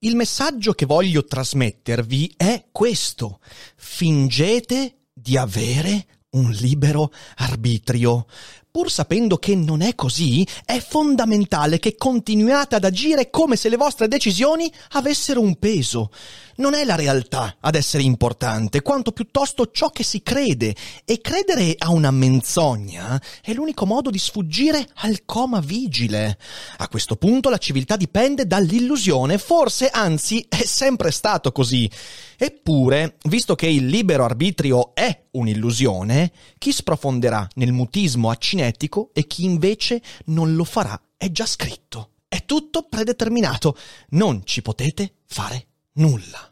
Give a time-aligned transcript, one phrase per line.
[0.00, 3.40] Il messaggio che voglio trasmettervi è questo.
[3.76, 8.26] Fingete di avere un libero arbitrio.
[8.70, 13.78] Pur sapendo che non è così, è fondamentale che continuiate ad agire come se le
[13.78, 16.10] vostre decisioni avessero un peso.
[16.58, 20.74] Non è la realtà ad essere importante, quanto piuttosto ciò che si crede.
[21.04, 26.38] E credere a una menzogna è l'unico modo di sfuggire al coma vigile.
[26.78, 31.90] A questo punto la civiltà dipende dall'illusione, forse anzi è sempre stato così.
[32.38, 39.44] Eppure, visto che il libero arbitrio è un'illusione, chi sprofonderà nel mutismo accinetico e chi
[39.44, 42.12] invece non lo farà è già scritto.
[42.26, 43.76] È tutto predeterminato.
[44.10, 45.66] Non ci potete fare
[45.96, 46.50] nulla.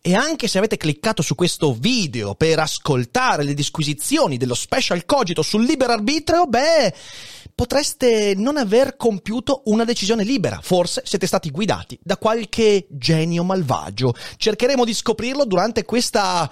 [0.00, 5.42] E anche se avete cliccato su questo video per ascoltare le disquisizioni dello special cogito
[5.42, 6.92] sul libero arbitrio, beh,
[7.54, 10.60] potreste non aver compiuto una decisione libera.
[10.62, 14.14] Forse siete stati guidati da qualche genio malvagio.
[14.36, 16.50] Cercheremo di scoprirlo durante questa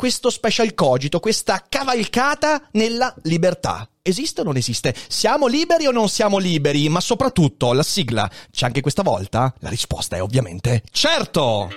[0.00, 3.86] questo special cogito, questa cavalcata nella libertà.
[4.02, 4.94] Esiste o non esiste?
[5.08, 6.88] Siamo liberi o non siamo liberi?
[6.88, 9.52] Ma soprattutto, la sigla, c'è anche questa volta?
[9.58, 11.68] La risposta è ovviamente certo!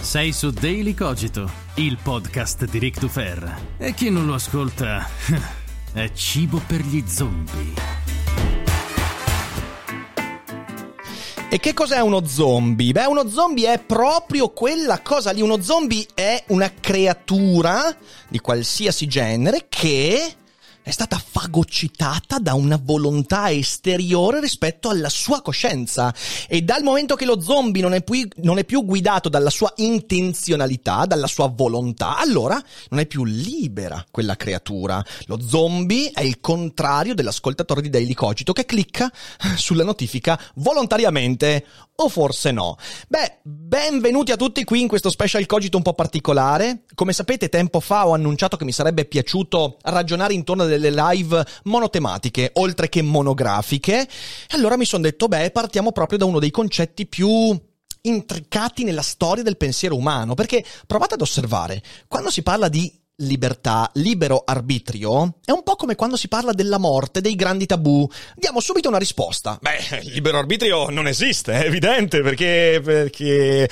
[0.00, 3.56] Sei su Daily Cogito, il podcast di Rick Dufer.
[3.76, 5.06] E chi non lo ascolta
[5.94, 8.07] è cibo per gli zombie.
[11.50, 12.92] E che cos'è uno zombie?
[12.92, 15.40] Beh, uno zombie è proprio quella cosa lì.
[15.40, 17.96] Uno zombie è una creatura
[18.28, 20.34] di qualsiasi genere che
[20.88, 26.14] è stata fagocitata da una volontà esteriore rispetto alla sua coscienza.
[26.48, 29.70] E dal momento che lo zombie non è, più, non è più guidato dalla sua
[29.76, 35.04] intenzionalità, dalla sua volontà, allora non è più libera quella creatura.
[35.26, 39.12] Lo zombie è il contrario dell'ascoltatore di Daily Cogito che clicca
[39.56, 41.66] sulla notifica volontariamente
[42.00, 42.76] o forse no.
[43.08, 46.84] Beh, benvenuti a tutti qui in questo special cogito un po' particolare.
[46.94, 51.44] Come sapete, tempo fa ho annunciato che mi sarebbe piaciuto ragionare intorno a delle live
[51.64, 54.00] monotematiche, oltre che monografiche.
[54.02, 54.08] E
[54.56, 57.58] allora mi sono detto, beh, partiamo proprio da uno dei concetti più
[58.02, 63.90] intricati nella storia del pensiero umano, perché provate ad osservare, quando si parla di libertà,
[63.94, 68.08] libero arbitrio, è un po' come quando si parla della morte, dei grandi tabù.
[68.36, 69.58] Diamo subito una risposta.
[69.60, 73.68] Beh, libero arbitrio non esiste, è evidente, perché, perché,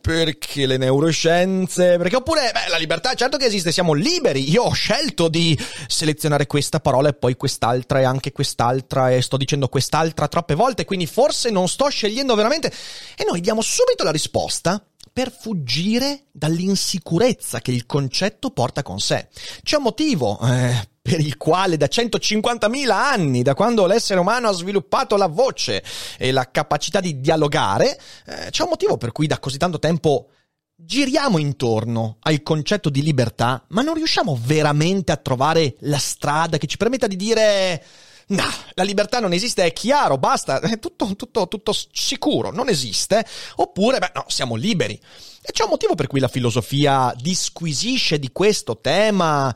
[0.00, 4.48] perché le neuroscienze, perché oppure, beh, la libertà certo che esiste, siamo liberi.
[4.50, 9.36] Io ho scelto di selezionare questa parola e poi quest'altra e anche quest'altra e sto
[9.36, 12.72] dicendo quest'altra troppe volte, quindi forse non sto scegliendo veramente.
[13.14, 14.82] E noi diamo subito la risposta
[15.16, 19.28] per fuggire dall'insicurezza che il concetto porta con sé.
[19.62, 24.52] C'è un motivo eh, per il quale da 150.000 anni, da quando l'essere umano ha
[24.52, 25.82] sviluppato la voce
[26.18, 30.32] e la capacità di dialogare, eh, c'è un motivo per cui da così tanto tempo
[30.74, 36.66] giriamo intorno al concetto di libertà, ma non riusciamo veramente a trovare la strada che
[36.66, 37.82] ci permetta di dire
[38.28, 38.44] No,
[38.74, 43.24] la libertà non esiste, è chiaro, basta, è tutto, tutto, tutto sicuro, non esiste.
[43.56, 45.00] Oppure, beh, no, siamo liberi.
[45.40, 49.54] E c'è un motivo per cui la filosofia disquisisce di questo tema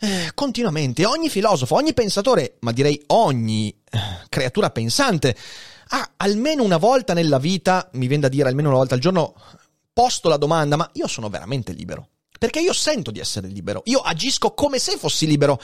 [0.00, 1.06] eh, continuamente.
[1.06, 5.36] Ogni filosofo, ogni pensatore, ma direi ogni eh, creatura pensante,
[5.90, 9.34] ha almeno una volta nella vita, mi viene da dire almeno una volta al giorno,
[9.92, 12.08] posto la domanda, ma io sono veramente libero?
[12.36, 15.60] Perché io sento di essere libero, io agisco come se fossi libero,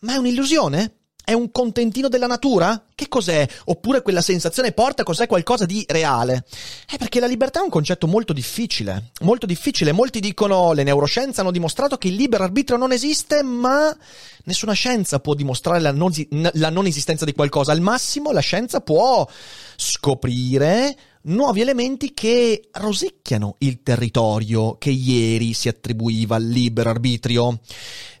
[0.00, 0.94] ma è un'illusione?
[1.28, 2.86] È un contentino della natura?
[2.94, 3.46] Che cos'è?
[3.66, 6.46] Oppure quella sensazione porta cos'è qualcosa di reale?
[6.86, 9.92] È perché la libertà è un concetto molto difficile, molto difficile.
[9.92, 13.94] Molti dicono le neuroscienze hanno dimostrato che il libero arbitrio non esiste, ma
[14.44, 17.72] nessuna scienza può dimostrare la non, la non esistenza di qualcosa.
[17.72, 19.28] Al massimo la scienza può
[19.76, 27.60] scoprire nuovi elementi che rosicchiano il territorio che ieri si attribuiva al libero arbitrio.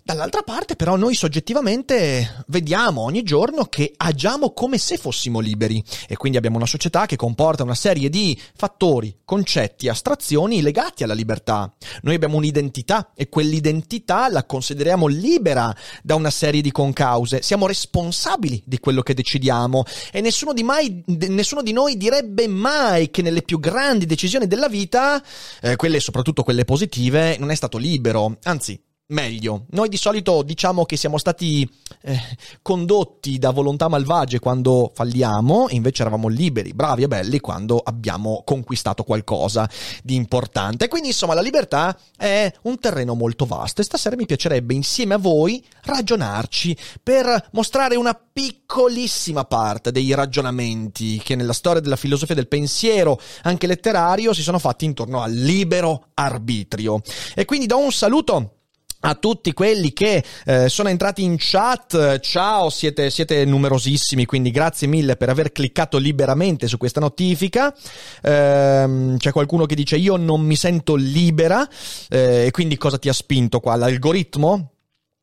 [0.08, 6.16] Dall'altra parte però noi soggettivamente vediamo ogni giorno che agiamo come se fossimo liberi e
[6.16, 11.70] quindi abbiamo una società che comporta una serie di fattori, concetti, astrazioni legati alla libertà.
[12.00, 17.42] Noi abbiamo un'identità e quell'identità la consideriamo libera da una serie di concause.
[17.42, 23.10] Siamo responsabili di quello che decidiamo e nessuno di, mai, nessuno di noi direbbe mai
[23.10, 25.22] che nelle più grandi decisioni della vita,
[25.60, 28.38] eh, quelle soprattutto quelle positive, non è stato libero.
[28.44, 29.64] Anzi, meglio.
[29.70, 31.68] Noi di solito diciamo che siamo stati
[32.02, 32.20] eh,
[32.60, 38.42] condotti da volontà malvagie quando falliamo, e invece eravamo liberi, bravi e belli quando abbiamo
[38.44, 39.68] conquistato qualcosa
[40.02, 40.88] di importante.
[40.88, 45.18] Quindi insomma la libertà è un terreno molto vasto e stasera mi piacerebbe insieme a
[45.18, 52.48] voi ragionarci per mostrare una piccolissima parte dei ragionamenti che nella storia della filosofia del
[52.48, 57.00] pensiero, anche letterario, si sono fatti intorno al libero arbitrio.
[57.34, 58.57] E quindi do un saluto
[59.00, 64.86] a tutti quelli che eh, sono entrati in chat, ciao, siete, siete, numerosissimi, quindi grazie
[64.86, 67.74] mille per aver cliccato liberamente su questa notifica.
[68.22, 71.68] Eh, c'è qualcuno che dice io non mi sento libera,
[72.08, 73.76] eh, e quindi cosa ti ha spinto qua?
[73.76, 74.72] L'algoritmo?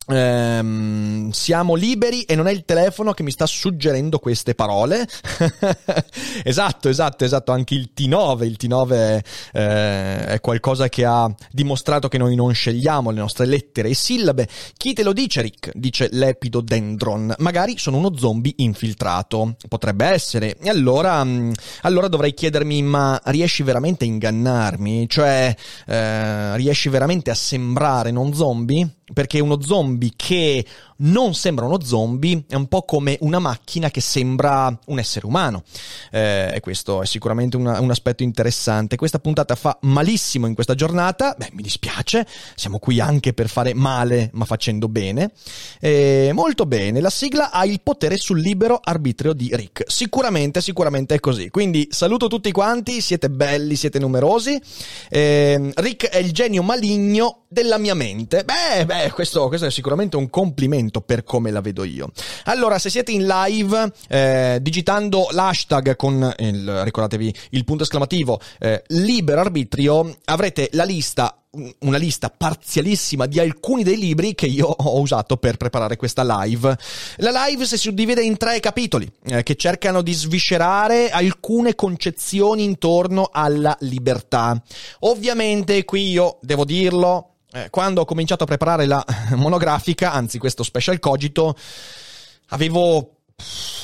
[0.08, 5.06] Ehm, siamo liberi e non è il telefono che mi sta suggerendo queste parole.
[6.44, 7.52] esatto, esatto, esatto.
[7.52, 9.20] Anche il T9, il T9
[9.52, 14.48] eh, è qualcosa che ha dimostrato che noi non scegliamo le nostre lettere e sillabe.
[14.76, 15.72] Chi te lo dice, Rick?
[15.74, 17.34] Dice l'epidodendron.
[17.38, 19.56] Magari sono uno zombie infiltrato.
[19.68, 20.56] Potrebbe essere.
[20.58, 25.08] E allora, mm, allora dovrei chiedermi: ma riesci veramente a ingannarmi?
[25.08, 25.54] Cioè,
[25.86, 28.95] eh, riesci veramente a sembrare non zombie?
[29.12, 30.64] Perché uno zombie che
[30.98, 35.62] non sembra uno zombie, è un po' come una macchina che sembra un essere umano.
[36.10, 38.96] Eh, e questo è sicuramente una, un aspetto interessante.
[38.96, 43.74] Questa puntata fa malissimo in questa giornata, beh, mi dispiace, siamo qui anche per fare
[43.74, 45.30] male, ma facendo bene.
[45.80, 49.84] Eh, molto bene, la sigla ha il potere sul libero arbitrio di Rick.
[49.86, 51.50] Sicuramente, sicuramente è così.
[51.50, 54.60] Quindi saluto tutti quanti, siete belli, siete numerosi.
[55.08, 58.44] Eh, Rick è il genio maligno della mia mente.
[58.44, 62.10] Beh, beh, questo, questo è sicuramente un complimento per come la vedo io.
[62.44, 68.82] Allora, se siete in live, eh, digitando l'hashtag con il, ricordatevi il punto esclamativo eh,
[68.88, 71.40] libero arbitrio, avrete la lista
[71.80, 76.76] una lista parzialissima di alcuni dei libri che io ho usato per preparare questa live.
[77.16, 83.30] La live si suddivide in tre capitoli eh, che cercano di sviscerare alcune concezioni intorno
[83.32, 84.60] alla libertà.
[85.00, 89.04] Ovviamente qui io devo dirlo, eh, quando ho cominciato a preparare la
[89.36, 91.56] monografica, anzi questo special cogito,
[92.48, 93.15] avevo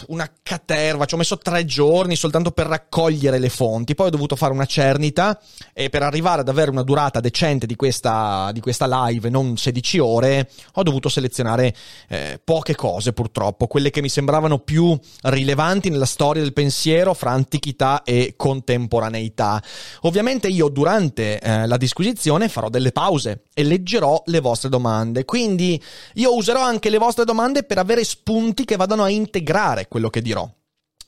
[0.09, 4.37] una caterva, ci ho messo tre giorni soltanto per raccogliere le fonti, poi ho dovuto
[4.37, 5.41] fare una cernita
[5.73, 9.99] e per arrivare ad avere una durata decente di questa, di questa live, non 16
[9.99, 11.75] ore, ho dovuto selezionare
[12.09, 17.31] eh, poche cose purtroppo, quelle che mi sembravano più rilevanti nella storia del pensiero fra
[17.31, 19.63] antichità e contemporaneità.
[20.03, 25.81] Ovviamente io durante eh, la disquisizione farò delle pause e leggerò le vostre domande, quindi
[26.15, 30.09] io userò anche le vostre domande per avere spunti che vadano a integrare integrare quello
[30.09, 30.49] che dirò.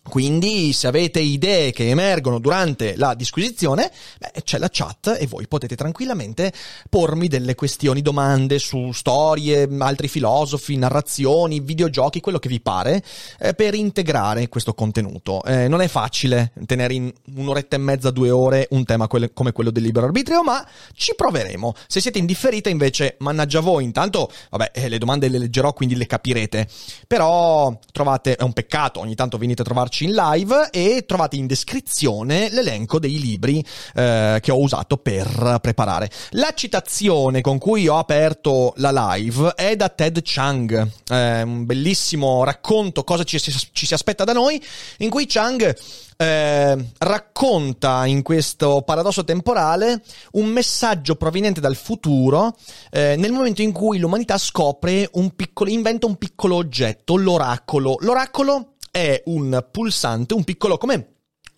[0.06, 5.49] Quindi, se avete idee che emergono durante la disquisizione, beh, c'è la chat e voi
[5.49, 6.53] potete tranquillamente
[6.91, 13.03] pormi delle questioni, domande su storie, altri filosofi, narrazioni, videogiochi, quello che vi pare,
[13.39, 15.43] eh, per integrare questo contenuto.
[15.43, 19.53] Eh, non è facile tenere in un'oretta e mezza, due ore un tema quelle, come
[19.53, 21.75] quello del libero arbitrio, ma ci proveremo.
[21.87, 23.85] Se siete indifferita, invece, mannaggia voi.
[23.85, 26.69] Intanto, vabbè, eh, le domande le leggerò, quindi le capirete.
[27.07, 31.37] Però trovate, è un peccato, ogni tanto venite a trovarci trovarci in live e trovate
[31.37, 36.11] in descrizione l'elenco dei libri eh, che ho usato per preparare.
[36.31, 42.43] La citazione con cui ho aperto la live è da Ted Chang, eh, un bellissimo
[42.43, 44.61] racconto cosa ci, ci si aspetta da noi,
[44.99, 45.77] in cui Chang
[46.17, 52.57] eh, racconta in questo paradosso temporale un messaggio proveniente dal futuro
[52.91, 57.97] eh, nel momento in cui l'umanità scopre un piccolo, inventa un piccolo oggetto, l'oracolo.
[58.01, 61.09] L'oracolo è un pulsante, un piccolo come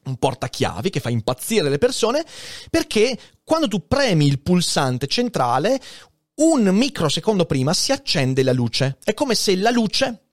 [0.07, 2.25] un portachiavi che fa impazzire le persone
[2.71, 5.79] perché quando tu premi il pulsante centrale
[6.37, 8.97] un microsecondo prima si accende la luce.
[9.05, 10.29] È come se la luce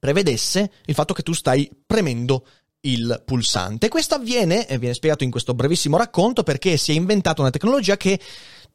[0.00, 2.44] prevedesse il fatto che tu stai premendo
[2.80, 3.88] il pulsante.
[3.88, 7.96] Questo avviene, e viene spiegato in questo brevissimo racconto, perché si è inventata una tecnologia
[7.96, 8.18] che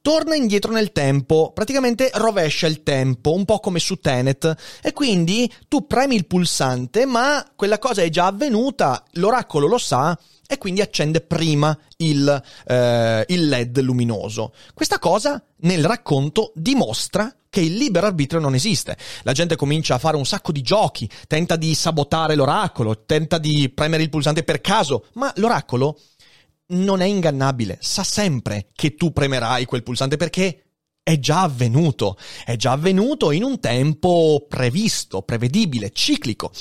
[0.08, 5.54] torna indietro nel tempo, praticamente rovescia il tempo, un po' come su Tenet, e quindi
[5.68, 10.80] tu premi il pulsante, ma quella cosa è già avvenuta, l'oracolo lo sa, e quindi
[10.80, 14.54] accende prima il, eh, il LED luminoso.
[14.74, 18.96] Questa cosa nel racconto dimostra che il libero arbitrio non esiste.
[19.24, 23.70] La gente comincia a fare un sacco di giochi, tenta di sabotare l'oracolo, tenta di
[23.76, 26.00] premere il pulsante per caso, ma l'oracolo
[26.68, 30.68] non è ingannabile, sa sempre che tu premerai quel pulsante perché
[31.08, 36.52] è già avvenuto, è già avvenuto in un tempo previsto, prevedibile, ciclico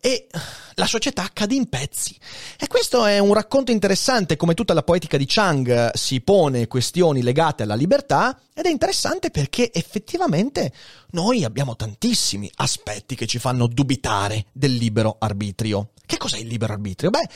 [0.00, 0.26] e
[0.74, 2.18] la società cade in pezzi.
[2.58, 7.22] E questo è un racconto interessante come tutta la poetica di Chang si pone questioni
[7.22, 10.72] legate alla libertà ed è interessante perché effettivamente
[11.12, 15.90] noi abbiamo tantissimi aspetti che ci fanno dubitare del libero arbitrio.
[16.12, 17.08] Che cos'è il libero arbitrio?
[17.08, 17.26] Beh,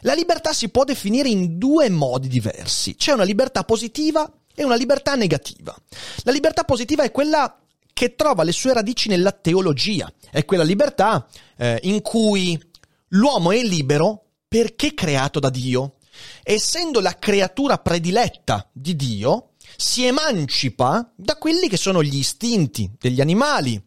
[0.00, 2.94] la libertà si può definire in due modi diversi.
[2.94, 5.74] C'è una libertà positiva e una libertà negativa.
[6.22, 7.58] La libertà positiva è quella
[7.94, 11.26] che trova le sue radici nella teologia, è quella libertà
[11.56, 12.62] eh, in cui
[13.08, 15.94] l'uomo è libero perché creato da Dio.
[16.42, 23.22] Essendo la creatura prediletta di Dio, si emancipa da quelli che sono gli istinti degli
[23.22, 23.82] animali,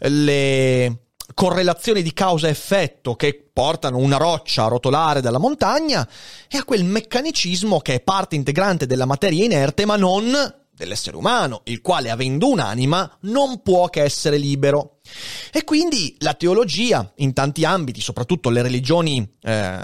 [0.00, 6.06] le correlazioni di causa-effetto che portano una roccia a rotolare dalla montagna
[6.48, 10.32] e a quel meccanicismo che è parte integrante della materia inerte ma non
[10.76, 14.95] dell'essere umano, il quale avendo un'anima non può che essere libero.
[15.52, 19.78] E quindi la teologia in tanti ambiti, soprattutto le religioni eh,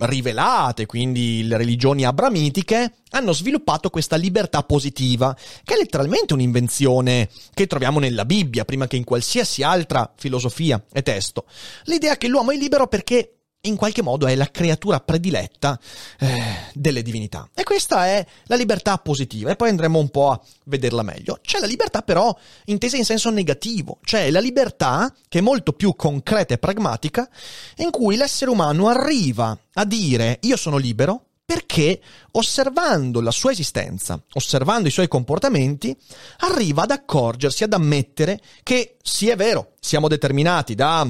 [0.00, 7.66] rivelate, quindi le religioni abramitiche, hanno sviluppato questa libertà positiva, che è letteralmente un'invenzione che
[7.66, 11.46] troviamo nella Bibbia, prima che in qualsiasi altra filosofia e testo.
[11.84, 13.33] L'idea che l'uomo è libero perché
[13.64, 15.78] in qualche modo è la creatura prediletta
[16.18, 16.42] eh,
[16.74, 17.48] delle divinità.
[17.54, 21.38] E questa è la libertà positiva, e poi andremo un po' a vederla meglio.
[21.42, 25.94] C'è la libertà però intesa in senso negativo, cioè la libertà che è molto più
[25.94, 27.28] concreta e pragmatica,
[27.76, 32.00] in cui l'essere umano arriva a dire io sono libero perché
[32.32, 35.94] osservando la sua esistenza, osservando i suoi comportamenti,
[36.38, 41.06] arriva ad accorgersi, ad ammettere che sì è vero, siamo determinati da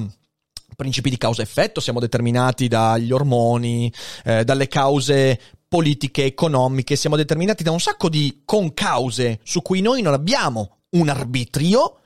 [0.74, 3.92] principi di causa-effetto, siamo determinati dagli ormoni,
[4.24, 10.02] eh, dalle cause politiche, economiche, siamo determinati da un sacco di concause su cui noi
[10.02, 11.98] non abbiamo un arbitrio,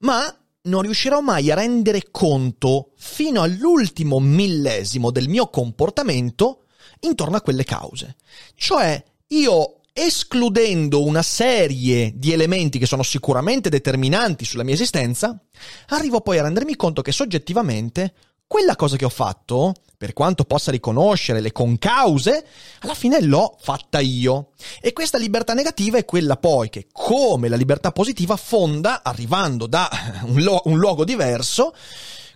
[0.00, 6.64] ma non riuscirò mai a rendere conto fino all'ultimo millesimo del mio comportamento
[7.00, 8.16] intorno a quelle cause.
[8.54, 15.38] Cioè, io escludendo una serie di elementi che sono sicuramente determinanti sulla mia esistenza,
[15.88, 18.14] arrivo poi a rendermi conto che soggettivamente
[18.46, 22.46] quella cosa che ho fatto, per quanto possa riconoscere le concause,
[22.80, 24.52] alla fine l'ho fatta io.
[24.80, 29.90] E questa libertà negativa è quella poi che, come la libertà positiva, fonda, arrivando da
[30.24, 31.74] un, lo- un luogo diverso,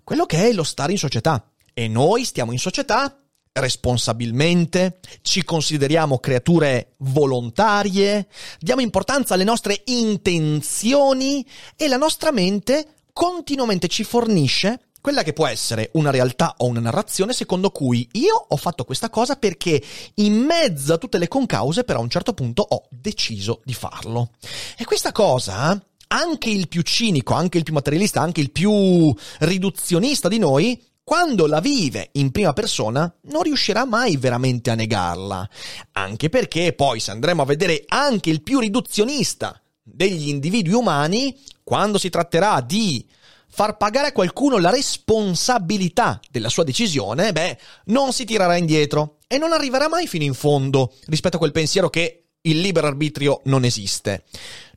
[0.04, 1.48] quello che è lo stare in società.
[1.72, 3.21] E noi stiamo in società
[3.52, 8.28] responsabilmente, ci consideriamo creature volontarie,
[8.58, 11.44] diamo importanza alle nostre intenzioni
[11.76, 16.80] e la nostra mente continuamente ci fornisce quella che può essere una realtà o una
[16.80, 19.82] narrazione secondo cui io ho fatto questa cosa perché
[20.14, 24.30] in mezzo a tutte le concause però a un certo punto ho deciso di farlo.
[24.78, 25.78] E questa cosa
[26.08, 31.46] anche il più cinico, anche il più materialista, anche il più riduzionista di noi quando
[31.46, 35.48] la vive in prima persona non riuscirà mai veramente a negarla,
[35.92, 41.98] anche perché poi se andremo a vedere anche il più riduzionista degli individui umani, quando
[41.98, 43.04] si tratterà di
[43.48, 49.38] far pagare a qualcuno la responsabilità della sua decisione, beh, non si tirerà indietro e
[49.38, 53.64] non arriverà mai fino in fondo rispetto a quel pensiero che il libero arbitrio non
[53.64, 54.24] esiste.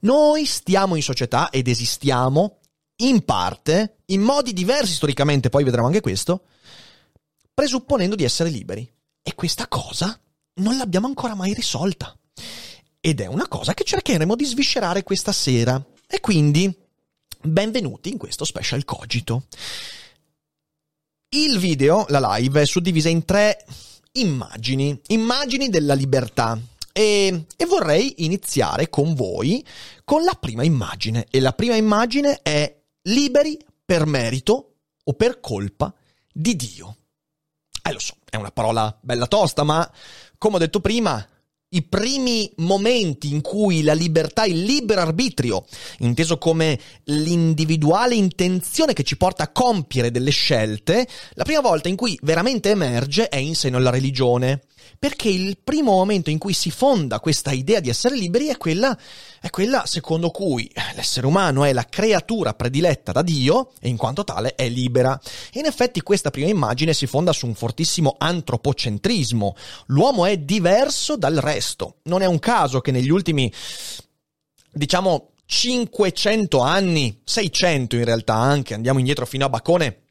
[0.02, 2.60] Noi stiamo in società ed esistiamo
[2.98, 6.44] in parte, in modi diversi storicamente, poi vedremo anche questo,
[7.54, 8.90] presupponendo di essere liberi.
[9.22, 10.18] E questa cosa
[10.56, 12.16] non l'abbiamo ancora mai risolta.
[13.00, 15.84] Ed è una cosa che cercheremo di sviscerare questa sera.
[16.08, 16.74] E quindi,
[17.42, 19.44] benvenuti in questo special cogito.
[21.30, 23.66] Il video, la live, è suddivisa in tre
[24.14, 26.58] immagini, immagini della libertà.
[26.92, 29.66] E, e, vorrei iniziare con voi
[30.04, 31.28] con la prima immagine.
[31.30, 35.94] E la prima immagine è liberi per merito o per colpa
[36.32, 36.98] di Dio.
[37.84, 39.90] Eh lo so, è una parola bella tosta, ma
[40.38, 41.26] come ho detto prima,
[41.70, 45.66] i primi momenti in cui la libertà, il libero arbitrio,
[46.00, 51.96] inteso come l'individuale intenzione che ci porta a compiere delle scelte, la prima volta in
[51.96, 54.64] cui veramente emerge è in seno alla religione
[54.98, 58.98] perché il primo momento in cui si fonda questa idea di essere liberi è quella,
[59.40, 64.24] è quella secondo cui l'essere umano è la creatura prediletta da Dio e in quanto
[64.24, 65.20] tale è libera.
[65.52, 69.56] E in effetti questa prima immagine si fonda su un fortissimo antropocentrismo.
[69.88, 71.98] L'uomo è diverso dal resto.
[72.04, 73.52] Non è un caso che negli ultimi
[74.72, 80.06] diciamo 500 anni, 600 in realtà anche, andiamo indietro fino a Bacone,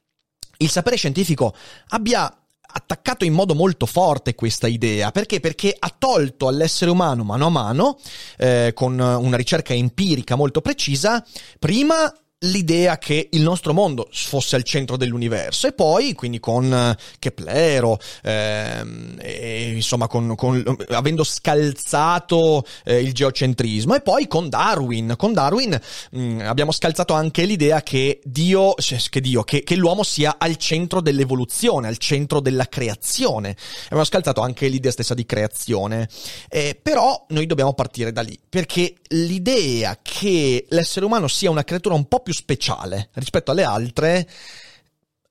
[0.58, 1.54] il sapere scientifico
[1.88, 2.43] abbia
[2.76, 5.11] attaccato in modo molto forte questa idea.
[5.11, 5.40] Perché?
[5.40, 7.99] Perché ha tolto all'essere umano mano a mano,
[8.37, 11.25] eh, con una ricerca empirica molto precisa,
[11.59, 12.12] prima
[12.44, 17.98] l'idea che il nostro mondo fosse al centro dell'universo e poi quindi con eh, Keplero
[18.22, 25.14] ehm, e, insomma con, con, avendo scalzato eh, il geocentrismo e poi con Darwin.
[25.16, 25.78] Con Darwin
[26.10, 30.56] mh, mm, abbiamo scalzato anche l'idea che Dio che, Dio che, che, l'uomo sia al
[30.56, 33.56] centro dell'evoluzione al centro della creazione.
[33.84, 36.08] Abbiamo scalzato anche l'idea stessa di creazione.
[36.48, 41.94] Eh, però noi dobbiamo partire da lì perché l'idea che l'essere umano sia una creatura
[41.94, 44.28] un po' più speciale rispetto alle altre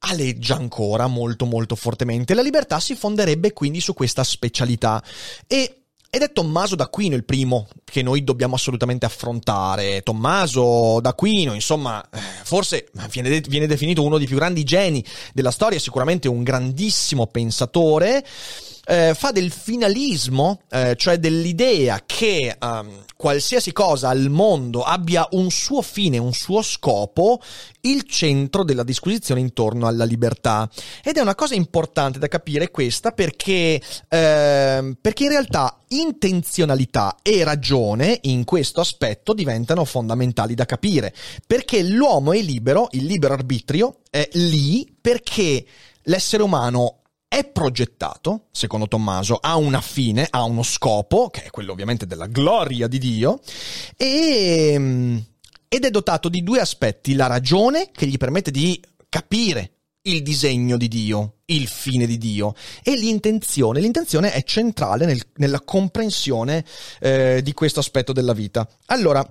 [0.06, 2.34] aleggia ancora molto molto fortemente.
[2.34, 5.04] La libertà si fonderebbe quindi su questa specialità
[5.48, 5.84] e
[6.16, 10.04] ed è Tommaso d'Aquino il primo che noi dobbiamo assolutamente affrontare.
[10.04, 12.08] Tommaso d'Aquino, insomma,
[12.44, 18.24] forse viene, viene, definito uno dei più grandi geni della storia, sicuramente un grandissimo pensatore
[18.86, 25.50] eh, fa del finalismo, eh, cioè dell'idea che um, qualsiasi cosa al mondo abbia un
[25.50, 27.40] suo fine, un suo scopo,
[27.82, 30.70] il centro della disquisizione intorno alla libertà.
[31.04, 37.44] Ed è una cosa importante da capire questa perché, eh, perché in realtà intenzionalità e
[37.44, 41.14] ragione in questo aspetto diventano fondamentali da capire.
[41.48, 45.66] Perché l'uomo è libero, il libero arbitrio è lì perché
[46.04, 47.03] l'essere umano
[47.34, 52.28] è progettato, secondo Tommaso, ha una fine, ha uno scopo, che è quello ovviamente della
[52.28, 53.40] gloria di Dio,
[53.98, 55.26] e,
[55.68, 59.72] ed è dotato di due aspetti, la ragione che gli permette di capire
[60.04, 63.80] il disegno di Dio, il fine di Dio e l'intenzione.
[63.80, 66.64] L'intenzione è centrale nel, nella comprensione
[67.00, 68.70] eh, di questo aspetto della vita.
[68.88, 69.26] Allora,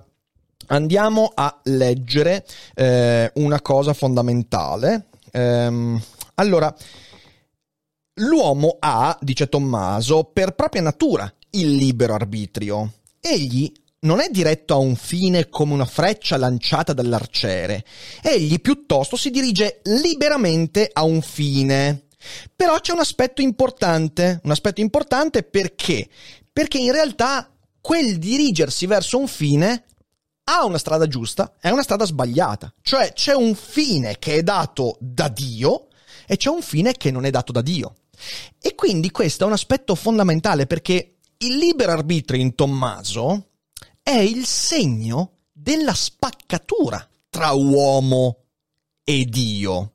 [0.67, 2.45] andiamo a leggere
[2.75, 5.05] eh, una cosa fondamentale.
[5.31, 6.01] Ehm,
[6.35, 6.75] allora,
[8.17, 12.93] L'uomo ha, dice Tommaso, per propria natura il libero arbitrio.
[13.19, 17.83] Egli non è diretto a un fine come una freccia lanciata dall'arciere.
[18.21, 22.05] Egli piuttosto si dirige liberamente a un fine.
[22.55, 26.07] Però c'è un aspetto importante, un aspetto importante perché?
[26.51, 29.85] Perché in realtà quel dirigersi verso un fine
[30.45, 32.71] ha una strada giusta, è una strada sbagliata.
[32.81, 35.87] Cioè c'è un fine che è dato da Dio
[36.27, 37.95] e c'è un fine che non è dato da Dio.
[38.59, 43.49] E quindi questo è un aspetto fondamentale perché il libero arbitrio in Tommaso
[44.01, 48.45] è il segno della spaccatura tra uomo
[49.03, 49.93] e Dio.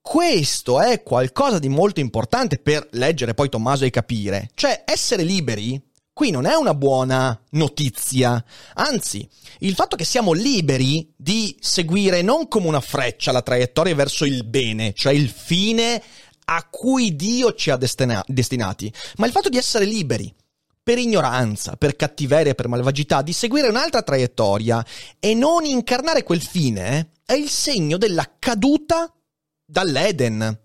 [0.00, 4.50] Questo è qualcosa di molto importante per leggere poi Tommaso e capire.
[4.54, 5.80] Cioè, essere liberi
[6.14, 8.42] qui non è una buona notizia.
[8.74, 14.24] Anzi, il fatto che siamo liberi di seguire non come una freccia la traiettoria verso
[14.24, 16.02] il bene, cioè il fine
[16.44, 20.32] a cui Dio ci ha destina- destinati, ma il fatto di essere liberi
[20.82, 24.84] per ignoranza, per cattiveria, per malvagità, di seguire un'altra traiettoria
[25.18, 29.10] e non incarnare quel fine è il segno della caduta
[29.64, 30.60] dall'Eden.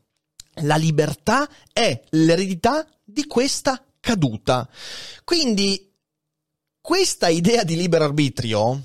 [0.63, 4.67] La libertà è l'eredità di questa caduta.
[5.23, 5.89] Quindi
[6.81, 8.81] questa idea di libero arbitrio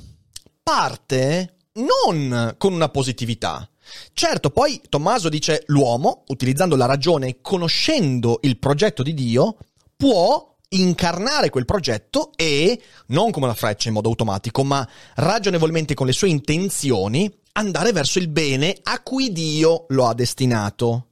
[0.62, 3.68] parte non con una positività,
[4.12, 9.56] Certo, poi Tommaso dice l'uomo, utilizzando la ragione e conoscendo il progetto di Dio,
[9.96, 16.06] può incarnare quel progetto e, non come una freccia in modo automatico, ma ragionevolmente con
[16.06, 21.08] le sue intenzioni, andare verso il bene a cui Dio lo ha destinato.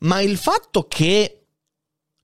[0.00, 1.43] Ma il fatto che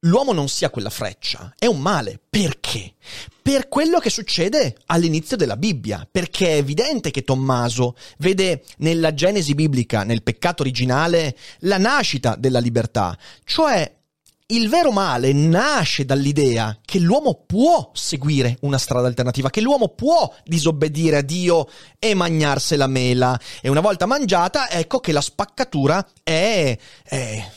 [0.01, 2.21] l'uomo non sia quella freccia è un male.
[2.29, 2.95] Perché?
[3.43, 9.55] Per quello che succede all'inizio della Bibbia, perché è evidente che Tommaso vede nella Genesi
[9.55, 13.99] biblica, nel peccato originale, la nascita della libertà, cioè
[14.51, 20.33] il vero male nasce dall'idea che l'uomo può seguire una strada alternativa, che l'uomo può
[20.45, 23.39] disobbedire a Dio e mangiarsi la mela.
[23.61, 27.51] E una volta mangiata, ecco che la spaccatura è, è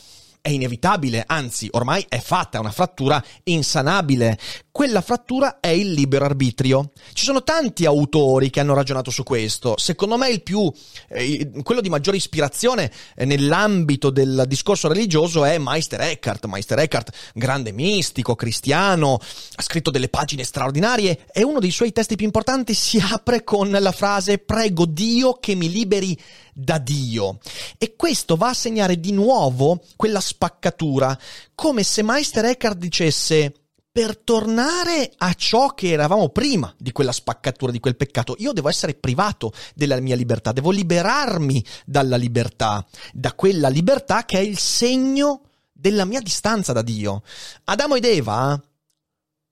[0.44, 4.38] è inevitabile, anzi ormai è fatta, è una frattura insanabile.
[4.74, 6.90] Quella frattura è il libero arbitrio.
[7.12, 9.74] Ci sono tanti autori che hanno ragionato su questo.
[9.78, 10.68] Secondo me il più,
[11.10, 16.46] eh, quello di maggiore ispirazione eh, nell'ambito del discorso religioso è Meister Eckhart.
[16.46, 19.20] Meister Eckhart, grande mistico, cristiano,
[19.54, 23.70] ha scritto delle pagine straordinarie e uno dei suoi testi più importanti si apre con
[23.70, 26.18] la frase prego Dio che mi liberi
[26.52, 27.38] da Dio.
[27.78, 31.16] E questo va a segnare di nuovo quella spaccatura,
[31.54, 33.54] come se Meister Eckhart dicesse
[33.94, 38.34] per tornare a ciò che eravamo prima di quella spaccatura, di quel peccato.
[38.38, 44.38] Io devo essere privato della mia libertà, devo liberarmi dalla libertà, da quella libertà che
[44.38, 47.22] è il segno della mia distanza da Dio.
[47.66, 48.60] Adamo ed Eva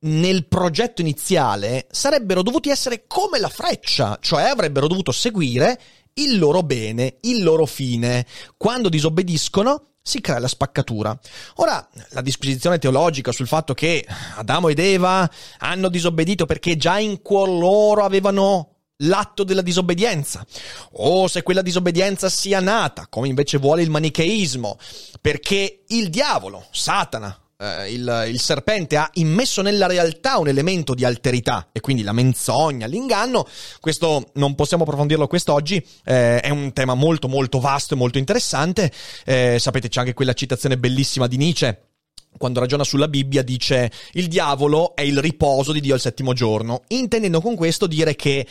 [0.01, 5.81] nel progetto iniziale sarebbero dovuti essere come la freccia, cioè avrebbero dovuto seguire
[6.15, 8.27] il loro bene, il loro fine.
[8.57, 11.17] Quando disobbediscono, si crea la spaccatura.
[11.57, 14.05] Ora, la disquisizione teologica sul fatto che
[14.37, 18.69] Adamo ed Eva hanno disobbedito perché già in cuor loro avevano
[19.05, 20.45] l'atto della disobbedienza,
[20.93, 24.79] o se quella disobbedienza sia nata, come invece vuole il manicheismo,
[25.21, 31.05] perché il diavolo, Satana, eh, il, il, serpente ha immesso nella realtà un elemento di
[31.05, 33.47] alterità e quindi la menzogna, l'inganno.
[33.81, 38.91] Questo non possiamo approfondirlo quest'oggi, eh, è un tema molto molto vasto e molto interessante.
[39.25, 41.92] Eh, sapete c'è anche quella citazione bellissima di Nietzsche
[42.39, 46.83] quando ragiona sulla Bibbia, dice il diavolo è il riposo di Dio al settimo giorno,
[46.89, 48.47] intendendo con questo dire che,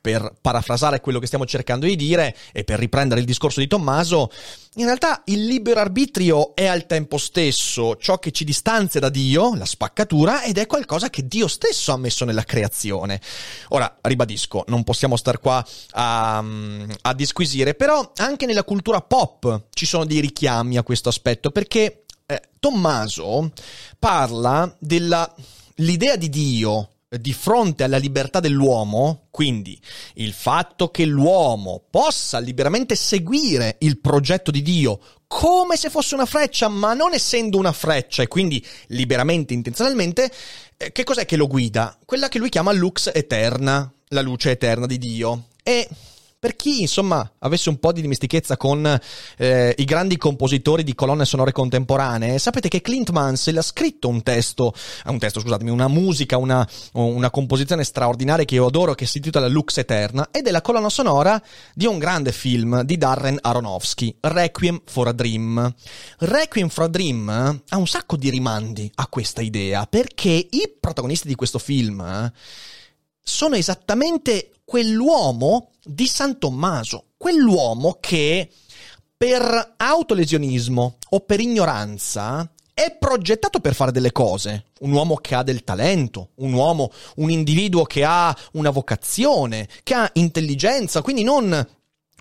[0.00, 4.30] per parafrasare quello che stiamo cercando di dire e per riprendere il discorso di Tommaso,
[4.76, 9.54] in realtà il libero arbitrio è al tempo stesso ciò che ci distanzia da Dio,
[9.54, 13.20] la spaccatura, ed è qualcosa che Dio stesso ha messo nella creazione.
[13.68, 16.44] Ora, ribadisco, non possiamo star qua a,
[17.02, 22.03] a disquisire, però anche nella cultura pop ci sono dei richiami a questo aspetto, perché
[22.26, 23.52] eh, Tommaso
[23.98, 29.80] parla dell'idea di Dio di fronte alla libertà dell'uomo, quindi
[30.14, 36.26] il fatto che l'uomo possa liberamente seguire il progetto di Dio come se fosse una
[36.26, 40.30] freccia, ma non essendo una freccia e quindi liberamente, intenzionalmente,
[40.76, 41.96] eh, che cos'è che lo guida?
[42.04, 45.48] Quella che lui chiama lux eterna, la luce eterna di Dio.
[45.62, 45.88] E
[46.44, 49.00] per chi, insomma, avesse un po' di dimestichezza con
[49.38, 54.22] eh, i grandi compositori di colonne sonore contemporanee, sapete che Clint Mansell ha scritto un
[54.22, 54.74] testo,
[55.06, 59.16] eh, un testo, scusatemi, una musica, una, una composizione straordinaria che io adoro, che si
[59.16, 64.14] intitola Lux Eterna, ed è la colonna sonora di un grande film di Darren Aronofsky,
[64.20, 65.74] Requiem for a Dream.
[66.18, 71.26] Requiem for a Dream ha un sacco di rimandi a questa idea, perché i protagonisti
[71.26, 72.30] di questo film
[73.22, 78.50] sono esattamente quell'uomo di San Tommaso, quell'uomo che
[79.16, 85.44] per autolesionismo o per ignoranza è progettato per fare delle cose, un uomo che ha
[85.44, 91.66] del talento, un uomo, un individuo che ha una vocazione, che ha intelligenza, quindi non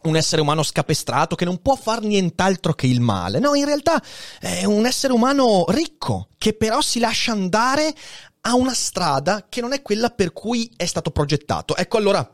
[0.04, 3.40] un essere umano scapestrato che non può far nient'altro che il male.
[3.40, 4.02] No, in realtà
[4.40, 7.94] è un essere umano ricco, che però si lascia andare
[8.42, 11.76] a una strada che non è quella per cui è stato progettato.
[11.76, 12.30] Ecco allora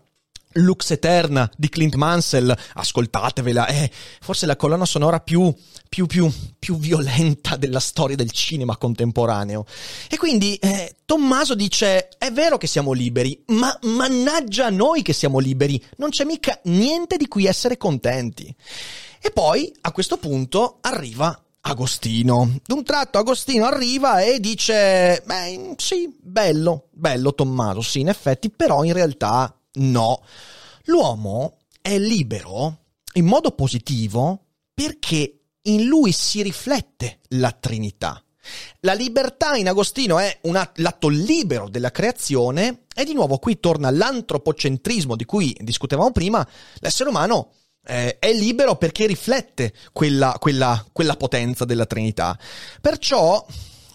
[0.54, 5.54] Lux Eterna di Clint Mansell, ascoltatevela, è forse la colonna sonora più,
[5.88, 9.66] più, più, più violenta della storia del cinema contemporaneo.
[10.10, 15.38] E quindi eh, Tommaso dice, è vero che siamo liberi, ma mannaggia noi che siamo
[15.38, 18.54] liberi, non c'è mica niente di cui essere contenti.
[19.22, 22.60] E poi, a questo punto, arriva Agostino.
[22.66, 28.84] D'un tratto Agostino arriva e dice, beh, sì, bello, bello Tommaso, sì, in effetti, però
[28.84, 30.24] in realtà No,
[30.86, 32.78] l'uomo è libero
[33.14, 38.24] in modo positivo perché in lui si riflette la Trinità.
[38.82, 43.92] La libertà in Agostino è un l'atto libero della creazione e di nuovo qui torna
[43.92, 46.48] l'antropocentrismo di cui discutevamo prima,
[46.80, 47.52] l'essere umano
[47.86, 52.38] eh, è libero perché riflette quella, quella, quella potenza della Trinità.
[52.82, 53.46] Perciò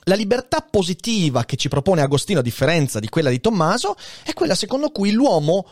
[0.05, 4.55] la libertà positiva che ci propone Agostino, a differenza di quella di Tommaso, è quella
[4.55, 5.67] secondo cui l'uomo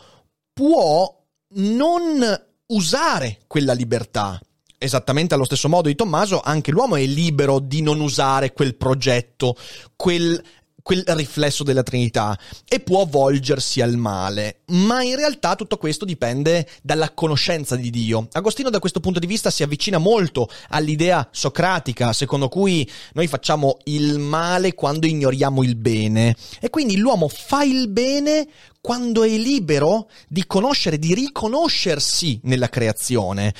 [0.53, 1.21] può
[1.55, 4.39] non usare quella libertà.
[4.77, 9.55] Esattamente allo stesso modo di Tommaso, anche l'uomo è libero di non usare quel progetto,
[9.95, 10.43] quel
[10.83, 14.59] quel riflesso della Trinità e può volgersi al male.
[14.67, 18.27] Ma in realtà tutto questo dipende dalla conoscenza di Dio.
[18.33, 23.77] Agostino da questo punto di vista si avvicina molto all'idea socratica, secondo cui noi facciamo
[23.85, 26.35] il male quando ignoriamo il bene.
[26.59, 28.47] E quindi l'uomo fa il bene
[28.81, 33.53] quando è libero di conoscere, di riconoscersi nella creazione.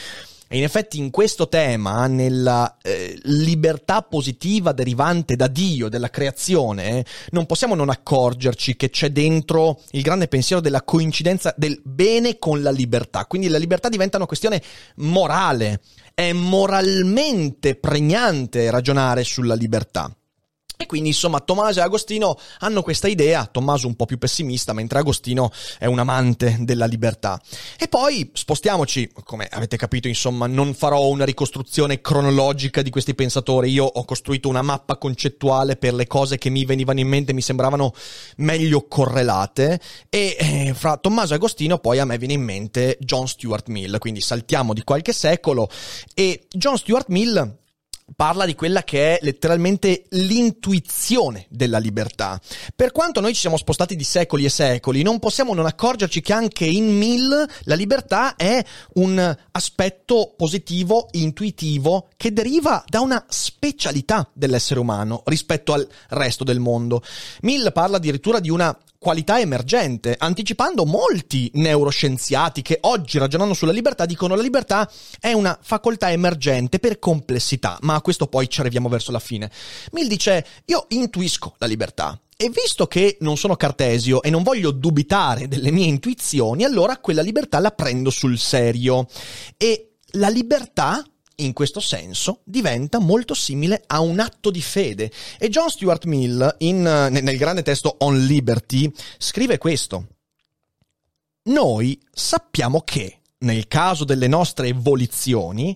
[0.53, 7.03] E in effetti in questo tema, nella eh, libertà positiva derivante da Dio, della creazione,
[7.31, 12.61] non possiamo non accorgerci che c'è dentro il grande pensiero della coincidenza del bene con
[12.61, 13.25] la libertà.
[13.25, 14.61] Quindi la libertà diventa una questione
[14.97, 15.81] morale,
[16.13, 20.15] è moralmente pregnante ragionare sulla libertà.
[20.83, 24.99] E quindi insomma Tommaso e Agostino hanno questa idea, Tommaso un po' più pessimista, mentre
[24.99, 27.41] Agostino è un amante della libertà.
[27.79, 33.71] E poi spostiamoci, come avete capito insomma non farò una ricostruzione cronologica di questi pensatori,
[33.71, 37.41] io ho costruito una mappa concettuale per le cose che mi venivano in mente, mi
[37.41, 37.93] sembravano
[38.37, 39.79] meglio correlate.
[40.09, 43.99] E eh, fra Tommaso e Agostino poi a me viene in mente John Stuart Mill,
[43.99, 45.69] quindi saltiamo di qualche secolo.
[46.13, 47.61] E John Stuart Mill
[48.15, 52.39] parla di quella che è letteralmente l'intuizione della libertà.
[52.75, 56.33] Per quanto noi ci siamo spostati di secoli e secoli, non possiamo non accorgerci che
[56.33, 64.29] anche in Mill la libertà è un aspetto positivo, intuitivo, che deriva da una specialità
[64.33, 67.01] dell'essere umano rispetto al resto del mondo.
[67.41, 74.05] Mill parla addirittura di una qualità emergente, anticipando molti neuroscienziati che oggi ragionando sulla libertà
[74.05, 74.89] dicono la libertà
[75.19, 79.51] è una facoltà emergente per complessità, ma a questo poi ci arriviamo verso la fine.
[79.91, 84.71] Mill dice io intuisco la libertà, e visto che non sono cartesio e non voglio
[84.71, 89.05] dubitare delle mie intuizioni, allora quella libertà la prendo sul serio.
[89.57, 91.03] E la libertà
[91.37, 95.11] in questo senso diventa molto simile a un atto di fede.
[95.39, 100.07] E John Stuart Mill, in, nel grande testo On Liberty, scrive questo.
[101.43, 105.75] Noi sappiamo che, nel caso delle nostre volizioni,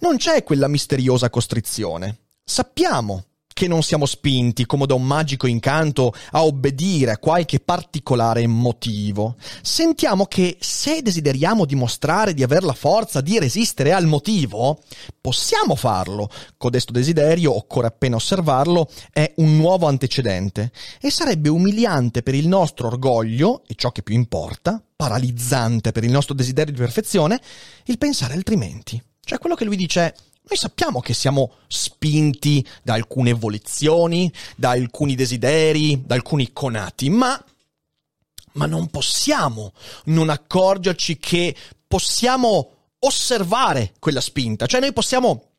[0.00, 2.18] non c'è quella misteriosa costrizione.
[2.42, 3.25] Sappiamo
[3.56, 9.36] che non siamo spinti, come da un magico incanto, a obbedire a qualche particolare motivo.
[9.62, 14.82] Sentiamo che se desideriamo dimostrare di aver la forza di resistere al motivo,
[15.22, 16.28] possiamo farlo.
[16.58, 22.88] Codesto desiderio, occorre appena osservarlo, è un nuovo antecedente e sarebbe umiliante per il nostro
[22.88, 27.40] orgoglio, e ciò che più importa, paralizzante per il nostro desiderio di perfezione,
[27.86, 29.02] il pensare altrimenti.
[29.24, 30.14] Cioè quello che lui dice
[30.48, 37.42] noi sappiamo che siamo spinti da alcune volizioni, da alcuni desideri, da alcuni conati, ma,
[38.52, 39.72] ma non possiamo
[40.04, 41.54] non accorgerci che
[41.88, 44.66] possiamo osservare quella spinta.
[44.66, 45.50] Cioè noi possiamo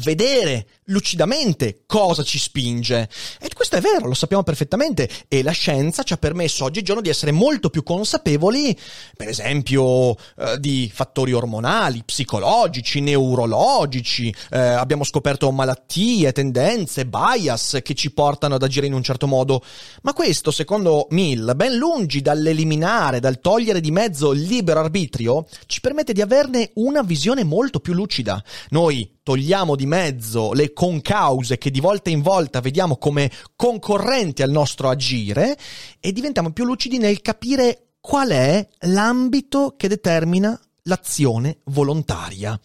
[0.00, 3.08] vedere lucidamente cosa ci spinge.
[3.40, 7.08] E questo è vero, lo sappiamo perfettamente e la scienza ci ha permesso oggigiorno di
[7.08, 8.76] essere molto più consapevoli,
[9.16, 17.94] per esempio, eh, di fattori ormonali, psicologici, neurologici, eh, abbiamo scoperto malattie, tendenze, bias che
[17.94, 19.62] ci portano ad agire in un certo modo.
[20.02, 25.80] Ma questo, secondo Mill, ben lungi dall'eliminare, dal togliere di mezzo il libero arbitrio, ci
[25.80, 28.42] permette di averne una visione molto più lucida.
[28.70, 34.50] Noi togliamo di mezzo le concause che di volta in volta vediamo come concorrenti al
[34.50, 35.56] nostro agire
[36.00, 42.58] e diventiamo più lucidi nel capire qual è l'ambito che determina l'azione volontaria.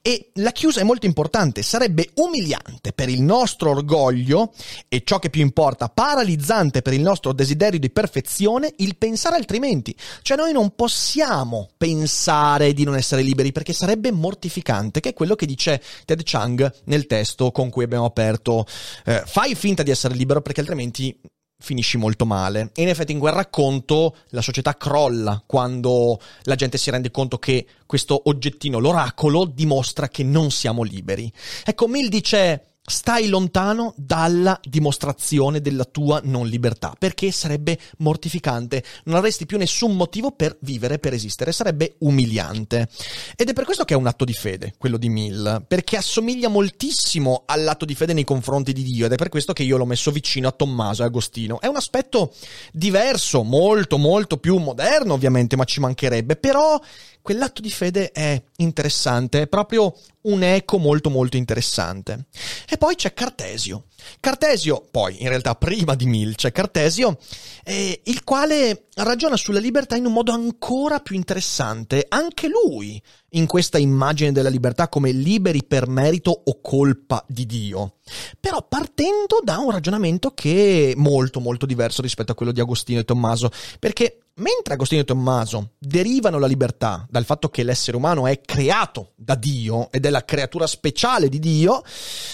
[0.00, 4.52] E la chiusa è molto importante, sarebbe umiliante per il nostro orgoglio
[4.88, 9.94] e ciò che più importa, paralizzante per il nostro desiderio di perfezione, il pensare altrimenti.
[10.22, 15.34] Cioè noi non possiamo pensare di non essere liberi perché sarebbe mortificante, che è quello
[15.34, 18.66] che dice Ted Chang nel testo con cui abbiamo aperto.
[19.04, 21.18] Eh, fai finta di essere libero perché altrimenti
[21.58, 22.70] finisci molto male.
[22.74, 27.38] E in effetti in quel racconto la società crolla quando la gente si rende conto
[27.38, 31.30] che questo oggettino, l'oracolo, dimostra che non siamo liberi.
[31.64, 39.16] Ecco, Mill dice stai lontano dalla dimostrazione della tua non libertà, perché sarebbe mortificante, non
[39.16, 42.88] avresti più nessun motivo per vivere, per esistere, sarebbe umiliante.
[43.36, 46.48] Ed è per questo che è un atto di fede, quello di Mill, perché assomiglia
[46.48, 49.86] moltissimo all'atto di fede nei confronti di Dio ed è per questo che io l'ho
[49.86, 51.60] messo vicino a Tommaso e Agostino.
[51.60, 52.34] È un aspetto
[52.72, 56.78] diverso, molto molto più moderno ovviamente, ma ci mancherebbe, però
[57.24, 62.26] quell'atto di fede è interessante, è proprio un eco molto molto interessante.
[62.68, 63.86] E poi c'è Cartesio.
[64.20, 67.18] Cartesio, poi in realtà prima di Mill c'è Cartesio,
[67.64, 73.46] eh, il quale ragiona sulla libertà in un modo ancora più interessante, anche lui in
[73.46, 77.96] questa immagine della libertà come liberi per merito o colpa di Dio.
[78.38, 83.00] Però partendo da un ragionamento che è molto molto diverso rispetto a quello di Agostino
[83.00, 88.26] e Tommaso, perché mentre Agostino e Tommaso derivano la libertà dal fatto che l'essere umano
[88.26, 91.82] è creato da Dio ed è la creatura speciale di Dio,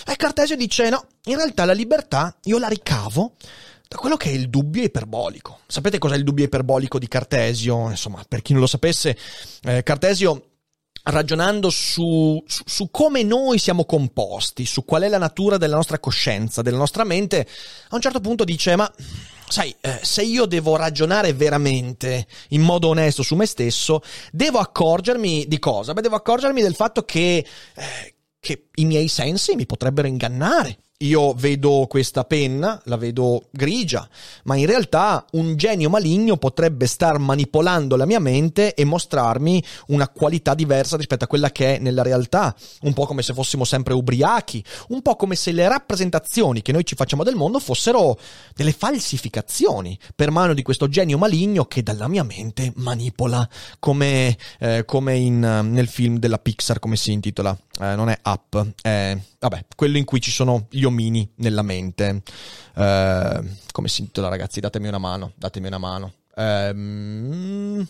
[0.06, 3.34] e Cartesio dice no, in realtà la libertà io la ricavo
[3.90, 5.60] da quello che è il dubbio iperbolico.
[5.66, 7.90] Sapete cos'è il dubbio iperbolico di Cartesio?
[7.90, 9.18] Insomma, per chi non lo sapesse,
[9.64, 10.50] eh, Cartesio
[11.02, 15.98] ragionando su, su, su, come noi siamo composti, su qual è la natura della nostra
[15.98, 17.46] coscienza, della nostra mente,
[17.88, 18.88] a un certo punto dice, ma
[19.48, 25.46] sai, eh, se io devo ragionare veramente in modo onesto su me stesso, devo accorgermi
[25.48, 25.94] di cosa?
[25.94, 31.32] Beh, devo accorgermi del fatto che, eh, che i miei sensi mi potrebbero ingannare io
[31.32, 34.06] vedo questa penna, la vedo grigia,
[34.44, 40.08] ma in realtà un genio maligno potrebbe star manipolando la mia mente e mostrarmi una
[40.08, 43.94] qualità diversa rispetto a quella che è nella realtà, un po' come se fossimo sempre
[43.94, 48.18] ubriachi, un po' come se le rappresentazioni che noi ci facciamo del mondo fossero
[48.54, 54.84] delle falsificazioni per mano di questo genio maligno che dalla mia mente manipola, come, eh,
[54.84, 59.66] come in, nel film della Pixar, come si intitola, eh, non è Up, è vabbè,
[59.74, 62.22] quello in cui ci sono gli omini nella mente.
[62.74, 63.40] Eh,
[63.72, 64.60] come si intitola, ragazzi?
[64.60, 66.12] Datemi una mano, datemi una mano.
[66.34, 67.86] Eh,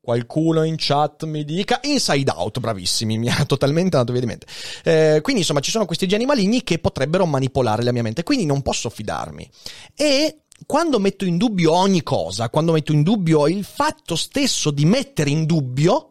[0.00, 4.46] qualcuno in chat mi dica Inside Out, bravissimi, mi ha totalmente andato via di mente.
[4.84, 8.46] Eh, quindi insomma ci sono questi geni maligni che potrebbero manipolare la mia mente, quindi
[8.46, 9.50] non posso fidarmi.
[9.96, 14.84] E quando metto in dubbio ogni cosa, quando metto in dubbio il fatto stesso di
[14.84, 16.06] mettere in dubbio,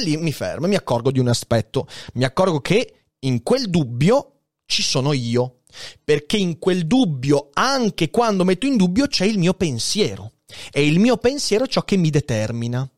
[0.00, 1.86] lì mi fermo e mi accorgo di un aspetto.
[2.14, 5.60] Mi accorgo che in quel dubbio ci sono io.
[6.02, 10.32] Perché in quel dubbio, anche quando metto in dubbio, c'è il mio pensiero.
[10.72, 12.88] E il mio pensiero è ciò che mi determina.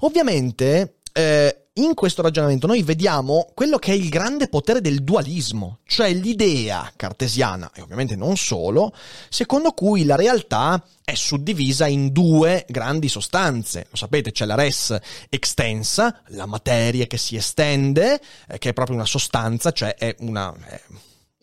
[0.00, 5.78] Ovviamente, eh, in questo ragionamento noi vediamo quello che è il grande potere del dualismo,
[5.86, 8.92] cioè l'idea cartesiana, e ovviamente non solo,
[9.28, 13.86] secondo cui la realtà è suddivisa in due grandi sostanze.
[13.90, 14.96] Lo sapete, c'è la res
[15.28, 20.54] extensa, la materia che si estende, eh, che è proprio una sostanza, cioè è una...
[20.64, 20.80] È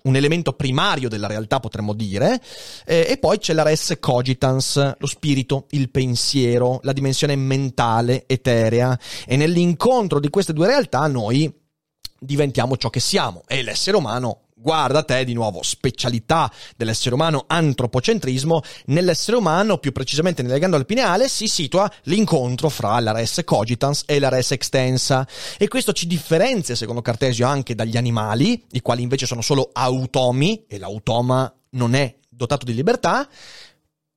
[0.05, 2.41] un elemento primario della realtà, potremmo dire,
[2.85, 8.97] eh, e poi c'è la res cogitans, lo spirito, il pensiero, la dimensione mentale, eterea,
[9.25, 11.51] e nell'incontro di queste due realtà noi
[12.19, 18.61] diventiamo ciò che siamo, e l'essere umano guarda te di nuovo, specialità dell'essere umano, antropocentrismo,
[18.85, 24.05] nell'essere umano, più precisamente nel legando al pineale, si situa l'incontro fra la res cogitans
[24.07, 25.27] e la res extensa
[25.59, 30.65] e questo ci differenzia, secondo Cartesio, anche dagli animali, i quali invece sono solo automi
[30.67, 33.29] e l'automa non è dotato di libertà.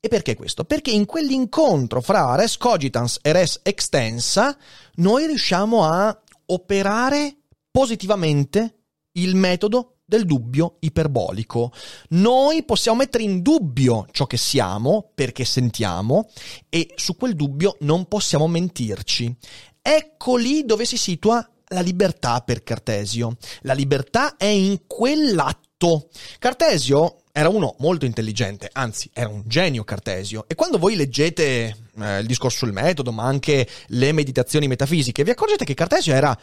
[0.00, 0.64] E perché questo?
[0.64, 4.56] Perché in quell'incontro fra res cogitans e res extensa
[4.94, 7.36] noi riusciamo a operare
[7.70, 8.84] positivamente
[9.18, 11.70] il metodo del dubbio iperbolico.
[12.10, 16.30] Noi possiamo mettere in dubbio ciò che siamo perché sentiamo
[16.70, 19.36] e su quel dubbio non possiamo mentirci.
[19.82, 23.36] Ecco lì dove si situa la libertà per Cartesio.
[23.62, 26.08] La libertà è in quell'atto.
[26.38, 32.18] Cartesio era uno molto intelligente, anzi era un genio Cartesio e quando voi leggete eh,
[32.20, 36.36] il discorso sul metodo, ma anche le meditazioni metafisiche, vi accorgete che Cartesio era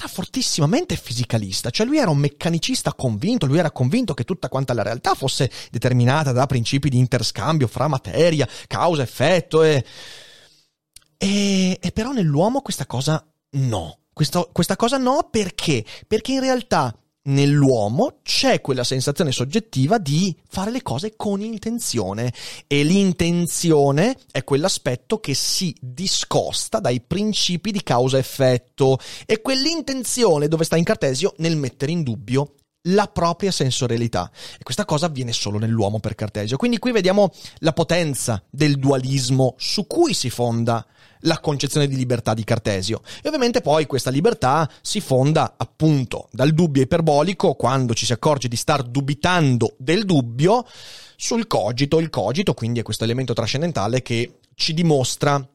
[0.00, 4.72] era fortissimamente fisicalista, cioè lui era un meccanicista convinto, lui era convinto che tutta quanta
[4.72, 9.84] la realtà fosse determinata da principi di interscambio fra materia, causa, effetto e...
[11.22, 13.98] E, e però nell'uomo questa cosa no.
[14.10, 15.84] Questa, questa cosa no perché?
[16.06, 22.32] Perché in realtà nell'uomo c'è quella sensazione soggettiva di fare le cose con intenzione.
[22.66, 28.98] E l'intenzione è quell'aspetto che si discosta dai principi di causa-effetto.
[29.26, 34.84] E quell'intenzione dove sta in Cartesio nel mettere in dubbio la propria sensorialità e questa
[34.84, 36.56] cosa avviene solo nell'uomo per Cartesio.
[36.56, 40.86] Quindi qui vediamo la potenza del dualismo su cui si fonda
[41.24, 43.02] la concezione di libertà di Cartesio.
[43.22, 48.48] E ovviamente poi questa libertà si fonda appunto dal dubbio iperbolico, quando ci si accorge
[48.48, 50.64] di star dubitando del dubbio,
[51.16, 51.98] sul cogito.
[51.98, 55.46] Il cogito quindi è questo elemento trascendentale che ci dimostra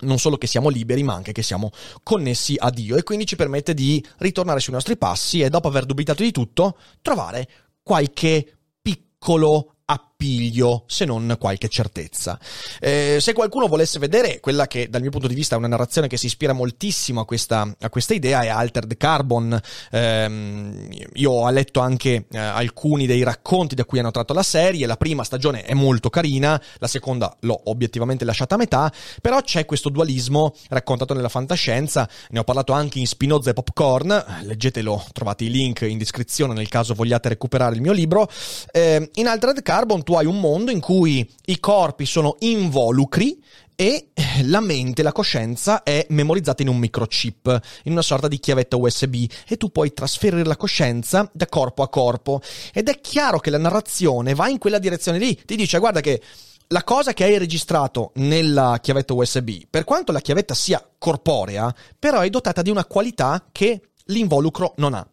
[0.00, 1.70] non solo che siamo liberi, ma anche che siamo
[2.02, 5.86] connessi a Dio e quindi ci permette di ritornare sui nostri passi e dopo aver
[5.86, 7.48] dubitato di tutto, trovare
[7.82, 9.76] qualche piccolo
[10.24, 12.38] appiglio, se non qualche certezza.
[12.80, 16.08] Eh, se qualcuno volesse vedere quella che dal mio punto di vista è una narrazione
[16.08, 19.60] che si ispira moltissimo a questa, a questa idea è Altered Carbon.
[19.90, 24.86] Eh, io ho letto anche eh, alcuni dei racconti da cui hanno tratto la serie,
[24.86, 29.66] la prima stagione è molto carina, la seconda l'ho obiettivamente lasciata a metà, però c'è
[29.66, 35.44] questo dualismo raccontato nella fantascienza, ne ho parlato anche in Spinoza e Popcorn, leggetelo, trovate
[35.44, 38.28] i link in descrizione nel caso vogliate recuperare il mio libro.
[38.72, 43.42] Eh, in Altered Carbon Carbon hai un mondo in cui i corpi sono involucri
[43.76, 44.10] e
[44.42, 49.24] la mente, la coscienza è memorizzata in un microchip, in una sorta di chiavetta USB
[49.48, 52.40] e tu puoi trasferire la coscienza da corpo a corpo.
[52.72, 56.22] Ed è chiaro che la narrazione va in quella direzione lì, ti dice guarda che
[56.68, 62.20] la cosa che hai registrato nella chiavetta USB, per quanto la chiavetta sia corporea, però
[62.20, 65.06] è dotata di una qualità che l'involucro non ha.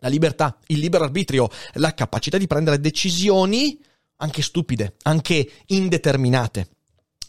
[0.00, 3.78] La libertà, il libero arbitrio, la capacità di prendere decisioni
[4.16, 6.68] anche stupide, anche indeterminate.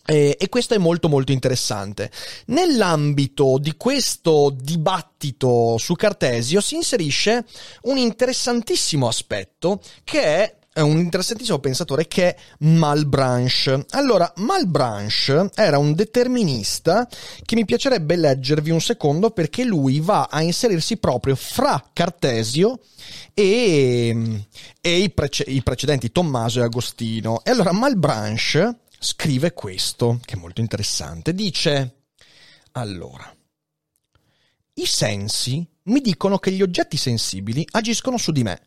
[0.08, 2.12] E, e, questo è molto molto interessante.
[2.48, 7.44] Nell'ambito di questo dibattito su Cartesio si inserisce
[7.84, 13.86] un interessantissimo aspetto che è un interessantissimo pensatore che è Malbranche.
[13.92, 17.08] Allora, Malbranche era un determinista
[17.44, 22.80] che mi piacerebbe leggervi un secondo perché lui va a inserirsi proprio fra Cartesio
[23.34, 24.46] e,
[24.82, 27.44] e i, prece- i precedenti Tommaso e Agostino.
[27.44, 31.34] E allora Malbranche scrive questo, che è molto interessante.
[31.34, 32.04] Dice,
[32.74, 33.34] allora,
[34.74, 38.62] i sensi mi dicono che gli oggetti sensibili agiscono su di me.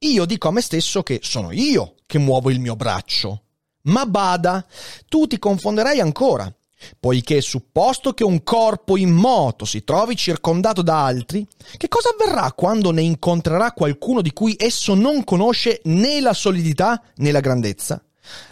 [0.00, 3.44] Io dico a me stesso che sono io che muovo il mio braccio.
[3.84, 4.66] Ma bada,
[5.08, 6.52] tu ti confonderai ancora,
[7.00, 11.46] poiché supposto che un corpo in moto si trovi circondato da altri,
[11.78, 17.02] che cosa avverrà quando ne incontrerà qualcuno di cui esso non conosce né la solidità
[17.16, 18.04] né la grandezza?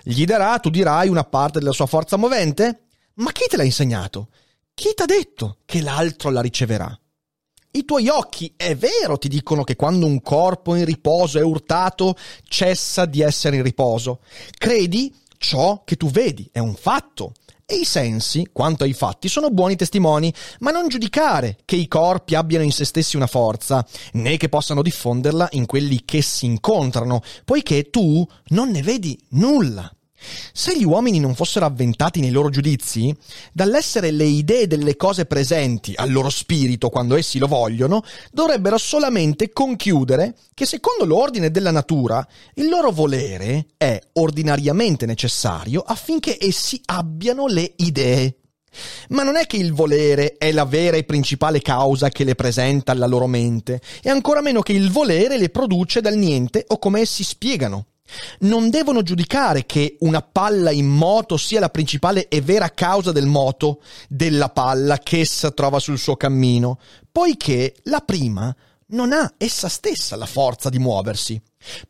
[0.02, 2.84] Gli darà, tu dirai, una parte della sua forza movente?
[3.14, 4.28] Ma chi te l'ha insegnato?
[4.72, 6.98] Chi t'ha detto che l'altro la riceverà?
[7.76, 12.14] I tuoi occhi, è vero, ti dicono che quando un corpo in riposo è urtato,
[12.44, 14.20] cessa di essere in riposo.
[14.56, 17.32] Credi ciò che tu vedi, è un fatto.
[17.66, 22.36] E i sensi, quanto ai fatti, sono buoni testimoni, ma non giudicare che i corpi
[22.36, 27.22] abbiano in se stessi una forza, né che possano diffonderla in quelli che si incontrano,
[27.44, 29.92] poiché tu non ne vedi nulla.
[30.52, 33.14] Se gli uomini non fossero avventati nei loro giudizi,
[33.52, 39.52] dall'essere le idee delle cose presenti al loro spirito quando essi lo vogliono, dovrebbero solamente
[39.52, 47.46] conchiudere che secondo l'ordine della natura il loro volere è ordinariamente necessario affinché essi abbiano
[47.46, 48.36] le idee.
[49.10, 52.92] Ma non è che il volere è la vera e principale causa che le presenta
[52.92, 57.00] alla loro mente, e ancora meno che il volere le produce dal niente o come
[57.00, 57.86] essi spiegano.
[58.40, 63.26] Non devono giudicare che una palla in moto sia la principale e vera causa del
[63.26, 66.78] moto della palla che essa trova sul suo cammino,
[67.10, 68.54] poiché la prima
[68.88, 71.40] non ha essa stessa la forza di muoversi.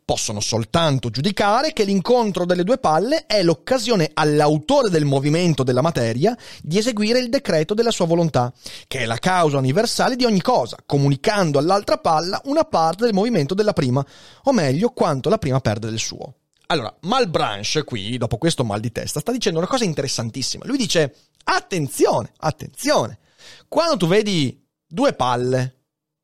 [0.03, 6.35] Possono soltanto giudicare che l'incontro delle due palle è l'occasione all'autore del movimento della materia
[6.61, 8.53] di eseguire il decreto della sua volontà,
[8.87, 13.53] che è la causa universale di ogni cosa, comunicando all'altra palla una parte del movimento
[13.53, 14.05] della prima,
[14.43, 16.35] o meglio, quanto la prima perde del suo.
[16.67, 20.65] Allora, Malbranche qui, dopo questo mal di testa, sta dicendo una cosa interessantissima.
[20.65, 23.19] Lui dice, attenzione, attenzione,
[23.67, 25.83] quando tu vedi due palle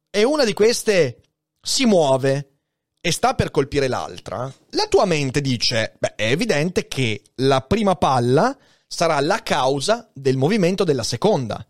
[0.10, 1.22] e una di queste
[1.62, 2.51] si muove
[3.02, 7.96] e sta per colpire l'altra, la tua mente dice, beh, è evidente che la prima
[7.96, 8.56] palla
[8.88, 11.66] sarà la causa del movimento della seconda.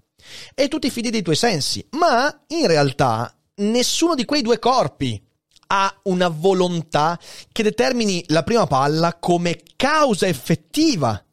[0.53, 5.23] E tu ti fidi dei tuoi sensi, ma in realtà nessuno di quei due corpi
[5.67, 7.17] ha una volontà
[7.51, 11.23] che determini la prima palla come causa effettiva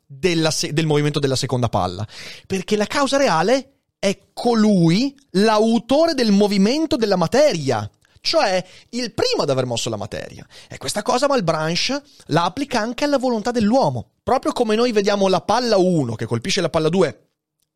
[0.50, 2.06] se- del movimento della seconda palla,
[2.46, 7.90] perché la causa reale è colui l'autore del movimento della materia,
[8.20, 10.46] cioè il primo ad aver mosso la materia.
[10.68, 14.10] E questa cosa Malbranche la applica anche alla volontà dell'uomo.
[14.22, 17.28] Proprio come noi vediamo la palla 1 che colpisce la palla 2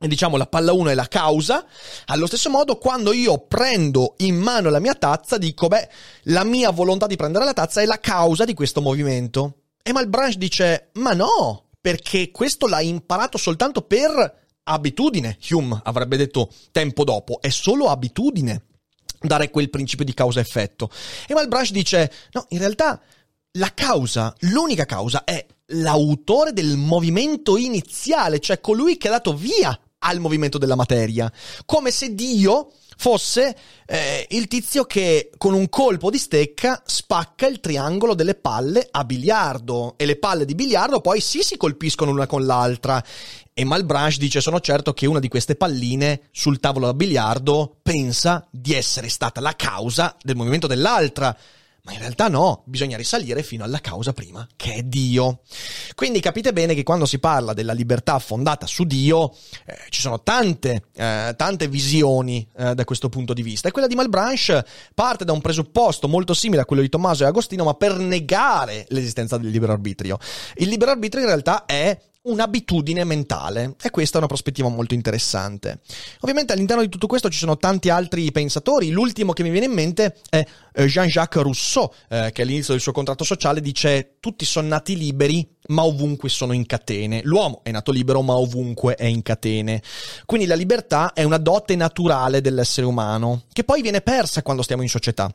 [0.02, 1.64] e diciamo la palla 1 è la causa,
[2.06, 5.88] allo stesso modo quando io prendo in mano la mia tazza dico beh,
[6.24, 9.58] la mia volontà di prendere la tazza è la causa di questo movimento.
[9.80, 16.50] E Malbranche dice ma no, perché questo l'ha imparato soltanto per abitudine, Hume avrebbe detto
[16.72, 18.64] tempo dopo, è solo abitudine
[19.22, 20.90] dare quel principio di causa-effetto.
[21.26, 23.00] E Malbranche dice, no, in realtà
[23.52, 29.78] la causa, l'unica causa è l'autore del movimento iniziale, cioè colui che ha dato via
[30.04, 31.30] al movimento della materia,
[31.64, 33.56] come se Dio fosse
[33.86, 39.04] eh, il tizio che con un colpo di stecca spacca il triangolo delle palle a
[39.04, 39.94] biliardo.
[39.96, 43.02] E le palle di biliardo poi sì si colpiscono l'una con l'altra
[43.54, 48.46] e Malbranche dice sono certo che una di queste palline sul tavolo da biliardo pensa
[48.50, 51.36] di essere stata la causa del movimento dell'altra
[51.84, 55.40] ma in realtà no, bisogna risalire fino alla causa prima, che è Dio.
[55.96, 59.34] Quindi capite bene che quando si parla della libertà fondata su Dio,
[59.66, 63.66] eh, ci sono tante, eh, tante visioni eh, da questo punto di vista.
[63.66, 67.26] E quella di Malbranche parte da un presupposto molto simile a quello di Tommaso e
[67.26, 70.18] Agostino, ma per negare l'esistenza del libero arbitrio.
[70.54, 75.80] Il libero arbitrio in realtà è un'abitudine mentale e questa è una prospettiva molto interessante.
[76.20, 79.72] Ovviamente all'interno di tutto questo ci sono tanti altri pensatori, l'ultimo che mi viene in
[79.72, 84.68] mente è eh, Jean-Jacques Rousseau, eh, che all'inizio del suo contratto sociale dice tutti sono
[84.68, 87.22] nati liberi ma ovunque sono in catene.
[87.24, 89.82] L'uomo è nato libero ma ovunque è in catene.
[90.24, 94.82] Quindi la libertà è una dote naturale dell'essere umano che poi viene persa quando stiamo
[94.82, 95.34] in società.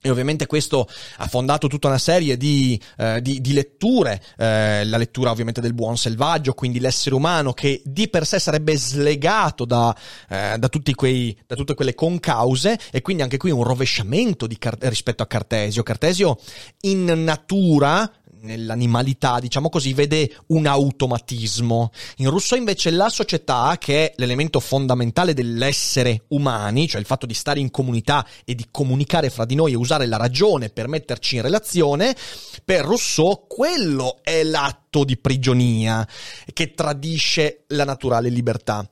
[0.00, 0.86] E ovviamente questo
[1.16, 5.74] ha fondato tutta una serie di, eh, di, di letture, eh, la lettura ovviamente del
[5.74, 9.96] buon selvaggio, quindi l'essere umano che di per sé sarebbe slegato da,
[10.28, 15.22] eh, da, quei, da tutte quelle concause e quindi anche qui un rovesciamento Car- rispetto
[15.22, 15.82] a Cartesio.
[15.82, 16.38] Cartesio
[16.82, 18.08] in natura
[18.40, 21.90] nell'animalità, diciamo così, vede un automatismo.
[22.16, 27.34] In Rousseau invece la società, che è l'elemento fondamentale dell'essere umani, cioè il fatto di
[27.34, 31.36] stare in comunità e di comunicare fra di noi e usare la ragione per metterci
[31.36, 32.16] in relazione,
[32.64, 36.06] per Rousseau quello è l'atto di prigionia
[36.52, 38.88] che tradisce la naturale libertà.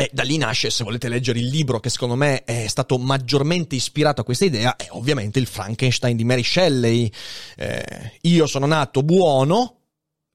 [0.00, 3.74] E da lì nasce, se volete leggere il libro che secondo me è stato maggiormente
[3.74, 7.12] ispirato a questa idea, è ovviamente il Frankenstein di Mary Shelley.
[7.54, 9.80] Eh, io sono nato buono,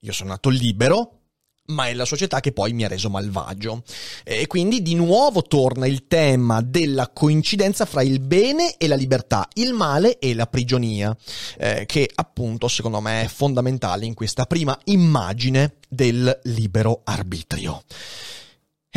[0.01, 1.21] io sono nato libero,
[1.69, 3.81] ma è la società che poi mi ha reso malvagio.
[4.23, 9.47] E quindi di nuovo torna il tema della coincidenza fra il bene e la libertà,
[9.53, 11.17] il male e la prigionia,
[11.57, 17.81] eh, che appunto secondo me è fondamentale in questa prima immagine del libero arbitrio.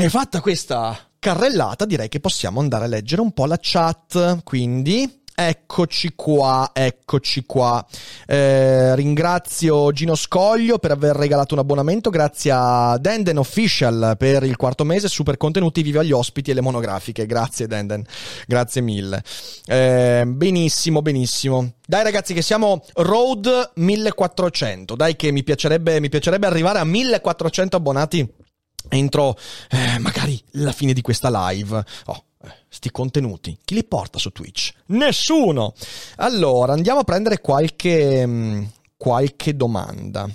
[0.00, 4.44] E fatta questa carrellata, direi che possiamo andare a leggere un po' la chat.
[4.44, 7.84] Quindi, eccoci qua, eccoci qua.
[8.24, 12.10] Eh, ringrazio Gino Scoglio per aver regalato un abbonamento.
[12.10, 15.08] Grazie a Denden Official per il quarto mese.
[15.08, 17.26] Super contenuti, viva gli ospiti e le monografiche.
[17.26, 18.04] Grazie, Denden.
[18.46, 19.20] Grazie mille.
[19.66, 21.72] Eh, benissimo, benissimo.
[21.84, 24.94] Dai ragazzi che siamo road 1400.
[24.94, 28.46] Dai che mi piacerebbe, mi piacerebbe arrivare a 1400 abbonati
[28.88, 29.36] entro
[29.70, 31.84] eh, magari la fine di questa live.
[32.06, 34.72] Oh, eh, sti contenuti, chi li porta su Twitch?
[34.86, 35.74] Nessuno!
[36.16, 38.64] Allora, andiamo a prendere qualche, mm,
[38.96, 40.28] qualche domanda.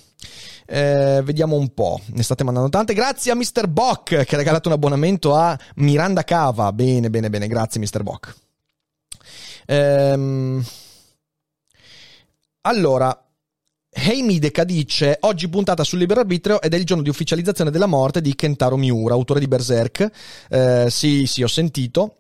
[0.66, 2.94] Eh, vediamo un po', ne state mandando tante.
[2.94, 3.68] Grazie a Mr.
[3.68, 6.72] Bock che ha regalato un abbonamento a Miranda Cava.
[6.72, 8.04] Bene, bene, bene, grazie Mr.
[8.04, 8.36] Bock.
[9.66, 10.64] Ehm,
[12.62, 13.23] allora,
[13.94, 18.22] Heimideka dice oggi puntata sul libero arbitrio ed è il giorno di ufficializzazione della morte
[18.22, 20.10] di Kentaro Miura, autore di Berserk.
[20.50, 22.18] Eh, sì, sì, ho sentito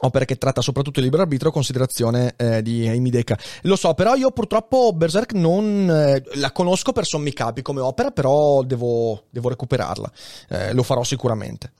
[0.00, 3.36] opera che tratta soprattutto il libero arbitrio considerazione eh, di Heimideka.
[3.62, 8.10] Lo so, però io purtroppo Berserk non eh, la conosco per sommi capi come opera,
[8.10, 10.12] però devo, devo recuperarla.
[10.48, 11.72] Eh, lo farò sicuramente.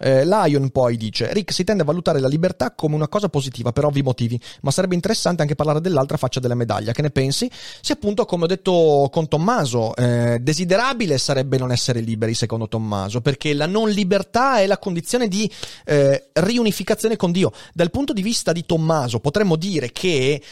[0.00, 3.72] Eh, Lion poi dice: Rick si tende a valutare la libertà come una cosa positiva
[3.72, 6.92] per ovvi motivi, ma sarebbe interessante anche parlare dell'altra faccia della medaglia.
[6.92, 7.50] Che ne pensi?
[7.80, 13.20] Sì, appunto, come ho detto con Tommaso, eh, desiderabile sarebbe non essere liberi, secondo Tommaso,
[13.20, 15.50] perché la non libertà è la condizione di
[15.84, 17.52] eh, riunificazione con Dio.
[17.72, 20.42] Dal punto di vista di Tommaso, potremmo dire che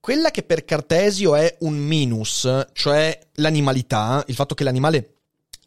[0.00, 5.17] quella che per Cartesio è un minus, cioè l'animalità, il fatto che l'animale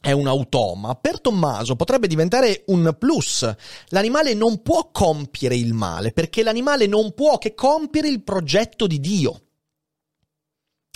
[0.01, 3.47] è un automa, per Tommaso potrebbe diventare un plus.
[3.89, 8.99] L'animale non può compiere il male, perché l'animale non può che compiere il progetto di
[8.99, 9.41] Dio.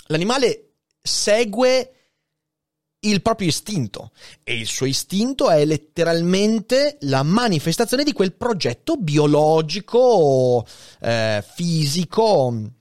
[0.08, 1.92] L'animale segue
[3.00, 4.10] il proprio istinto
[4.42, 10.66] e il suo istinto è letteralmente la manifestazione di quel progetto biologico,
[11.00, 12.72] eh, fisico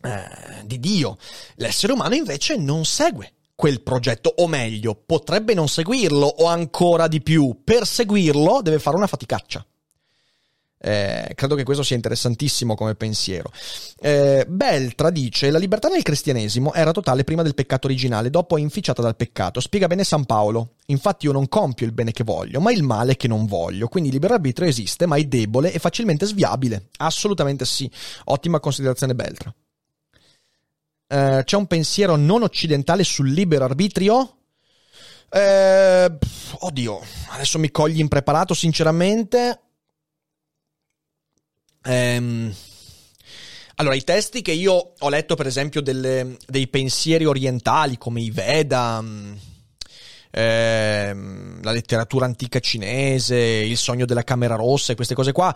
[0.00, 1.18] eh, di Dio.
[1.56, 7.22] L'essere umano invece non segue quel progetto, o meglio, potrebbe non seguirlo, o ancora di
[7.22, 9.64] più, per seguirlo deve fare una faticaccia.
[10.78, 13.50] Eh, credo che questo sia interessantissimo come pensiero.
[13.98, 18.60] Eh, Beltra dice: La libertà nel cristianesimo era totale prima del peccato originale, dopo è
[18.60, 19.58] inficiata dal peccato.
[19.58, 20.74] Spiega bene San Paolo.
[20.86, 23.88] Infatti, io non compio il bene che voglio, ma il male che non voglio.
[23.88, 26.88] Quindi il libero arbitrio esiste, ma è debole e facilmente sviabile.
[26.98, 27.90] Assolutamente sì.
[28.24, 29.52] Ottima considerazione, Beltra.
[31.08, 34.36] Eh, c'è un pensiero non occidentale sul libero arbitrio?
[35.30, 36.18] Eh,
[36.60, 37.00] oddio,
[37.30, 39.60] adesso mi cogli impreparato, sinceramente.
[41.84, 42.52] Ehm,
[43.76, 48.30] allora, i testi che io ho letto, per esempio, delle, dei pensieri orientali come i
[48.30, 49.34] Veda, mm,
[50.30, 55.54] ehm, la letteratura antica cinese, il sogno della Camera Rossa e queste cose qua,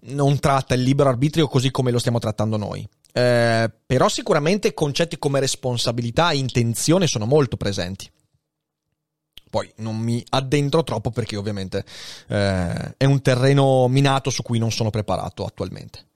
[0.00, 2.86] non tratta il libero arbitrio così come lo stiamo trattando noi.
[3.12, 8.10] Eh, però sicuramente concetti come responsabilità e intenzione sono molto presenti.
[9.50, 11.84] Poi non mi addentro troppo perché ovviamente
[12.28, 16.06] eh, è un terreno minato su cui non sono preparato attualmente.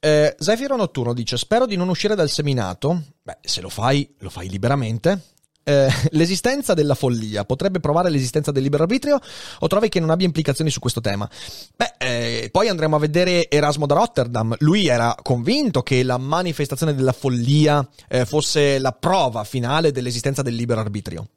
[0.00, 3.02] Eh, Zefiro Notturno dice: Spero di non uscire dal seminato.
[3.22, 5.33] Beh, se lo fai, lo fai liberamente
[5.64, 9.18] eh, l'esistenza della follia potrebbe provare l'esistenza del libero arbitrio
[9.58, 11.28] o trovi che non abbia implicazioni su questo tema?
[11.74, 14.54] Beh, eh, poi andremo a vedere Erasmo da Rotterdam.
[14.60, 20.54] Lui era convinto che la manifestazione della follia eh, fosse la prova finale dell'esistenza del
[20.54, 21.28] libero arbitrio.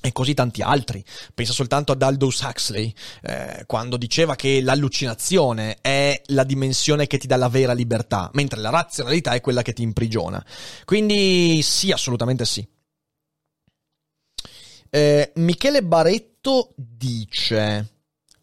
[0.00, 1.04] e così tanti altri.
[1.34, 7.26] Pensa soltanto ad Aldous Huxley, eh, quando diceva che l'allucinazione è la dimensione che ti
[7.26, 10.42] dà la vera libertà, mentre la razionalità è quella che ti imprigiona.
[10.84, 12.66] Quindi sì, assolutamente sì.
[14.90, 17.92] Eh, Michele Baretto dice...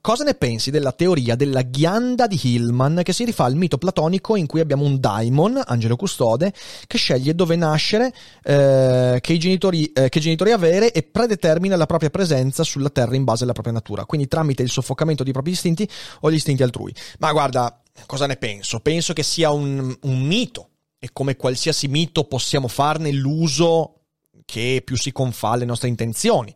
[0.05, 4.35] Cosa ne pensi della teoria della ghianda di Hillman che si rifà al mito platonico
[4.35, 6.53] in cui abbiamo un daimon, angelo custode,
[6.85, 12.11] che sceglie dove nascere, eh, che, genitori, eh, che genitori avere e predetermina la propria
[12.11, 15.89] presenza sulla terra in base alla propria natura, quindi tramite il soffocamento dei propri istinti
[16.19, 16.93] o gli istinti altrui.
[17.17, 18.81] Ma guarda, cosa ne penso?
[18.81, 20.69] Penso che sia un, un mito
[20.99, 24.01] e come qualsiasi mito possiamo farne l'uso
[24.45, 26.53] che più si confà alle nostre intenzioni.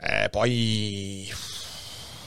[0.00, 1.28] Eh, poi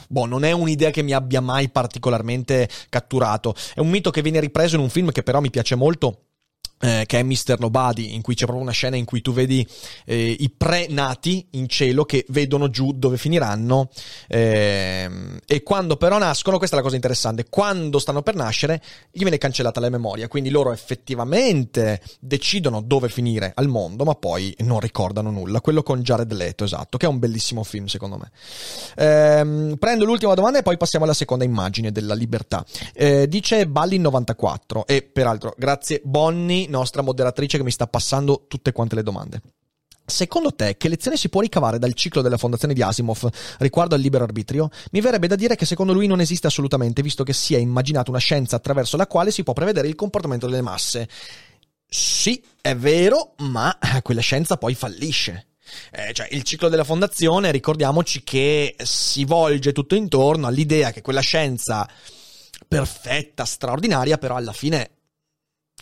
[0.07, 3.55] boh, non è un'idea che mi abbia mai particolarmente catturato.
[3.73, 6.28] È un mito che viene ripreso in un film che però mi piace molto
[6.79, 7.57] eh, che è Mr.
[7.59, 9.67] Nobody, in cui c'è proprio una scena in cui tu vedi
[10.05, 13.89] eh, i pre-nati in cielo che vedono giù dove finiranno
[14.27, 15.09] eh,
[15.45, 19.37] e quando però nascono, questa è la cosa interessante, quando stanno per nascere gli viene
[19.37, 25.31] cancellata la memoria, quindi loro effettivamente decidono dove finire al mondo, ma poi non ricordano
[25.31, 25.61] nulla.
[25.61, 28.31] Quello con Jared Leto, esatto, che è un bellissimo film secondo me.
[28.95, 32.65] Ehm, prendo l'ultima domanda e poi passiamo alla seconda immagine della libertà.
[32.93, 38.95] Eh, dice Balli94 e peraltro grazie Bonnie nostra moderatrice che mi sta passando tutte quante
[38.95, 39.41] le domande.
[40.09, 44.01] Secondo te, che lezione si può ricavare dal ciclo della fondazione di Asimov riguardo al
[44.01, 44.69] libero arbitrio?
[44.91, 48.09] Mi verrebbe da dire che secondo lui non esiste assolutamente, visto che si è immaginato
[48.09, 51.07] una scienza attraverso la quale si può prevedere il comportamento delle masse.
[51.87, 55.49] Sì, è vero, ma quella scienza poi fallisce.
[55.91, 61.21] Eh, cioè, il ciclo della fondazione, ricordiamoci che si volge tutto intorno all'idea che quella
[61.21, 61.87] scienza
[62.67, 64.89] perfetta, straordinaria, però alla fine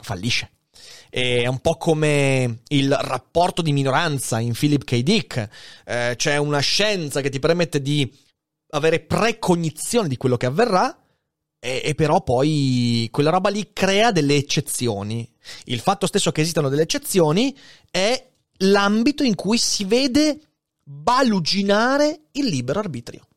[0.01, 0.51] fallisce.
[1.09, 4.97] È un po' come il rapporto di minoranza in Philip K.
[5.01, 5.49] Dick.
[5.85, 8.11] Eh, c'è una scienza che ti permette di
[8.71, 10.95] avere precognizione di quello che avverrà,
[11.59, 15.29] e, e, però poi quella roba lì crea delle eccezioni.
[15.65, 17.55] Il fatto stesso che esistano delle eccezioni
[17.89, 18.29] è
[18.59, 20.39] l'ambito in cui si vede
[20.83, 23.27] baluginare il libero arbitrio.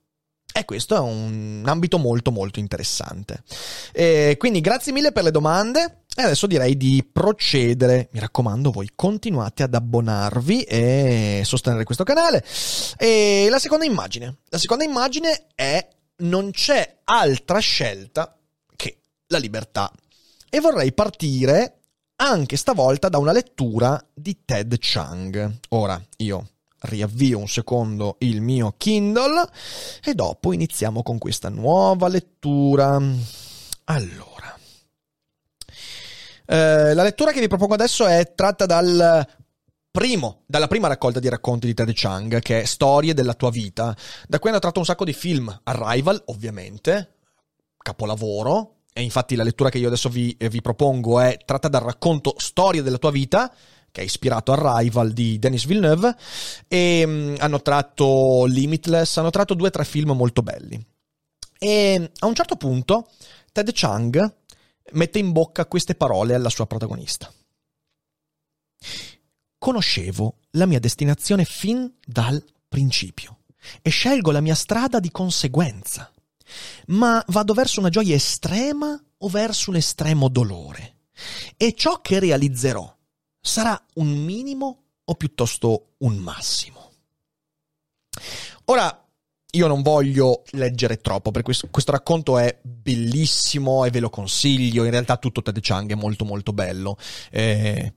[0.52, 3.44] E questo è un ambito molto molto interessante.
[3.92, 5.99] E quindi grazie mille per le domande.
[6.20, 8.10] E adesso direi di procedere.
[8.12, 12.44] Mi raccomando, voi continuate ad abbonarvi e sostenere questo canale.
[12.98, 14.40] E la seconda immagine.
[14.50, 18.36] La seconda immagine è non c'è altra scelta
[18.76, 18.98] che
[19.28, 19.90] la libertà.
[20.50, 21.78] E vorrei partire
[22.16, 25.60] anche stavolta da una lettura di Ted Chang.
[25.70, 26.48] Ora, io
[26.80, 29.48] riavvio un secondo il mio Kindle
[30.04, 33.00] e dopo iniziamo con questa nuova lettura.
[33.84, 34.29] Allora,
[36.50, 39.24] eh, la lettura che vi propongo adesso è tratta dal
[39.88, 43.96] primo, dalla prima raccolta di racconti di Ted Chang, che è Storie della tua vita,
[44.26, 45.60] da cui hanno tratto un sacco di film.
[45.62, 47.14] Arrival, ovviamente,
[47.78, 48.78] capolavoro.
[48.92, 52.34] E infatti la lettura che io adesso vi, eh, vi propongo è tratta dal racconto
[52.36, 53.54] Storie della tua vita,
[53.92, 56.16] che è ispirato a Rival di Denis Villeneuve,
[56.66, 60.84] e um, hanno tratto Limitless, hanno tratto due o tre film molto belli.
[61.58, 63.08] E a un certo punto
[63.52, 64.38] Ted Chang
[64.92, 67.32] mette in bocca queste parole alla sua protagonista.
[69.58, 73.40] Conoscevo la mia destinazione fin dal principio
[73.82, 76.10] e scelgo la mia strada di conseguenza.
[76.86, 80.96] Ma vado verso una gioia estrema o verso un estremo dolore.
[81.56, 82.96] E ciò che realizzerò
[83.40, 86.92] sarà un minimo o piuttosto un massimo?
[88.66, 89.09] Ora,
[89.52, 94.84] io non voglio leggere troppo, perché questo, questo, racconto è bellissimo e ve lo consiglio.
[94.84, 96.96] In realtà tutto Ted Chang è molto molto bello.
[97.30, 97.92] Eh,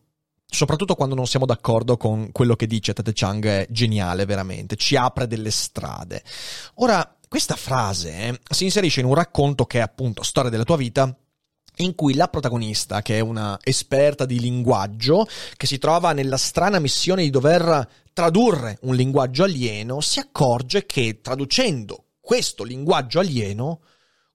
[0.46, 4.96] soprattutto quando non siamo d'accordo con quello che dice Ted Chang è geniale veramente, ci
[4.96, 6.24] apre delle strade.
[6.76, 10.78] Ora, questa frase eh, si inserisce in un racconto che è appunto Storia della tua
[10.78, 11.16] vita,
[11.78, 16.80] in cui la protagonista, che è una esperta di linguaggio, che si trova nella strana
[16.80, 23.82] missione di dover tradurre un linguaggio alieno, si accorge che traducendo questo linguaggio alieno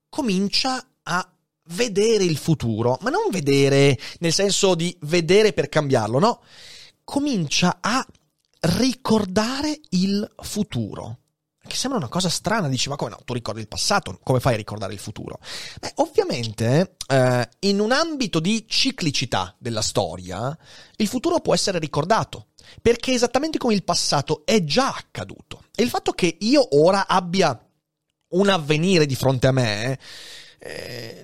[0.09, 1.33] comincia a
[1.71, 6.41] vedere il futuro, ma non vedere nel senso di vedere per cambiarlo, no,
[7.03, 8.05] comincia a
[8.61, 11.18] ricordare il futuro
[11.69, 14.55] che sembra una cosa strana, dici ma come no, tu ricordi il passato, come fai
[14.55, 15.39] a ricordare il futuro?
[15.79, 20.57] Beh, ovviamente eh, in un ambito di ciclicità della storia,
[20.97, 22.47] il futuro può essere ricordato,
[22.81, 25.63] perché esattamente come il passato è già accaduto.
[25.75, 27.57] E il fatto che io ora abbia
[28.29, 29.99] un avvenire di fronte a me eh,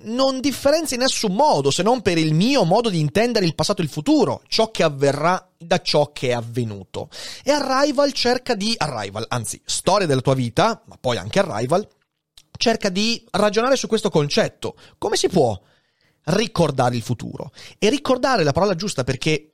[0.03, 3.81] non differenzia in nessun modo, se non per il mio modo di intendere il passato
[3.81, 7.09] e il futuro, ciò che avverrà da ciò che è avvenuto.
[7.43, 8.73] E Arrival cerca di...
[8.77, 11.87] Arrival, anzi, storia della tua vita, ma poi anche Arrival,
[12.57, 14.75] cerca di ragionare su questo concetto.
[14.97, 15.59] Come si può
[16.25, 17.51] ricordare il futuro?
[17.77, 19.51] E ricordare è la parola giusta perché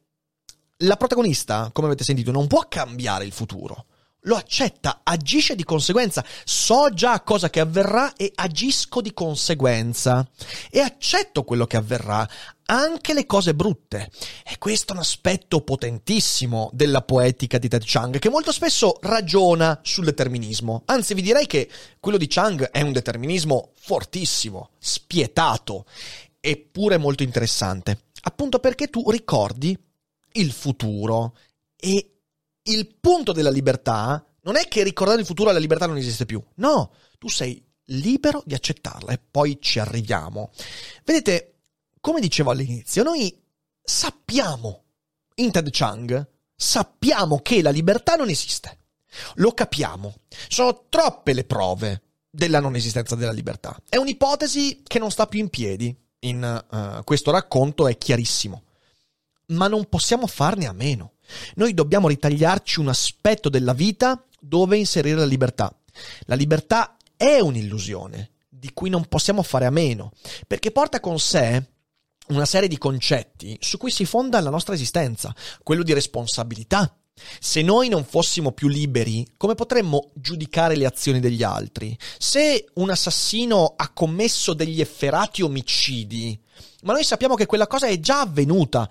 [0.78, 3.86] la protagonista, come avete sentito, non può cambiare il futuro.
[4.26, 10.28] Lo accetta, agisce di conseguenza, so già cosa che avverrà e agisco di conseguenza.
[10.70, 12.30] E accetto quello che avverrà,
[12.66, 14.12] anche le cose brutte.
[14.46, 19.80] E questo è un aspetto potentissimo della poetica di Ted Chang, che molto spesso ragiona
[19.82, 20.84] sul determinismo.
[20.86, 21.68] Anzi, vi direi che
[22.00, 25.86] quello di Chang è un determinismo fortissimo, spietato,
[26.40, 28.04] eppure molto interessante.
[28.22, 29.76] Appunto perché tu ricordi
[30.34, 31.36] il futuro
[31.76, 32.21] e
[32.64, 36.44] il punto della libertà non è che ricordare il futuro la libertà non esiste più.
[36.56, 40.52] No, tu sei libero di accettarla e poi ci arriviamo.
[41.04, 41.56] Vedete,
[42.00, 43.40] come dicevo all'inizio, noi
[43.82, 44.84] sappiamo,
[45.36, 48.78] in Ted Chang, sappiamo che la libertà non esiste.
[49.36, 50.16] Lo capiamo.
[50.48, 53.78] Sono troppe le prove della non esistenza della libertà.
[53.90, 55.96] È un'ipotesi che non sta più in piedi.
[56.24, 58.64] In uh, questo racconto è chiarissimo.
[59.48, 61.11] Ma non possiamo farne a meno.
[61.56, 65.74] Noi dobbiamo ritagliarci un aspetto della vita dove inserire la libertà.
[66.26, 70.12] La libertà è un'illusione di cui non possiamo fare a meno,
[70.46, 71.66] perché porta con sé
[72.28, 76.96] una serie di concetti su cui si fonda la nostra esistenza, quello di responsabilità.
[77.40, 81.98] Se noi non fossimo più liberi, come potremmo giudicare le azioni degli altri?
[82.18, 86.40] Se un assassino ha commesso degli efferati omicidi,
[86.84, 88.90] ma noi sappiamo che quella cosa è già avvenuta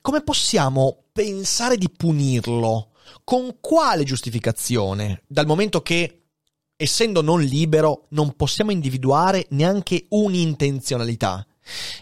[0.00, 2.90] come possiamo pensare di punirlo?
[3.22, 5.22] Con quale giustificazione?
[5.28, 6.24] Dal momento che,
[6.74, 11.46] essendo non libero, non possiamo individuare neanche un'intenzionalità.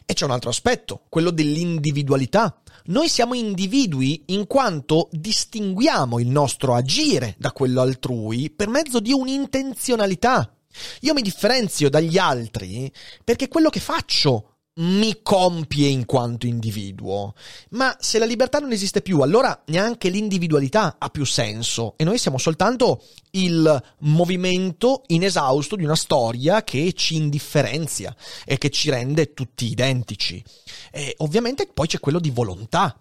[0.06, 2.62] E c'è un altro aspetto, quello dell'individualità.
[2.86, 9.12] Noi siamo individui in quanto distinguiamo il nostro agire da quello altrui per mezzo di
[9.12, 10.56] un'intenzionalità.
[11.00, 12.90] Io mi differenzio dagli altri
[13.22, 17.34] perché quello che faccio mi compie in quanto individuo.
[17.70, 22.18] Ma se la libertà non esiste più, allora neanche l'individualità ha più senso e noi
[22.18, 28.14] siamo soltanto il movimento inesausto di una storia che ci indifferenzia
[28.44, 30.42] e che ci rende tutti identici.
[30.90, 32.96] E ovviamente poi c'è quello di volontà.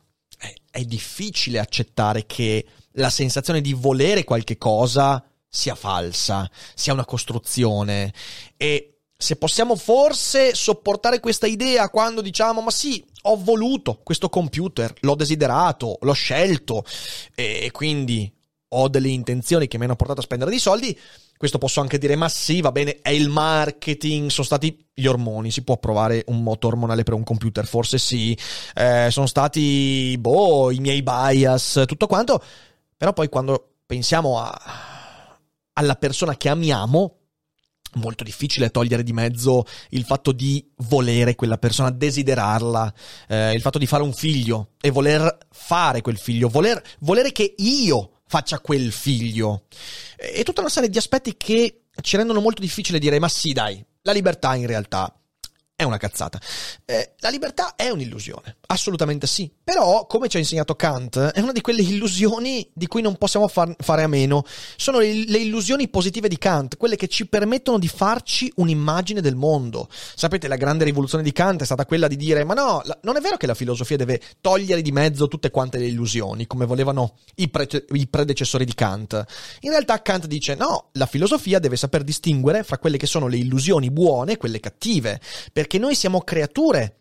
[0.72, 8.12] È, difficile accettare che la sensazione di volere qualche cosa sia falsa, sia una costruzione
[8.58, 8.91] e
[9.22, 15.14] se possiamo forse sopportare questa idea quando diciamo ma sì, ho voluto questo computer, l'ho
[15.14, 16.84] desiderato, l'ho scelto
[17.36, 18.34] e quindi
[18.70, 20.98] ho delle intenzioni che mi hanno portato a spendere dei soldi,
[21.38, 25.52] questo posso anche dire ma sì, va bene, è il marketing, sono stati gli ormoni,
[25.52, 28.36] si può provare un moto ormonale per un computer, forse sì,
[28.74, 32.44] eh, sono stati, boh, i miei bias, tutto quanto,
[32.98, 35.38] però poi quando pensiamo a,
[35.74, 37.18] alla persona che amiamo,
[37.96, 42.94] molto difficile togliere di mezzo il fatto di volere quella persona, desiderarla,
[43.28, 47.54] eh, il fatto di fare un figlio e voler fare quel figlio, voler, volere che
[47.58, 49.66] io faccia quel figlio.
[50.18, 53.84] E tutta una serie di aspetti che ci rendono molto difficile dire ma sì dai,
[54.04, 55.14] la libertà in realtà
[55.76, 56.40] è una cazzata.
[56.86, 59.52] Eh, la libertà è un'illusione, assolutamente sì.
[59.64, 63.48] Però, come ci ha insegnato Kant, è una di quelle illusioni di cui non possiamo
[63.48, 64.44] far, fare a meno.
[64.78, 69.36] Sono le, le, illusioni positive di Kant, quelle che ci permettono di farci un'immagine del
[69.36, 69.88] mondo.
[69.92, 73.18] Sapete, la grande rivoluzione di Kant è stata quella di dire: ma no, la, non
[73.18, 77.18] è vero che la filosofia deve togliere di mezzo tutte quante le illusioni, come volevano
[77.36, 79.24] i, pre, i predecessori di Kant.
[79.62, 83.38] In realtà, Kant dice: no, la filosofia deve saper distinguere fra quelle che sono le
[83.38, 85.20] illusioni buone e quelle cattive.
[85.52, 86.96] Perché noi siamo creature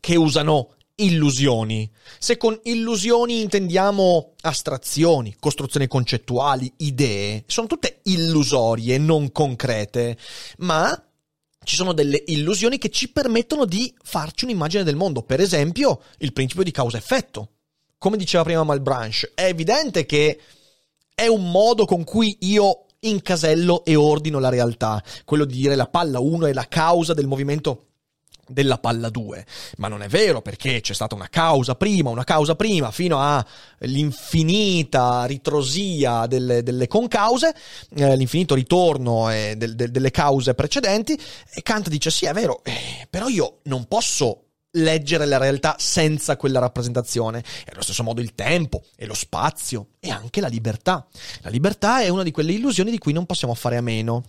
[0.00, 1.90] che usano illusioni.
[2.18, 10.16] Se con illusioni intendiamo astrazioni, costruzioni concettuali, idee, sono tutte illusorie, non concrete,
[10.58, 11.02] ma
[11.62, 15.22] ci sono delle illusioni che ci permettono di farci un'immagine del mondo.
[15.22, 17.50] Per esempio, il principio di causa-effetto.
[17.98, 20.40] Come diceva prima Malbranche, è evidente che
[21.14, 25.02] è un modo con cui io incasello e ordino la realtà.
[25.24, 27.87] Quello di dire la palla 1 è la causa del movimento
[28.48, 29.46] della palla 2,
[29.76, 33.20] ma non è vero perché c'è stata una causa prima, una causa prima, fino
[33.78, 37.54] all'infinita ritrosia delle, delle concause,
[37.96, 41.18] eh, l'infinito ritorno eh, del, del, delle cause precedenti,
[41.52, 46.36] e Kant dice sì è vero, eh, però io non posso leggere la realtà senza
[46.36, 47.38] quella rappresentazione.
[47.64, 51.06] E allo stesso modo il tempo e lo spazio e anche la libertà.
[51.40, 54.24] La libertà è una di quelle illusioni di cui non possiamo fare a meno.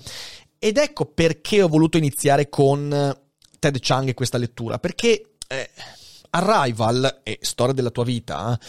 [0.58, 3.18] ed ecco perché ho voluto iniziare con
[3.60, 5.70] Ted Chang e questa lettura, perché eh,
[6.32, 8.60] Arrival e Storia della tua vita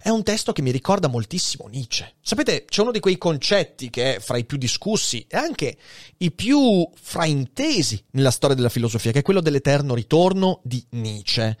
[0.00, 2.14] è un testo che mi ricorda moltissimo Nietzsche.
[2.20, 5.76] Sapete, c'è uno di quei concetti che è fra i più discussi e anche
[6.18, 11.58] i più fraintesi nella storia della filosofia, che è quello dell'eterno ritorno di Nietzsche.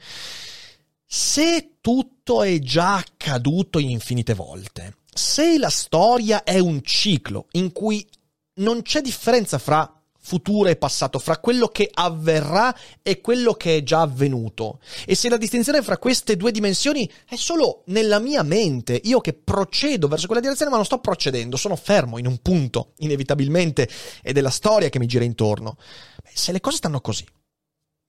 [1.04, 8.06] Se tutto è già accaduto infinite volte, se la storia è un ciclo in cui
[8.54, 13.82] non c'è differenza fra futuro e passato, fra quello che avverrà e quello che è
[13.82, 14.80] già avvenuto.
[15.06, 19.32] E se la distinzione fra queste due dimensioni è solo nella mia mente, io che
[19.32, 23.88] procedo verso quella direzione ma non sto procedendo, sono fermo in un punto, inevitabilmente,
[24.22, 25.76] ed è la storia che mi gira intorno.
[26.22, 27.26] Beh, se le cose stanno così,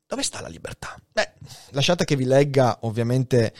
[0.05, 0.99] dove sta la libertà?
[1.11, 1.31] Beh,
[1.69, 3.53] lasciate che vi legga ovviamente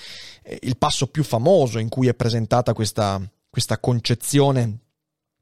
[0.43, 4.79] eh, il passo più famoso in cui è presentata questa, questa concezione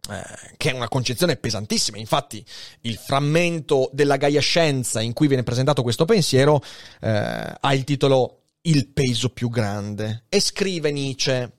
[0.09, 1.97] eh, che è una concezione pesantissima.
[1.97, 2.43] Infatti,
[2.81, 6.61] il frammento della Gaia Scienza in cui viene presentato questo pensiero
[7.01, 10.25] eh, ha il titolo Il peso più grande.
[10.29, 11.51] E scrive Nietzsche: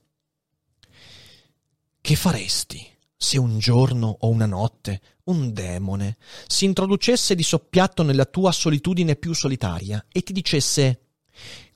[2.01, 2.85] Che faresti
[3.15, 6.17] se un giorno o una notte un demone
[6.47, 11.01] si introducesse di soppiatto nella tua solitudine più solitaria e ti dicesse: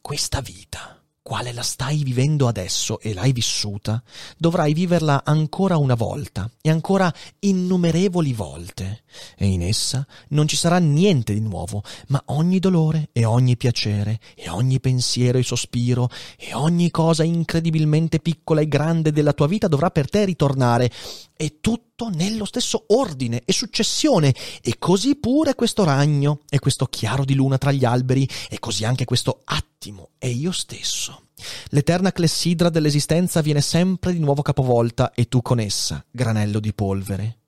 [0.01, 0.94] Questa vita
[1.27, 4.03] quale la stai vivendo adesso e l'hai vissuta,
[4.37, 9.01] dovrai viverla ancora una volta e ancora innumerevoli volte.
[9.35, 14.19] E in essa non ci sarà niente di nuovo, ma ogni dolore e ogni piacere
[14.35, 19.67] e ogni pensiero e sospiro e ogni cosa incredibilmente piccola e grande della tua vita
[19.67, 20.91] dovrà per te ritornare
[21.37, 27.25] e tutto nello stesso ordine e successione, e così pure questo ragno e questo chiaro
[27.25, 31.21] di luna tra gli alberi, e così anche questo attimo e io stesso.
[31.69, 37.39] L'eterna clessidra dell'esistenza viene sempre di nuovo capovolta e tu con essa, granello di polvere.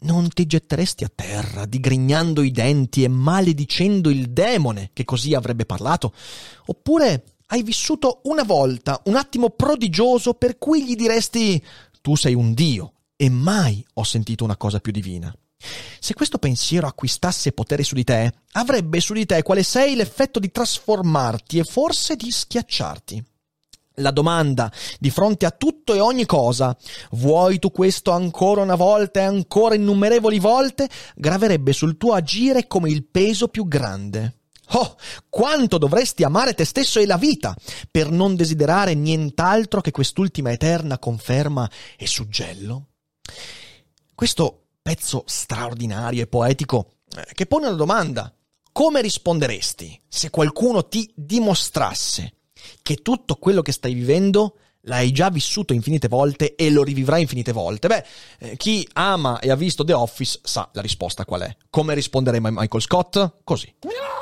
[0.00, 5.64] Non ti getteresti a terra, digrignando i denti e maledicendo il demone che così avrebbe
[5.64, 6.12] parlato?
[6.66, 11.62] Oppure hai vissuto una volta un attimo prodigioso per cui gli diresti
[12.02, 15.34] tu sei un Dio e mai ho sentito una cosa più divina.
[16.00, 20.40] Se questo pensiero acquistasse potere su di te, avrebbe su di te quale sei l'effetto
[20.40, 23.24] di trasformarti e forse di schiacciarti.
[23.96, 26.76] La domanda di fronte a tutto e ogni cosa,
[27.12, 32.90] vuoi tu questo ancora una volta e ancora innumerevoli volte, graverebbe sul tuo agire come
[32.90, 34.41] il peso più grande.
[34.74, 34.96] Oh,
[35.28, 37.54] quanto dovresti amare te stesso e la vita
[37.90, 42.88] per non desiderare nient'altro che quest'ultima eterna conferma e suggello?
[44.14, 48.32] Questo pezzo straordinario e poetico eh, che pone una domanda.
[48.72, 52.32] Come risponderesti se qualcuno ti dimostrasse
[52.80, 54.56] che tutto quello che stai vivendo
[54.86, 57.88] l'hai già vissuto infinite volte e lo rivivrai infinite volte?
[57.88, 58.04] Beh,
[58.38, 61.56] eh, chi ama e ha visto The Office sa la risposta qual è.
[61.68, 63.40] Come risponderemo a Michael Scott?
[63.44, 63.74] Così.
[63.82, 64.21] No!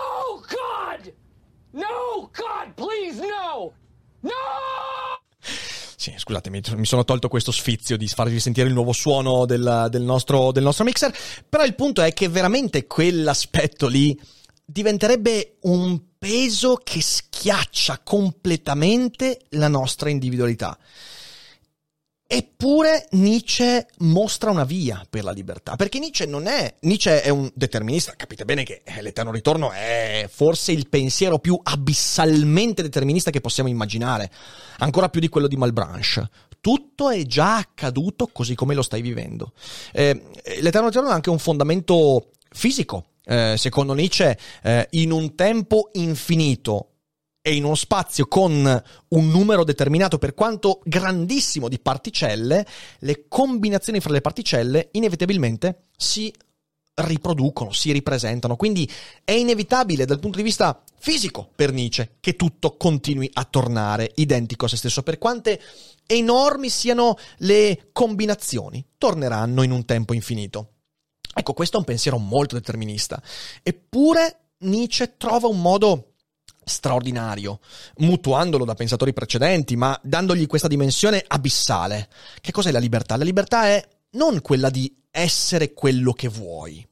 [2.21, 3.73] No, God, please, no!
[4.21, 4.31] No!
[5.97, 10.03] Sì, scusatemi, mi sono tolto questo sfizio di farvi sentire il nuovo suono del, del,
[10.03, 11.15] nostro, del nostro mixer,
[11.49, 14.19] però il punto è che veramente quell'aspetto lì
[14.65, 20.79] diventerebbe un peso che schiaccia completamente la nostra individualità.
[22.33, 27.51] Eppure Nietzsche mostra una via per la libertà, perché Nietzsche non è, Nietzsche è un
[27.53, 33.41] determinista, capite bene che eh, l'eterno ritorno è forse il pensiero più abissalmente determinista che
[33.41, 34.31] possiamo immaginare,
[34.79, 36.31] ancora più di quello di Malbranche.
[36.61, 39.53] Tutto è già accaduto così come lo stai vivendo.
[39.93, 40.23] Eh,
[40.61, 46.90] l'eterno ritorno ha anche un fondamento fisico, eh, secondo Nietzsche, eh, in un tempo infinito
[47.43, 52.67] e in uno spazio con un numero determinato, per quanto grandissimo, di particelle,
[52.99, 56.33] le combinazioni fra le particelle inevitabilmente si
[56.95, 58.57] riproducono, si ripresentano.
[58.57, 58.91] Quindi
[59.25, 64.67] è inevitabile dal punto di vista fisico per Nietzsche che tutto continui a tornare identico
[64.67, 65.61] a se stesso, per quante
[66.07, 70.73] enormi siano le combinazioni, torneranno in un tempo infinito.
[71.33, 73.23] Ecco, questo è un pensiero molto determinista.
[73.63, 76.10] Eppure Nietzsche trova un modo
[76.71, 77.61] straordinario,
[77.99, 82.09] mutuandolo da pensatori precedenti, ma dandogli questa dimensione abissale.
[82.41, 83.17] Che cos'è la libertà?
[83.17, 86.87] La libertà è non quella di essere quello che vuoi,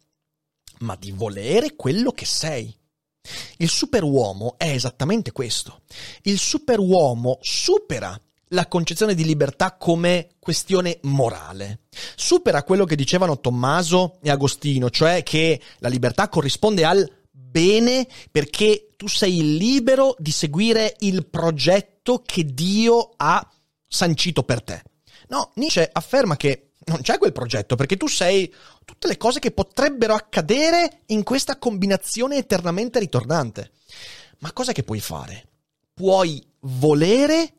[0.81, 2.75] ma di volere quello che sei.
[3.59, 5.83] Il superuomo è esattamente questo.
[6.23, 8.19] Il superuomo supera
[8.53, 11.81] la concezione di libertà come questione morale.
[12.17, 17.18] Supera quello che dicevano Tommaso e Agostino, cioè che la libertà corrisponde al
[17.51, 23.49] bene perché tu sei libero di seguire il progetto che Dio ha
[23.87, 24.83] sancito per te.
[25.29, 28.53] No, Nietzsche afferma che non c'è quel progetto, perché tu sei
[28.85, 33.73] tutte le cose che potrebbero accadere in questa combinazione eternamente ritornante.
[34.39, 35.49] Ma cosa che puoi fare?
[35.93, 37.53] Puoi volere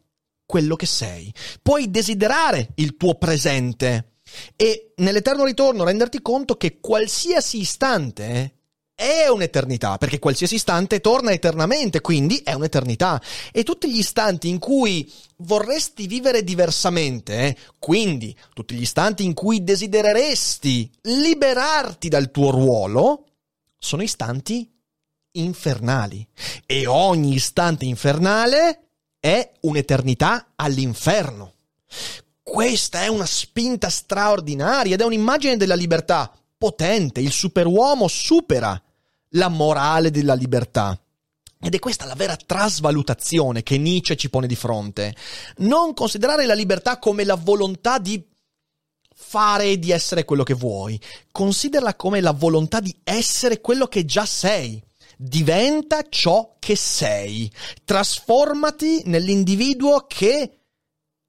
[0.46, 1.32] quello che sei,
[1.62, 4.14] puoi desiderare il tuo presente
[4.56, 8.59] e nell'eterno ritorno renderti conto che qualsiasi istante
[9.00, 13.22] è un'eternità, perché qualsiasi istante torna eternamente, quindi è un'eternità.
[13.54, 19.34] E tutti gli istanti in cui vorresti vivere diversamente, eh, quindi tutti gli istanti in
[19.34, 23.28] cui desidereresti liberarti dal tuo ruolo,
[23.78, 24.70] sono istanti
[25.32, 26.28] infernali.
[26.66, 31.54] E ogni istante infernale è un'eternità all'inferno.
[32.44, 37.22] Questa è una spinta straordinaria ed è un'immagine della libertà potente.
[37.22, 38.82] Il superuomo supera
[39.30, 41.00] la morale della libertà.
[41.62, 45.14] Ed è questa la vera trasvalutazione che Nietzsche ci pone di fronte.
[45.58, 48.26] Non considerare la libertà come la volontà di
[49.14, 51.00] fare e di essere quello che vuoi.
[51.32, 54.82] Considerala come la volontà di essere quello che già sei.
[55.18, 57.52] Diventa ciò che sei.
[57.84, 60.59] Trasformati nell'individuo che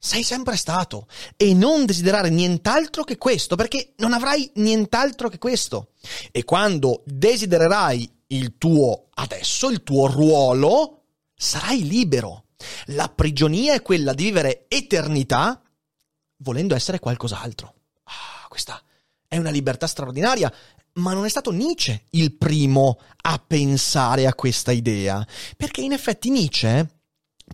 [0.02, 5.90] sei sempre stato e non desiderare nient'altro che questo, perché non avrai nient'altro che questo.
[6.32, 11.02] E quando desidererai il tuo adesso, il tuo ruolo,
[11.34, 12.46] sarai libero.
[12.86, 15.60] La prigionia è quella di vivere eternità
[16.38, 17.74] volendo essere qualcos'altro.
[18.04, 18.82] Ah, questa
[19.28, 20.50] è una libertà straordinaria,
[20.94, 25.26] ma non è stato Nietzsche il primo a pensare a questa idea,
[25.58, 26.99] perché in effetti Nietzsche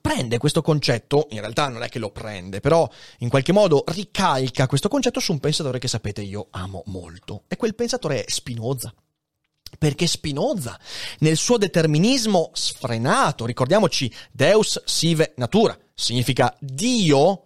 [0.01, 2.89] prende questo concetto, in realtà non è che lo prende, però
[3.19, 7.45] in qualche modo ricalca questo concetto su un pensatore che sapete io amo molto.
[7.49, 8.93] E quel pensatore è Spinoza.
[9.79, 10.79] Perché Spinoza,
[11.19, 17.43] nel suo determinismo sfrenato, ricordiamoci, Deus sive natura, significa Dio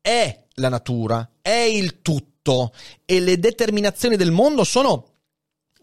[0.00, 2.72] è la natura, è il tutto
[3.04, 5.13] e le determinazioni del mondo sono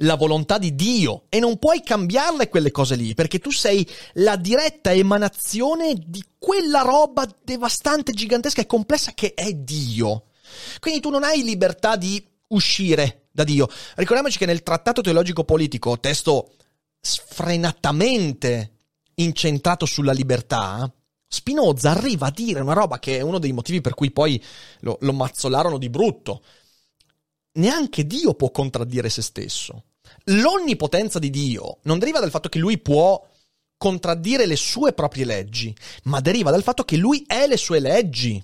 [0.01, 4.35] la volontà di Dio e non puoi cambiarle quelle cose lì perché tu sei la
[4.35, 10.25] diretta emanazione di quella roba devastante, gigantesca e complessa che è Dio.
[10.79, 13.67] Quindi tu non hai libertà di uscire da Dio.
[13.95, 16.53] Ricordiamoci che nel Trattato teologico politico, testo
[16.99, 18.79] sfrenatamente
[19.15, 20.91] incentrato sulla libertà,
[21.27, 24.43] Spinoza arriva a dire una roba che è uno dei motivi per cui poi
[24.81, 26.43] lo, lo mazzolarono di brutto.
[27.53, 29.83] Neanche Dio può contraddire se stesso.
[30.25, 33.23] L'onnipotenza di Dio non deriva dal fatto che lui può
[33.77, 38.43] contraddire le sue proprie leggi, ma deriva dal fatto che lui è le sue leggi.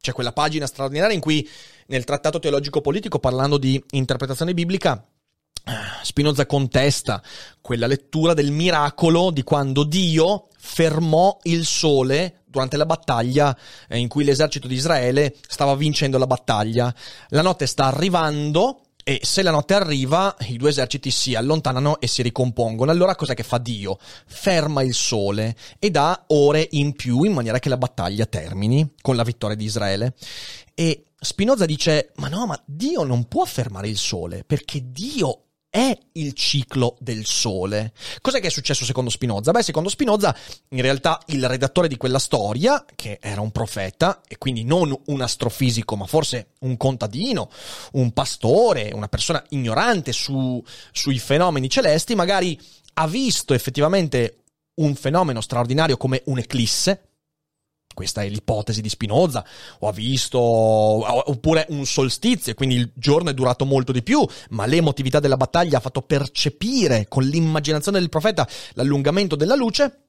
[0.00, 1.48] C'è quella pagina straordinaria in cui
[1.86, 5.04] nel trattato teologico politico, parlando di interpretazione biblica,
[6.02, 7.20] Spinoza contesta
[7.60, 13.56] quella lettura del miracolo di quando Dio fermò il sole durante la battaglia
[13.88, 16.94] eh, in cui l'esercito di Israele stava vincendo la battaglia.
[17.30, 22.08] La notte sta arrivando e se la notte arriva, i due eserciti si allontanano e
[22.08, 22.90] si ricompongono.
[22.90, 23.98] Allora cos'è che fa Dio?
[24.26, 29.14] Ferma il sole e dà ore in più in maniera che la battaglia termini con
[29.14, 30.14] la vittoria di Israele.
[30.74, 35.45] E Spinoza dice: Ma no, ma Dio non può fermare il sole perché Dio
[35.76, 37.92] è il ciclo del Sole.
[38.22, 39.50] Cos'è che è successo secondo Spinoza?
[39.50, 40.34] Beh, secondo Spinoza,
[40.70, 45.20] in realtà il redattore di quella storia, che era un profeta, e quindi non un
[45.20, 47.50] astrofisico, ma forse un contadino,
[47.92, 52.58] un pastore, una persona ignorante su, sui fenomeni celesti, magari
[52.94, 54.44] ha visto effettivamente
[54.76, 57.15] un fenomeno straordinario come un'eclisse,
[57.96, 59.42] questa è l'ipotesi di Spinoza,
[59.78, 64.66] o ha visto, oppure un solstizio, quindi il giorno è durato molto di più, ma
[64.66, 70.08] l'emotività della battaglia ha fatto percepire con l'immaginazione del profeta l'allungamento della luce.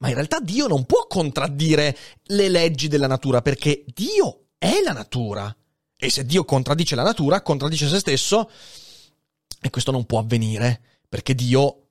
[0.00, 4.92] Ma in realtà Dio non può contraddire le leggi della natura, perché Dio è la
[4.92, 5.56] natura.
[5.96, 8.50] E se Dio contraddice la natura, contraddice se stesso,
[9.62, 11.84] e questo non può avvenire, perché Dio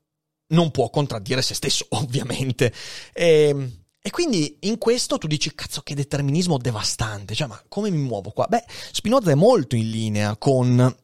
[0.49, 2.72] non può contraddire se stesso, ovviamente.
[3.13, 3.72] E ehm,
[4.02, 7.36] e quindi in questo tu dici, cazzo, che determinismo devastante.
[7.36, 8.48] Cioè, ma come mi muovo qua?
[8.48, 10.95] Beh, Spinoza è molto in linea con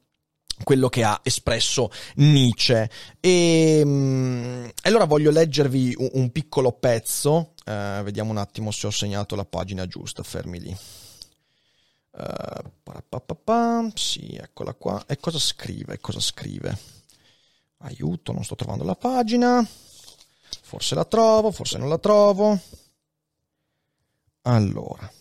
[0.64, 2.90] quello che ha espresso Nietzsche.
[3.20, 7.54] E, um, allora voglio leggervi un, un piccolo pezzo.
[7.66, 10.24] Uh, vediamo un attimo se ho segnato la pagina giusta.
[10.24, 10.78] Fermi lì.
[12.12, 15.04] Uh, sì, eccola qua.
[15.08, 16.00] E cosa scrive?
[16.00, 16.78] Cosa scrive?
[17.80, 19.68] Aiuto, non sto trovando la pagina.
[20.62, 22.58] Forse la trovo, forse non la trovo.
[24.44, 25.12] Allora,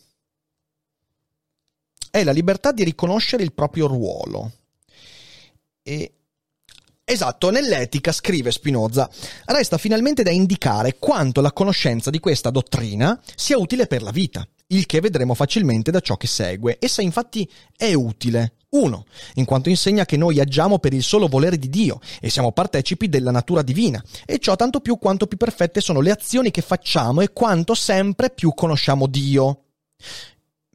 [2.11, 4.53] è la libertà di riconoscere il proprio ruolo.
[5.83, 6.15] E
[7.05, 9.11] Esatto, nell'etica, scrive Spinoza,
[9.47, 14.47] resta finalmente da indicare quanto la conoscenza di questa dottrina sia utile per la vita.
[14.69, 16.79] il che vedremo facilmente da ciò che segue.
[16.81, 17.47] Essa infatti
[17.77, 18.55] è utile.
[18.73, 19.05] 1.
[19.35, 23.09] In quanto insegna che noi agiamo per il solo volere di Dio e siamo partecipi
[23.09, 27.21] della natura divina, e ciò tanto più quanto più perfette sono le azioni che facciamo
[27.21, 29.65] e quanto sempre più conosciamo Dio.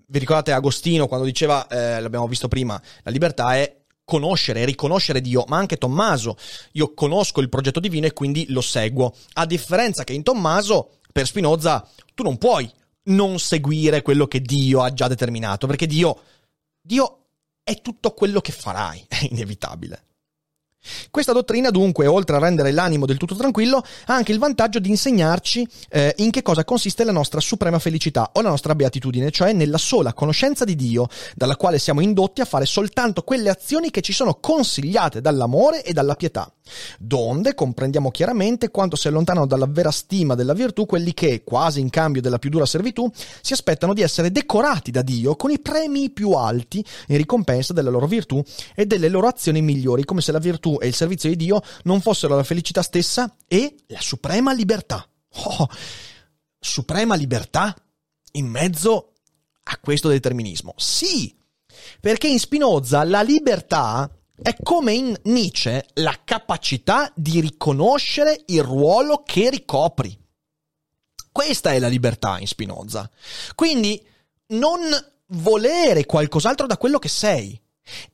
[0.09, 3.75] Vi ricordate Agostino quando diceva, eh, l'abbiamo visto prima, la libertà è
[4.05, 6.37] conoscere, riconoscere Dio, ma anche Tommaso.
[6.73, 9.13] Io conosco il progetto divino e quindi lo seguo.
[9.33, 12.71] A differenza che in Tommaso, per Spinoza, tu non puoi
[13.09, 16.21] non seguire quello che Dio ha già determinato, perché Dio,
[16.81, 17.26] Dio
[17.67, 20.03] è tutto quello che farai, è inevitabile.
[21.11, 24.87] Questa dottrina dunque, oltre a rendere l'animo del tutto tranquillo, ha anche il vantaggio di
[24.87, 29.51] insegnarci eh, in che cosa consiste la nostra suprema felicità o la nostra beatitudine, cioè
[29.51, 33.99] nella sola conoscenza di Dio, dalla quale siamo indotti a fare soltanto quelle azioni che
[33.99, 36.49] ci sono consigliate dall'amore e dalla pietà.
[36.99, 41.89] Donde comprendiamo chiaramente quanto si allontanano dalla vera stima della virtù quelli che, quasi in
[41.89, 43.09] cambio della più dura servitù,
[43.41, 47.89] si aspettano di essere decorati da Dio con i premi più alti in ricompensa della
[47.89, 48.43] loro virtù
[48.75, 52.01] e delle loro azioni migliori, come se la virtù e il servizio di Dio non
[52.01, 55.07] fossero la felicità stessa e la suprema libertà.
[55.43, 55.67] Oh,
[56.59, 57.75] suprema libertà
[58.33, 59.13] in mezzo
[59.63, 60.73] a questo determinismo.
[60.77, 61.35] Sì,
[61.99, 64.09] perché in Spinoza la libertà
[64.41, 70.17] è come in Nietzsche la capacità di riconoscere il ruolo che ricopri.
[71.31, 73.09] Questa è la libertà in Spinoza.
[73.55, 74.03] Quindi
[74.47, 74.79] non
[75.27, 77.59] volere qualcos'altro da quello che sei.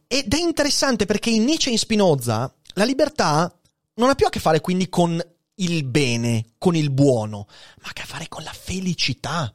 [0.08, 3.54] Ed è interessante perché in Nietzsche e in Spinoza la libertà
[3.96, 5.22] non ha più a che fare quindi con
[5.56, 7.48] il bene, con il buono,
[7.82, 9.54] ma ha a che fare con la felicità.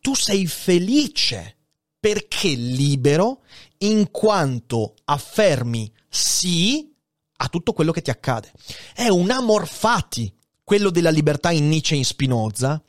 [0.00, 1.56] Tu sei felice
[2.00, 3.42] perché libero
[3.78, 6.90] in quanto affermi sì
[7.36, 8.52] a tutto quello che ti accade.
[8.94, 10.32] È un amor fati,
[10.64, 12.82] quello della libertà in Nietzsche e in Spinoza,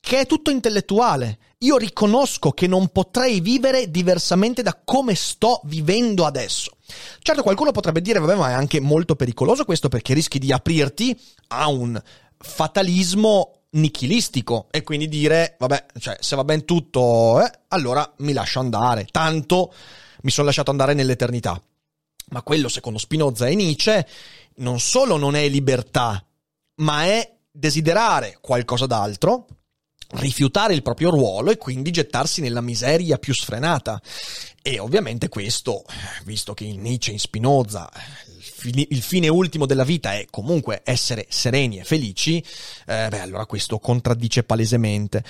[0.00, 1.38] che è tutto intellettuale.
[1.58, 6.76] Io riconosco che non potrei vivere diversamente da come sto vivendo adesso.
[7.20, 11.18] Certo, qualcuno potrebbe dire, vabbè, ma è anche molto pericoloso questo perché rischi di aprirti
[11.48, 12.00] a un
[12.38, 18.60] fatalismo nichilistico e quindi dire, vabbè, cioè, se va ben tutto, eh, allora mi lascio
[18.60, 19.06] andare.
[19.10, 19.72] Tanto
[20.22, 21.60] mi sono lasciato andare nell'eternità.
[22.30, 24.06] Ma quello, secondo Spinoza e Nietzsche,
[24.56, 26.22] non solo non è libertà,
[26.76, 29.46] ma è desiderare qualcosa d'altro,
[30.14, 34.00] rifiutare il proprio ruolo e quindi gettarsi nella miseria più sfrenata.
[34.62, 35.84] E ovviamente questo,
[36.24, 37.90] visto che in Nietzsche, in Spinoza,
[38.64, 42.38] il fine ultimo della vita è comunque essere sereni e felici,
[42.86, 45.22] eh, beh, allora questo contraddice palesemente.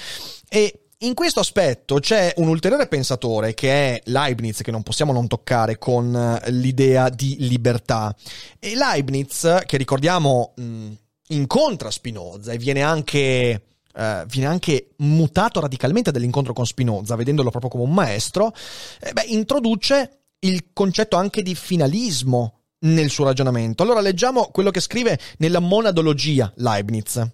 [0.48, 5.28] E in questo aspetto c'è un ulteriore pensatore che è Leibniz, che non possiamo non
[5.28, 8.14] toccare con eh, l'idea di libertà.
[8.58, 10.92] E Leibniz, che ricordiamo, mh,
[11.28, 13.62] incontra Spinoza e viene anche
[13.98, 18.54] Uh, viene anche mutato radicalmente dall'incontro con Spinoza, vedendolo proprio come un maestro,
[19.00, 23.82] eh, beh, introduce il concetto anche di finalismo nel suo ragionamento.
[23.82, 27.26] Allora leggiamo quello che scrive nella monadologia Leibniz.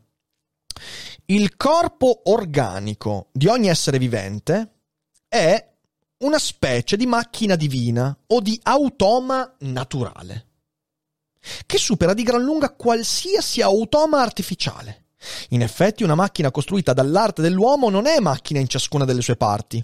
[1.27, 4.73] Il corpo organico di ogni essere vivente
[5.29, 5.73] è
[6.19, 10.47] una specie di macchina divina o di automa naturale,
[11.67, 15.07] che supera di gran lunga qualsiasi automa artificiale.
[15.51, 19.83] In effetti una macchina costruita dall'arte dell'uomo non è macchina in ciascuna delle sue parti.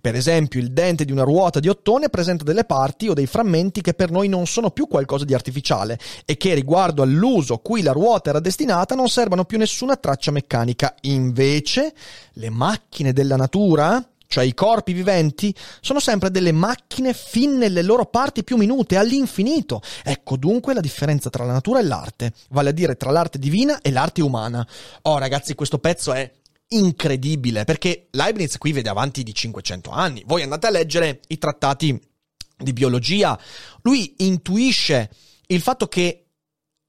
[0.00, 3.80] Per esempio, il dente di una ruota di ottone presenta delle parti o dei frammenti
[3.80, 7.92] che per noi non sono più qualcosa di artificiale e che riguardo all'uso cui la
[7.92, 10.94] ruota era destinata non servono più nessuna traccia meccanica.
[11.02, 11.92] Invece,
[12.34, 18.06] le macchine della natura cioè i corpi viventi, sono sempre delle macchine fin nelle loro
[18.06, 19.80] parti più minute, all'infinito.
[20.02, 23.80] Ecco dunque la differenza tra la natura e l'arte, vale a dire tra l'arte divina
[23.80, 24.66] e l'arte umana.
[25.02, 26.28] Oh ragazzi, questo pezzo è
[26.76, 30.22] incredibile, perché Leibniz qui vede avanti di 500 anni.
[30.26, 32.00] Voi andate a leggere i trattati
[32.56, 33.38] di biologia,
[33.82, 35.10] lui intuisce
[35.46, 36.26] il fatto che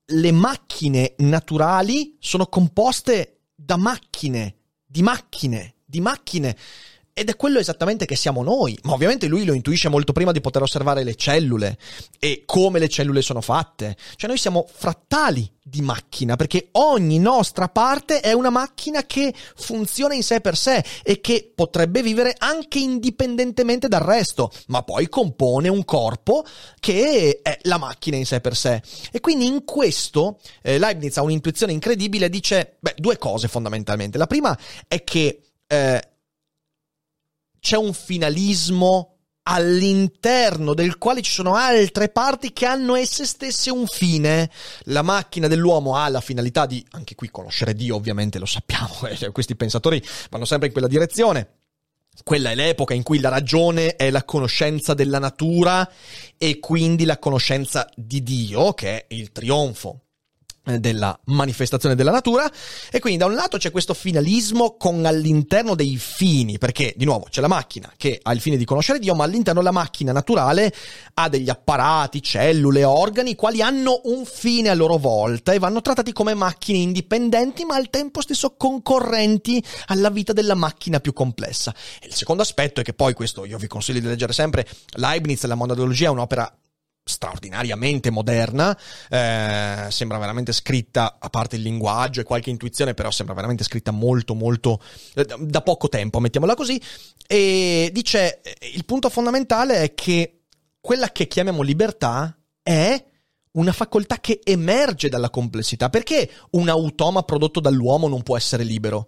[0.06, 6.56] le macchine naturali sono composte da macchine, di macchine, di macchine
[7.18, 10.42] ed è quello esattamente che siamo noi, ma ovviamente lui lo intuisce molto prima di
[10.42, 11.78] poter osservare le cellule
[12.20, 13.96] e come le cellule sono fatte.
[14.18, 20.14] Cioè noi siamo frattali di macchina, perché ogni nostra parte è una macchina che funziona
[20.14, 25.70] in sé per sé e che potrebbe vivere anche indipendentemente dal resto, ma poi compone
[25.70, 26.44] un corpo
[26.82, 28.82] che è la macchina in sé per sé.
[29.14, 34.18] E quindi in questo eh, Leibniz ha un'intuizione incredibile, dice beh, due cose fondamentalmente.
[34.18, 34.58] La prima
[34.90, 36.10] è che eh,
[37.66, 43.88] c'è un finalismo all'interno del quale ci sono altre parti che hanno esse stesse un
[43.88, 44.52] fine.
[44.84, 49.32] La macchina dell'uomo ha la finalità di, anche qui, conoscere Dio, ovviamente lo sappiamo, eh,
[49.32, 51.62] questi pensatori vanno sempre in quella direzione.
[52.24, 55.90] Quella è l'epoca in cui la ragione è la conoscenza della natura
[56.38, 60.05] e quindi la conoscenza di Dio, che è il trionfo
[60.80, 62.52] della manifestazione della natura.
[62.92, 67.28] E quindi da un lato c'è questo finalismo con all'interno dei fini perché di nuovo
[67.30, 70.74] c'è la macchina che ha il fine di conoscere Dio ma all'interno la macchina naturale
[71.14, 76.12] ha degli apparati, cellule, organi quali hanno un fine a loro volta e vanno trattati
[76.12, 81.74] come macchine indipendenti ma al tempo stesso concorrenti alla vita della macchina più complessa.
[82.02, 84.66] E il secondo aspetto è che poi questo io vi consiglio di leggere sempre
[84.96, 86.52] Leibniz la monadologia è un'opera
[87.08, 88.76] straordinariamente moderna,
[89.10, 93.92] eh, sembra veramente scritta, a parte il linguaggio e qualche intuizione, però sembra veramente scritta
[93.92, 94.82] molto molto
[95.14, 96.82] eh, da poco tempo, mettiamola così,
[97.28, 98.42] e dice
[98.74, 100.42] il punto fondamentale è che
[100.82, 103.04] quella che chiamiamo libertà è
[103.52, 105.90] una facoltà che emerge dalla complessità.
[105.90, 109.08] Perché un automa prodotto dall'uomo non può essere libero?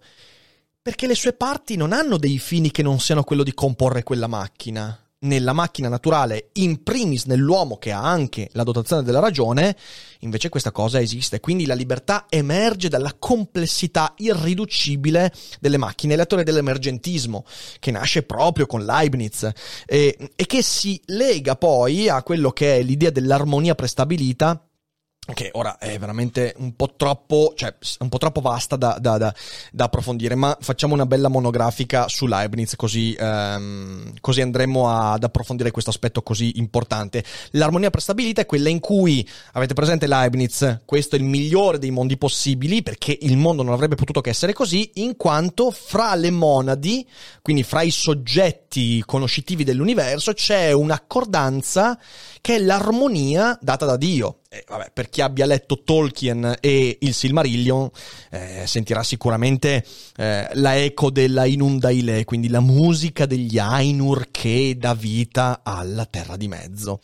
[0.80, 4.26] Perché le sue parti non hanno dei fini che non siano quello di comporre quella
[4.26, 9.76] macchina nella macchina naturale, in primis nell'uomo che ha anche la dotazione della ragione,
[10.20, 11.40] invece questa cosa esiste.
[11.40, 16.16] Quindi la libertà emerge dalla complessità irriducibile delle macchine.
[16.16, 17.44] La teoria dell'emergentismo,
[17.80, 19.50] che nasce proprio con Leibniz
[19.86, 24.67] e, e che si lega poi a quello che è l'idea dell'armonia prestabilita
[25.34, 29.34] che ora è veramente un po' troppo, cioè un po' troppo vasta da, da, da,
[29.72, 35.70] da approfondire, ma facciamo una bella monografica su Leibniz, così, um, così andremo ad approfondire
[35.70, 37.22] questo aspetto così importante.
[37.52, 42.16] L'armonia prestabilita è quella in cui, avete presente Leibniz, questo è il migliore dei mondi
[42.16, 47.06] possibili, perché il mondo non avrebbe potuto che essere così, in quanto fra le monadi,
[47.42, 51.98] quindi fra i soggetti conoscitivi dell'universo, c'è un'accordanza
[52.40, 54.38] che è l'armonia data da Dio.
[54.50, 57.90] E, vabbè, per chi abbia letto Tolkien e il Silmarillion,
[58.30, 59.84] eh, sentirà sicuramente
[60.16, 66.38] eh, la eco della Inundaile, quindi la musica degli Ainur che dà vita alla Terra
[66.38, 67.00] di Mezzo.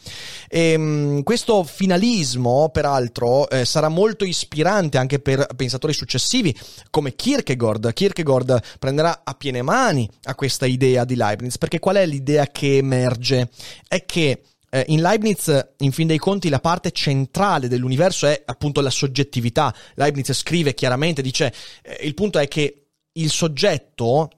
[0.49, 6.59] E, ehm, mh, questo finalismo, peraltro, eh, sarà molto ispirante anche per pensatori successivi,
[6.89, 7.93] come Kierkegaard.
[7.93, 12.79] Kierkegaard prenderà a piene mani a questa idea di Leibniz, perché qual è l'idea che
[12.79, 13.51] emerge?
[13.87, 14.41] È che
[14.75, 19.73] eh, in Leibniz, in fin dei conti, la parte centrale dell'universo è appunto la soggettività.
[19.95, 24.31] Leibniz scrive chiaramente, dice, eh, il punto è che il soggetto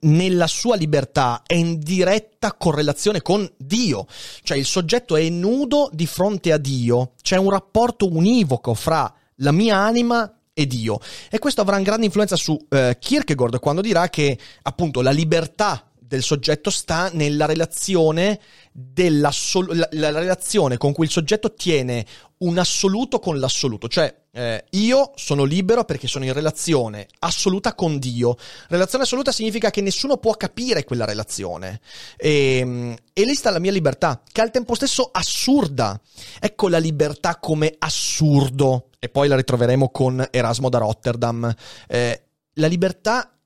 [0.00, 4.06] nella sua libertà è in diretta correlazione con Dio,
[4.42, 9.52] cioè il soggetto è nudo di fronte a Dio, c'è un rapporto univoco fra la
[9.52, 10.98] mia anima e Dio.
[11.30, 15.87] E questo avrà una grande influenza su eh, Kierkegaard quando dirà che appunto la libertà
[16.08, 18.40] del soggetto sta nella relazione
[18.72, 19.30] della
[19.72, 22.06] la, la, relazione con cui il soggetto tiene
[22.38, 27.98] un assoluto con l'assoluto, cioè eh, io sono libero perché sono in relazione assoluta con
[27.98, 28.36] Dio.
[28.68, 31.80] Relazione assoluta significa che nessuno può capire quella relazione.
[32.16, 36.00] E, ehm, e lì sta la mia libertà, che al tempo stesso assurda.
[36.40, 38.90] Ecco la libertà come assurdo.
[38.98, 41.52] E poi la ritroveremo con Erasmo da Rotterdam.
[41.86, 42.22] Eh,
[42.54, 43.36] la libertà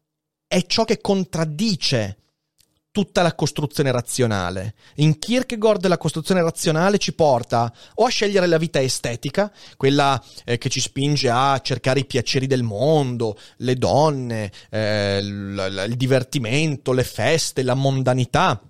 [0.46, 2.18] è ciò che contraddice
[2.92, 4.74] tutta la costruzione razionale.
[4.96, 10.58] In Kierkegaard la costruzione razionale ci porta o a scegliere la vita estetica, quella eh,
[10.58, 15.96] che ci spinge a cercare i piaceri del mondo, le donne, eh, l- l- il
[15.96, 18.60] divertimento, le feste, la mondanità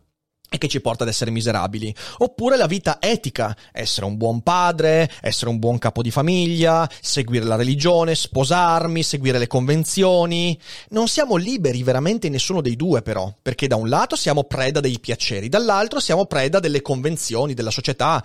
[0.52, 1.94] e che ci porta ad essere miserabili.
[2.18, 7.46] Oppure la vita etica, essere un buon padre, essere un buon capo di famiglia, seguire
[7.46, 10.58] la religione, sposarmi, seguire le convenzioni.
[10.90, 14.80] Non siamo liberi veramente in nessuno dei due però, perché da un lato siamo preda
[14.80, 18.22] dei piaceri, dall'altro siamo preda delle convenzioni, della società.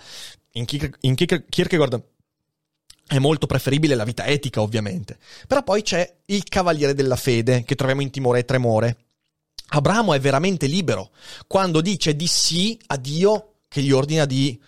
[0.52, 2.02] In, Kier- in Kierkegaard
[3.06, 5.16] è molto preferibile la vita etica, ovviamente.
[5.46, 8.96] Però poi c'è il cavaliere della fede, che troviamo in Timore e Tremore,
[9.70, 11.10] Abramo è veramente libero
[11.46, 14.58] quando dice di sì a Dio che gli ordina di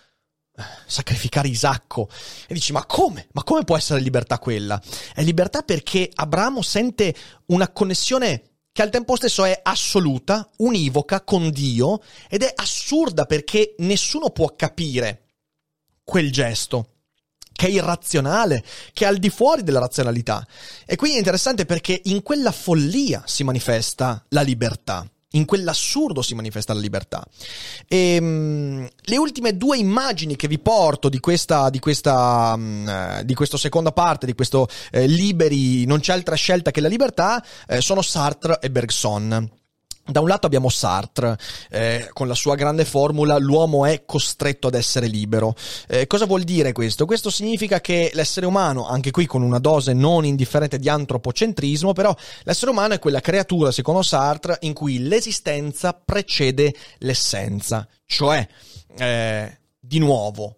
[0.55, 2.07] eh, sacrificare Isacco
[2.47, 3.27] e dici ma come?
[3.31, 4.81] Ma come può essere libertà quella?
[5.13, 7.15] È libertà perché Abramo sente
[7.47, 13.75] una connessione che al tempo stesso è assoluta, univoca con Dio ed è assurda perché
[13.79, 15.25] nessuno può capire
[16.03, 17.00] quel gesto
[17.61, 20.43] che è irrazionale, che è al di fuori della razionalità.
[20.83, 25.07] E quindi è interessante perché in quella follia si manifesta la libertà.
[25.33, 27.23] In quell'assurdo si manifesta la libertà.
[27.87, 33.35] E, um, le ultime due immagini che vi porto di questa, di questa, um, di
[33.35, 37.79] questa seconda parte, di questo eh, liberi, non c'è altra scelta che la libertà, eh,
[37.79, 39.60] sono Sartre e Bergson.
[40.03, 41.37] Da un lato abbiamo Sartre,
[41.69, 45.55] eh, con la sua grande formula l'uomo è costretto ad essere libero.
[45.87, 47.05] Eh, cosa vuol dire questo?
[47.05, 52.15] Questo significa che l'essere umano, anche qui con una dose non indifferente di antropocentrismo, però
[52.43, 57.87] l'essere umano è quella creatura, secondo Sartre, in cui l'esistenza precede l'essenza.
[58.05, 58.47] Cioè,
[58.97, 60.57] eh, di nuovo,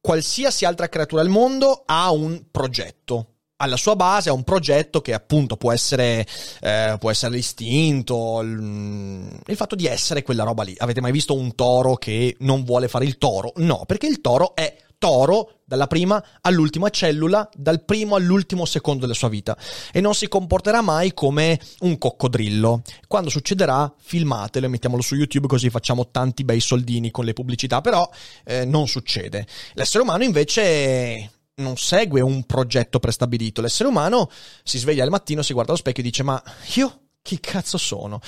[0.00, 5.12] qualsiasi altra creatura al mondo ha un progetto alla sua base ha un progetto che
[5.12, 6.26] appunto può essere,
[6.60, 10.74] eh, può essere l'istinto, il, il, fatto di essere quella roba lì.
[10.78, 13.52] Avete mai visto un toro che non vuole fare il toro?
[13.56, 19.14] No, perché il toro è toro dalla prima all'ultima cellula, dal primo all'ultimo secondo della
[19.14, 19.56] sua vita
[19.92, 22.82] e non si comporterà mai come un coccodrillo.
[23.06, 27.80] Quando succederà, filmatelo e mettiamolo su YouTube così facciamo tanti bei soldini con le pubblicità,
[27.80, 28.08] però
[28.44, 29.46] eh, non succede.
[29.74, 33.60] L'essere umano invece non segue un progetto prestabilito.
[33.60, 34.30] L'essere umano
[34.62, 36.42] si sveglia al mattino, si guarda allo specchio e dice: Ma
[36.74, 38.20] io chi cazzo sono?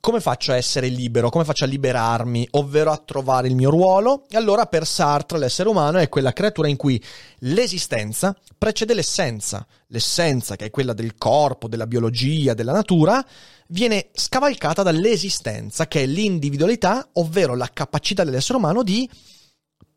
[0.00, 1.28] Come faccio a essere libero?
[1.28, 4.24] Come faccio a liberarmi, ovvero a trovare il mio ruolo?
[4.30, 7.02] E allora per Sartre l'essere umano è quella creatura in cui
[7.40, 9.66] l'esistenza precede l'essenza.
[9.88, 13.24] L'essenza, che è quella del corpo, della biologia, della natura,
[13.68, 19.08] viene scavalcata dall'esistenza, che è l'individualità, ovvero la capacità dell'essere umano di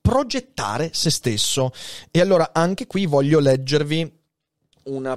[0.10, 1.72] progettare se stesso.
[2.10, 4.18] E allora anche qui voglio leggervi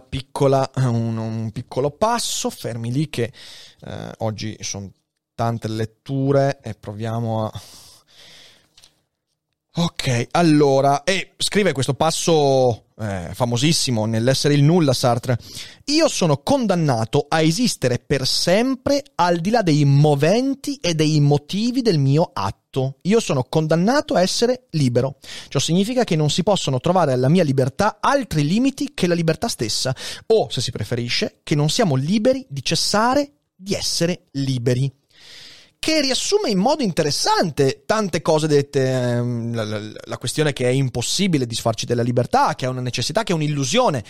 [0.07, 3.33] piccola, un, un piccolo passo, fermi lì che
[3.81, 4.91] eh, oggi sono
[5.35, 7.63] tante letture e proviamo a...
[9.77, 15.37] Ok, allora, e scrive questo passo eh, famosissimo nell'essere il nulla Sartre.
[15.87, 21.83] Io sono condannato a esistere per sempre al di là dei moventi e dei motivi
[21.83, 22.99] del mio atto.
[23.03, 25.17] Io sono condannato a essere libero.
[25.49, 29.49] Ciò significa che non si possono trovare alla mia libertà altri limiti che la libertà
[29.49, 29.95] stessa,
[30.29, 34.91] o, se si preferisce, che non siamo liberi di cessare di essere liberi
[35.83, 40.71] che riassume in modo interessante tante cose dette, ehm, la, la, la, questione che è
[40.71, 44.05] impossibile disfarci della libertà, che è una necessità, che è un'illusione,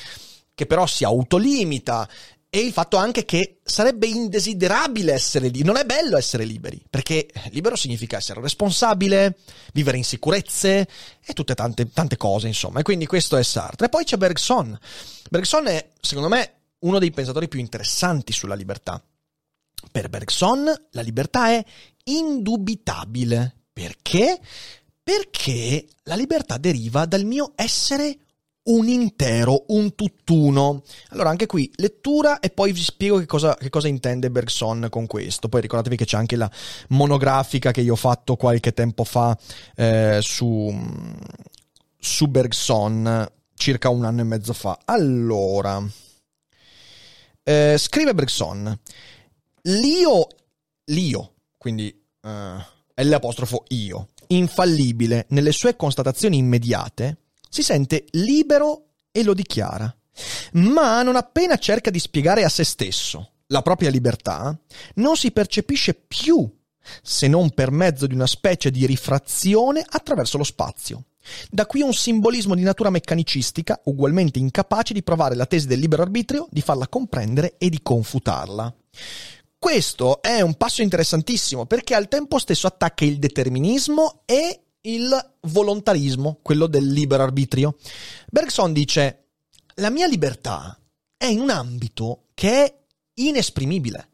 [0.54, 2.06] che però si autolimita,
[2.50, 7.26] e il fatto anche che sarebbe indesiderabile essere liberi, non è bello essere liberi, perché
[7.52, 9.38] libero significa essere responsabile,
[9.72, 10.86] vivere in sicurezze
[11.24, 13.86] e tutte tante, tante cose, insomma, e quindi questo è Sartre.
[13.86, 14.78] E poi c'è Bergson.
[15.30, 19.02] Bergson è, secondo me, uno dei pensatori più interessanti sulla libertà
[19.90, 21.64] per Bergson la libertà è
[22.04, 23.56] indubitabile.
[23.72, 24.40] Perché?
[25.02, 28.18] Perché la libertà deriva dal mio essere
[28.64, 30.82] un intero, un tutt'uno.
[31.08, 35.06] Allora, anche qui lettura e poi vi spiego che cosa, che cosa, intende Bergson con
[35.06, 35.48] questo.
[35.48, 36.50] Poi ricordatevi che c'è anche la
[36.88, 39.36] monografica che io ho fatto qualche tempo fa
[39.74, 40.72] eh, su,
[41.98, 44.78] su Bergson, circa un anno e mezzo fa.
[44.84, 45.82] Allora,
[47.42, 48.78] eh, scrive Bergson.
[49.66, 50.26] L'io,
[50.86, 52.28] l'io, quindi uh,
[52.94, 57.18] l'apostrofo io, infallibile nelle sue constatazioni immediate,
[57.48, 59.94] si sente libero e lo dichiara.
[60.54, 64.58] Ma non appena cerca di spiegare a se stesso la propria libertà,
[64.94, 66.50] non si percepisce più
[67.00, 71.04] se non per mezzo di una specie di rifrazione attraverso lo spazio.
[71.48, 76.02] Da qui un simbolismo di natura meccanicistica, ugualmente incapace di provare la tesi del libero
[76.02, 78.74] arbitrio, di farla comprendere e di confutarla.
[79.62, 86.40] Questo è un passo interessantissimo perché al tempo stesso attacca il determinismo e il volontarismo,
[86.42, 87.76] quello del libero arbitrio.
[88.28, 89.26] Bergson dice:
[89.74, 90.76] La mia libertà
[91.16, 92.78] è in un ambito che è
[93.20, 94.08] inesprimibile.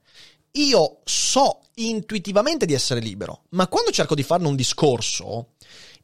[0.52, 5.54] Io so intuitivamente di essere libero, ma quando cerco di farne un discorso,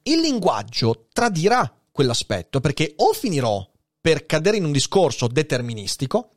[0.04, 3.62] il linguaggio tradirà quell'aspetto perché o finirò
[4.00, 6.30] per cadere in un discorso deterministico,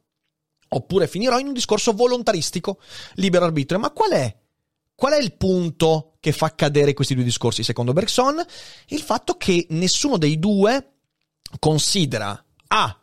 [0.69, 2.79] Oppure finirò in un discorso volontaristico,
[3.15, 3.79] libero arbitrio.
[3.79, 4.35] Ma qual è?
[4.93, 8.43] Qual è il punto che fa cadere questi due discorsi, secondo Bergson?
[8.87, 10.93] Il fatto che nessuno dei due
[11.59, 12.99] considera A,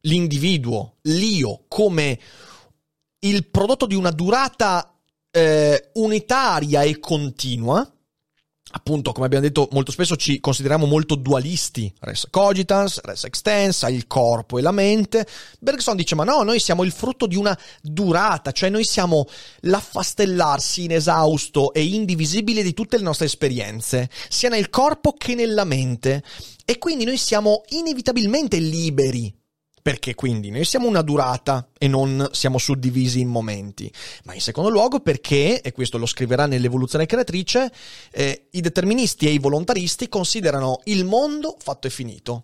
[0.00, 2.18] l'individuo, l'io, come
[3.20, 4.94] il prodotto di una durata
[5.30, 7.88] eh, unitaria e continua,
[8.72, 14.06] appunto, come abbiamo detto, molto spesso ci consideriamo molto dualisti, res cogitans, res extensa, il
[14.06, 15.26] corpo e la mente.
[15.58, 19.26] Bergson dice, ma no, noi siamo il frutto di una durata, cioè noi siamo
[19.60, 26.22] l'affastellarsi inesausto e indivisibile di tutte le nostre esperienze, sia nel corpo che nella mente.
[26.64, 29.37] E quindi noi siamo inevitabilmente liberi
[29.88, 33.90] perché quindi noi siamo una durata e non siamo suddivisi in momenti,
[34.24, 37.72] ma in secondo luogo perché, e questo lo scriverà nell'evoluzione creatrice,
[38.12, 42.42] eh, i deterministi e i volontaristi considerano il mondo fatto e finito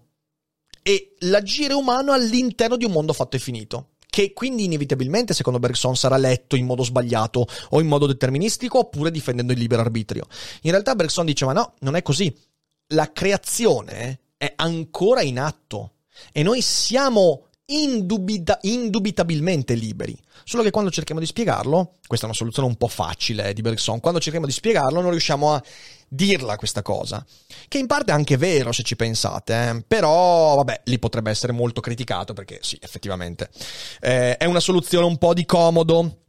[0.80, 5.96] e l'agire umano all'interno di un mondo fatto e finito che quindi inevitabilmente, secondo Bergson,
[5.96, 10.24] sarà letto in modo sbagliato o in modo deterministico oppure difendendo il libero arbitrio.
[10.62, 12.34] In realtà Bergson dice, ma no, non è così.
[12.94, 15.93] La creazione è ancora in atto
[16.32, 20.16] e noi siamo indubita- indubitabilmente liberi.
[20.44, 23.62] Solo che quando cerchiamo di spiegarlo, questa è una soluzione un po' facile eh, di
[23.62, 25.62] Bergson, quando cerchiamo di spiegarlo non riusciamo a
[26.06, 27.24] dirla questa cosa,
[27.66, 29.84] che in parte è anche vero se ci pensate, eh?
[29.86, 33.48] però vabbè, lì potrebbe essere molto criticato perché sì, effettivamente
[34.00, 36.23] eh, è una soluzione un po' di comodo,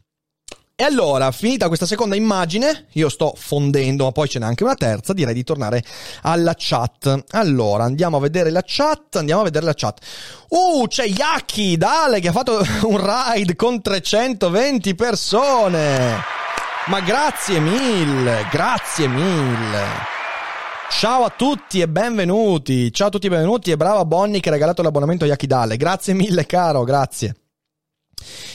[0.77, 4.75] e allora, finita questa seconda immagine, io sto fondendo, ma poi ce n'è anche una
[4.75, 5.81] terza, direi di tornare
[6.23, 7.23] alla chat.
[7.29, 10.01] Allora, andiamo a vedere la chat, andiamo a vedere la chat.
[10.49, 16.21] Uh, c'è Yaki, Dale, che ha fatto un ride con 320 persone.
[16.87, 19.83] Ma grazie mille, grazie mille.
[20.89, 22.91] Ciao a tutti e benvenuti.
[22.91, 25.77] Ciao a tutti e benvenuti e brava Bonnie che ha regalato l'abbonamento a Yaki Dale.
[25.77, 27.44] Grazie mille caro, grazie.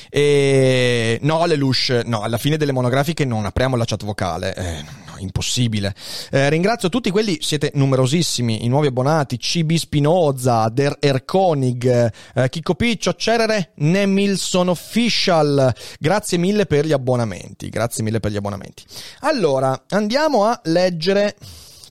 [0.08, 4.54] E no, Lelouch, no, alla fine delle monografiche non apriamo la chat vocale.
[4.54, 5.94] Eh, no, impossibile.
[6.30, 13.14] Eh, ringrazio tutti quelli, siete numerosissimi, i nuovi abbonati, CB Spinoza, Der Erkonig, eh, Piccio,
[13.14, 15.74] Cerere, Nemilson Official.
[15.98, 17.68] Grazie mille per gli abbonamenti.
[17.68, 18.84] Grazie mille per gli abbonamenti.
[19.20, 21.36] Allora, andiamo a leggere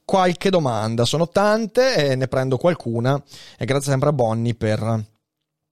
[0.03, 1.05] qualche domanda.
[1.05, 3.21] Sono tante e ne prendo qualcuna.
[3.57, 5.05] E grazie sempre a Bonnie per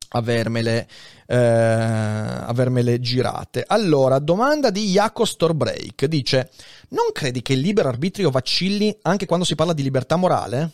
[0.09, 0.87] avermele,
[1.25, 3.63] eh, avermele girate.
[3.67, 6.05] Allora, domanda di Jaco Storbreak.
[6.05, 6.51] Dice,
[6.89, 10.71] non credi che il libero arbitrio vacilli anche quando si parla di libertà morale?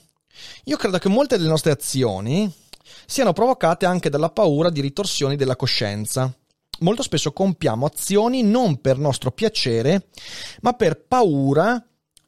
[0.66, 2.52] Io credo che molte delle nostre azioni
[3.06, 6.32] siano provocate anche dalla paura di ritorsioni della coscienza.
[6.80, 10.08] Molto spesso compiamo azioni non per nostro piacere,
[10.62, 11.84] ma per paura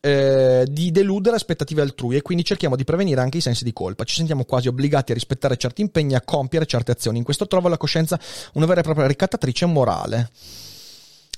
[0.06, 4.04] eh, di deludere aspettative altrui e quindi cerchiamo di prevenire anche i sensi di colpa.
[4.04, 7.18] Ci sentiamo quasi obbligati a rispettare certi impegni, a compiere certe azioni.
[7.18, 8.20] In questo trovo la coscienza
[8.54, 10.30] una vera e propria ricattatrice morale.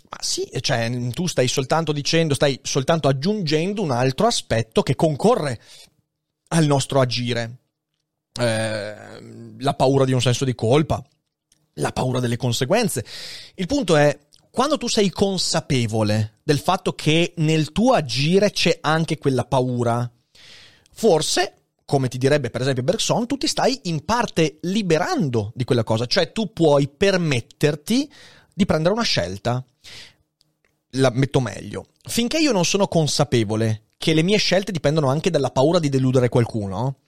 [0.10, 5.62] Ma sì, cioè, tu stai soltanto dicendo, stai soltanto aggiungendo un altro aspetto che concorre
[6.50, 7.60] al nostro agire.
[8.38, 8.96] Eh,
[9.60, 11.02] la paura di un senso di colpa,
[11.76, 13.06] la paura delle conseguenze.
[13.56, 14.18] Il punto è,
[14.58, 20.12] quando tu sei consapevole del fatto che nel tuo agire c'è anche quella paura,
[20.94, 21.54] forse
[21.86, 26.08] come ti direbbe per esempio Bergson, tu ti stai in parte liberando di quella cosa,
[26.08, 28.12] cioè tu puoi permetterti
[28.52, 29.64] di prendere una scelta.
[30.94, 31.90] La metto meglio.
[32.02, 36.30] Finché io non sono consapevole che le mie scelte dipendono anche dalla paura di deludere
[36.30, 37.02] qualcuno,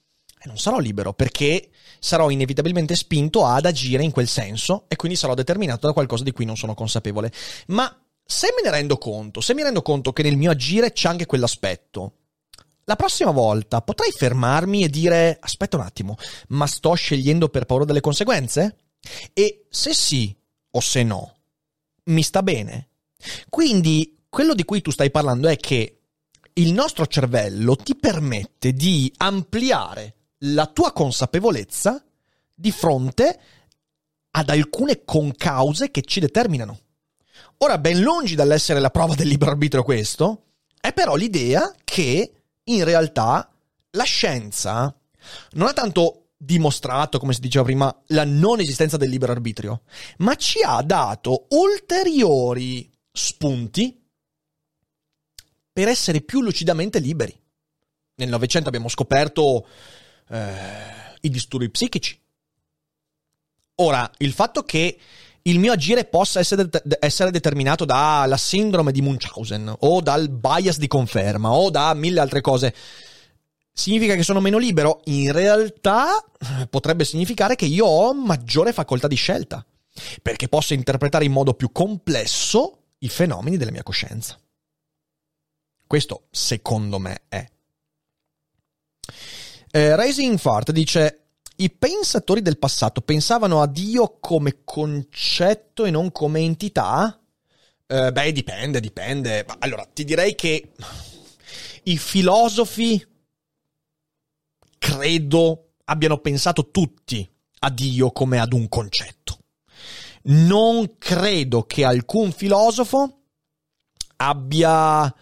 [0.46, 5.34] non sarò libero perché sarò inevitabilmente spinto ad agire in quel senso e quindi sarò
[5.34, 7.32] determinato da qualcosa di cui non sono consapevole.
[7.68, 7.94] Ma
[8.24, 11.26] se me ne rendo conto, se mi rendo conto che nel mio agire c'è anche
[11.26, 12.14] quell'aspetto,
[12.86, 16.16] la prossima volta potrei fermarmi e dire aspetta un attimo,
[16.50, 18.78] ma sto scegliendo per paura delle conseguenze?
[19.34, 20.36] E se sì
[20.72, 21.36] o se no,
[22.06, 22.90] mi sta bene?
[23.50, 26.02] Quindi quello di cui tu stai parlando è che
[26.54, 32.04] il nostro cervello ti permette di ampliare la tua consapevolezza
[32.54, 33.40] di fronte
[34.32, 36.80] ad alcune concause che ci determinano.
[37.60, 40.44] Ora, ben lungi dall'essere la prova del libero arbitrio questo,
[40.80, 42.34] è però l'idea che
[42.64, 43.50] in realtà
[43.92, 44.96] la scienza
[45.52, 49.82] non ha tanto dimostrato, come si diceva prima, la non esistenza del libero arbitrio,
[50.20, 54.02] ma ci ha dato ulteriori spunti
[55.74, 57.38] per essere più lucidamente liberi.
[58.16, 59.68] Nel Novecento abbiamo scoperto
[60.30, 62.20] eh, i disturbi psichici.
[63.76, 64.98] Ora, il fatto che
[65.44, 70.78] il mio agire possa essere, de- essere, determinato dalla sindrome di Munchausen o dal bias
[70.78, 72.74] di conferma o da mille altre cose
[73.72, 75.02] significa che sono meno libero?
[75.06, 76.24] In realtà
[76.70, 79.66] potrebbe significare che io ho maggiore facoltà di scelta
[80.22, 84.38] perché posso interpretare in modo più complesso i fenomeni della mia coscienza.
[85.88, 87.50] Questo secondo me è.
[89.72, 91.26] Eh, Rising Fart dice:
[91.58, 97.20] I pensatori del passato pensavano a Dio come concetto e non come entità?
[97.86, 99.46] Eh, beh, dipende, dipende.
[99.60, 100.72] Allora, ti direi che
[101.84, 103.06] i filosofi
[104.78, 107.28] credo abbiano pensato tutti
[107.60, 109.38] a Dio come ad un concetto.
[110.22, 113.22] Non credo che alcun filosofo
[114.18, 115.14] abbia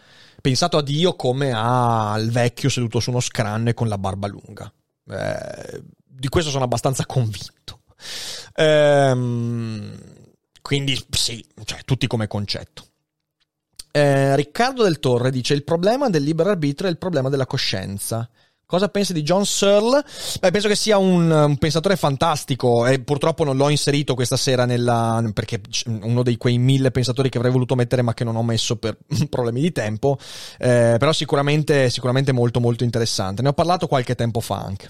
[0.47, 4.71] pensato a Dio come al vecchio seduto su uno scranne con la barba lunga.
[5.09, 7.81] Eh, di questo sono abbastanza convinto.
[8.55, 9.91] Ehm,
[10.61, 12.85] quindi sì, cioè, tutti come concetto.
[13.91, 18.29] Eh, Riccardo del Torre dice il problema del libero arbitrio è il problema della coscienza.
[18.67, 20.03] Cosa pensi di John Searle?
[20.41, 24.65] Beh, penso che sia un, un, pensatore fantastico e purtroppo non l'ho inserito questa sera
[24.65, 28.43] nella, perché uno dei quei mille pensatori che avrei voluto mettere ma che non ho
[28.43, 28.97] messo per
[29.29, 30.17] problemi di tempo,
[30.57, 33.41] eh, però sicuramente, sicuramente molto molto interessante.
[33.41, 34.89] Ne ho parlato qualche tempo fa anche.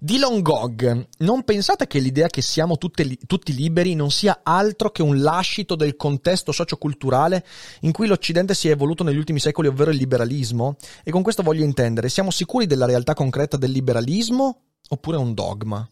[0.00, 5.02] Dylan Gog, non pensate che l'idea che siamo tutti, tutti liberi non sia altro che
[5.02, 7.44] un lascito del contesto socioculturale
[7.80, 10.76] in cui l'Occidente si è evoluto negli ultimi secoli, ovvero il liberalismo?
[11.02, 15.88] E con questo voglio intendere, siamo sicuri della realtà concreta del liberalismo oppure un dogma?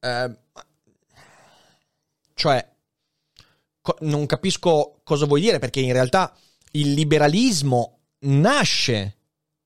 [0.00, 0.36] Eh,
[2.34, 2.68] cioè,
[3.80, 6.34] co- non capisco cosa vuoi dire perché in realtà
[6.72, 9.16] il liberalismo nasce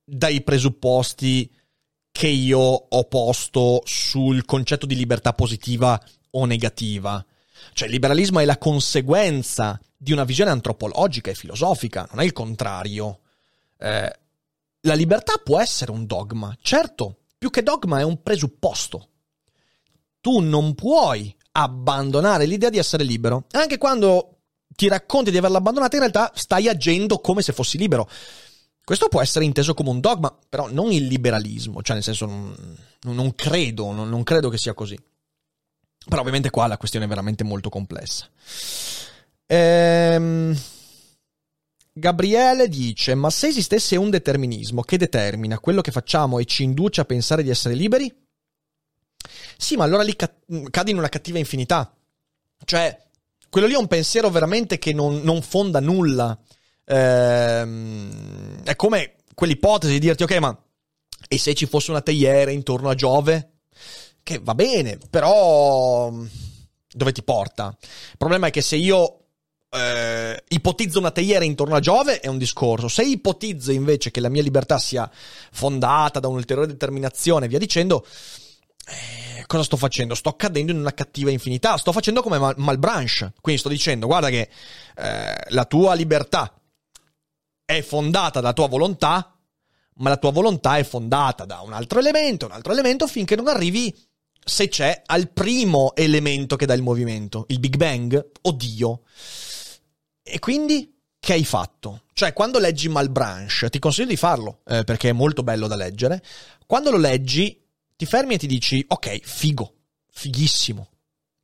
[0.04, 1.50] dai presupposti
[2.16, 7.22] che io ho posto sul concetto di libertà positiva o negativa.
[7.74, 12.32] Cioè il liberalismo è la conseguenza di una visione antropologica e filosofica, non è il
[12.32, 13.20] contrario.
[13.76, 14.18] Eh,
[14.80, 19.08] la libertà può essere un dogma, certo, più che dogma è un presupposto.
[20.22, 24.38] Tu non puoi abbandonare l'idea di essere libero, anche quando
[24.74, 28.08] ti racconti di averla abbandonata, in realtà stai agendo come se fossi libero.
[28.86, 32.54] Questo può essere inteso come un dogma, però non il liberalismo, cioè nel senso non,
[33.00, 34.96] non credo, non, non credo che sia così.
[36.08, 38.30] Però ovviamente qua la questione è veramente molto complessa.
[39.46, 40.56] Ehm...
[41.92, 47.00] Gabriele dice: Ma se esistesse un determinismo che determina quello che facciamo e ci induce
[47.00, 48.14] a pensare di essere liberi?
[49.56, 51.92] Sì, ma allora lì cadi in una cattiva infinità.
[52.64, 53.04] Cioè,
[53.50, 56.38] quello lì è un pensiero veramente che non, non fonda nulla.
[56.86, 60.58] Ehm, è come quell'ipotesi di dirti, ok, ma
[61.28, 63.50] e se ci fosse una teiera intorno a Giove?
[64.22, 66.12] Che va bene, però
[66.88, 67.76] dove ti porta?
[67.80, 69.26] Il problema è che se io
[69.70, 72.88] eh, ipotizzo una teiera intorno a Giove è un discorso.
[72.88, 75.08] Se ipotizzo invece che la mia libertà sia
[75.52, 78.04] fondata da un'ulteriore determinazione e via dicendo,
[78.86, 80.14] eh, cosa sto facendo?
[80.14, 81.76] Sto cadendo in una cattiva infinità.
[81.76, 83.32] Sto facendo come Mal- Malbranche.
[83.40, 84.48] Quindi sto dicendo, guarda che
[84.96, 86.52] eh, la tua libertà
[87.66, 89.36] è fondata dalla tua volontà,
[89.96, 93.48] ma la tua volontà è fondata da un altro elemento, un altro elemento, finché non
[93.48, 93.94] arrivi,
[94.42, 99.02] se c'è, al primo elemento che dà il movimento, il Big Bang o Dio.
[100.22, 102.02] E quindi che hai fatto?
[102.12, 106.22] Cioè, quando leggi Malbranche, ti consiglio di farlo, eh, perché è molto bello da leggere.
[106.66, 107.60] Quando lo leggi,
[107.96, 109.74] ti fermi e ti dici, ok, figo,
[110.12, 110.88] fighissimo.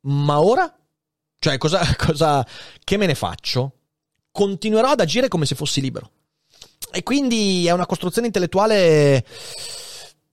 [0.03, 0.73] Ma ora?
[1.37, 2.47] Cioè, cosa, cosa,
[2.81, 3.79] che me ne faccio?
[4.33, 6.09] Continuerò ad agire come se fossi libero.
[6.91, 9.25] E quindi è una costruzione intellettuale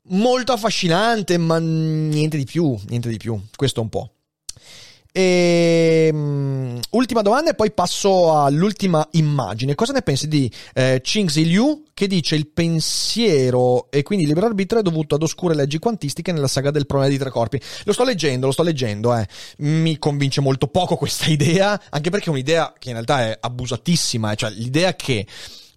[0.08, 3.38] molto affascinante, ma niente di più, niente di più.
[3.54, 4.10] Questo un po'.
[5.12, 9.74] E, um, ultima domanda e poi passo all'ultima immagine.
[9.74, 14.46] Cosa ne pensi di eh, Chingzi Liu che dice il pensiero e quindi il libero
[14.48, 17.60] arbitrio è dovuto ad oscure leggi quantistiche nella saga del problema di tre corpi?
[17.84, 19.26] Lo sto leggendo, lo sto leggendo, eh.
[19.58, 24.32] mi convince molto poco questa idea, anche perché è un'idea che in realtà è abusatissima,
[24.32, 24.36] eh.
[24.36, 25.26] cioè l'idea che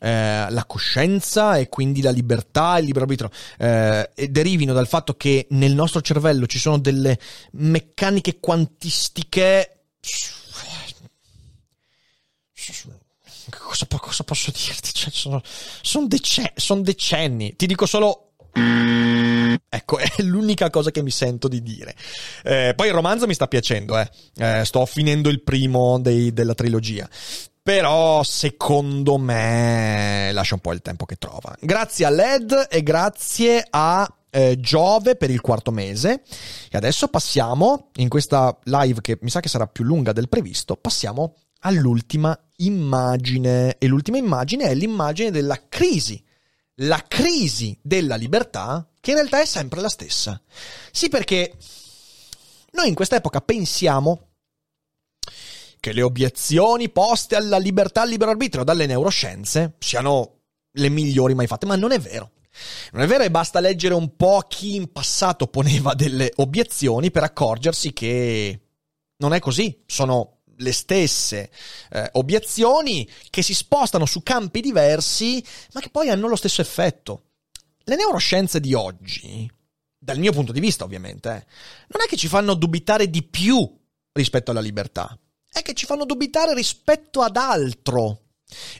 [0.03, 5.15] eh, la coscienza e quindi la libertà e il libero arbitrio eh, derivino dal fatto
[5.15, 7.17] che nel nostro cervello ci sono delle
[7.51, 9.85] meccaniche quantistiche.
[13.49, 14.91] Cosa, cosa posso dirti?
[14.93, 15.41] Cioè, sono,
[15.81, 17.55] sono, decenni, sono decenni.
[17.55, 21.95] Ti dico solo Ecco, è l'unica cosa che mi sento di dire.
[22.43, 24.09] Eh, poi il romanzo mi sta piacendo, eh.
[24.35, 27.09] Eh, sto finendo il primo dei, della trilogia.
[27.63, 31.55] Però secondo me lascia un po' il tempo che trova.
[31.61, 36.23] Grazie a LED e grazie a eh, Giove per il quarto mese.
[36.69, 40.75] E adesso passiamo, in questa live che mi sa che sarà più lunga del previsto,
[40.75, 43.77] passiamo all'ultima immagine.
[43.77, 46.21] E l'ultima immagine è l'immagine della crisi.
[46.77, 50.41] La crisi della libertà, che in realtà è sempre la stessa.
[50.91, 51.55] Sì, perché
[52.71, 54.32] noi in questa epoca pensiamo
[55.83, 61.45] che le obiezioni poste alla libertà al libero arbitrio dalle neuroscienze siano le migliori mai
[61.45, 62.31] fatte, ma non è vero.
[62.93, 67.23] Non è vero e basta leggere un po' chi in passato poneva delle obiezioni per
[67.23, 68.61] accorgersi che
[69.17, 71.51] non è così, sono le stesse
[71.89, 75.43] eh, obiezioni che si spostano su campi diversi,
[75.73, 77.23] ma che poi hanno lo stesso effetto.
[77.83, 79.51] Le neuroscienze di oggi,
[79.97, 81.45] dal mio punto di vista ovviamente, eh,
[81.89, 83.69] non è che ci fanno dubitare di più
[84.13, 85.17] rispetto alla libertà
[85.53, 88.19] è che ci fanno dubitare rispetto ad altro.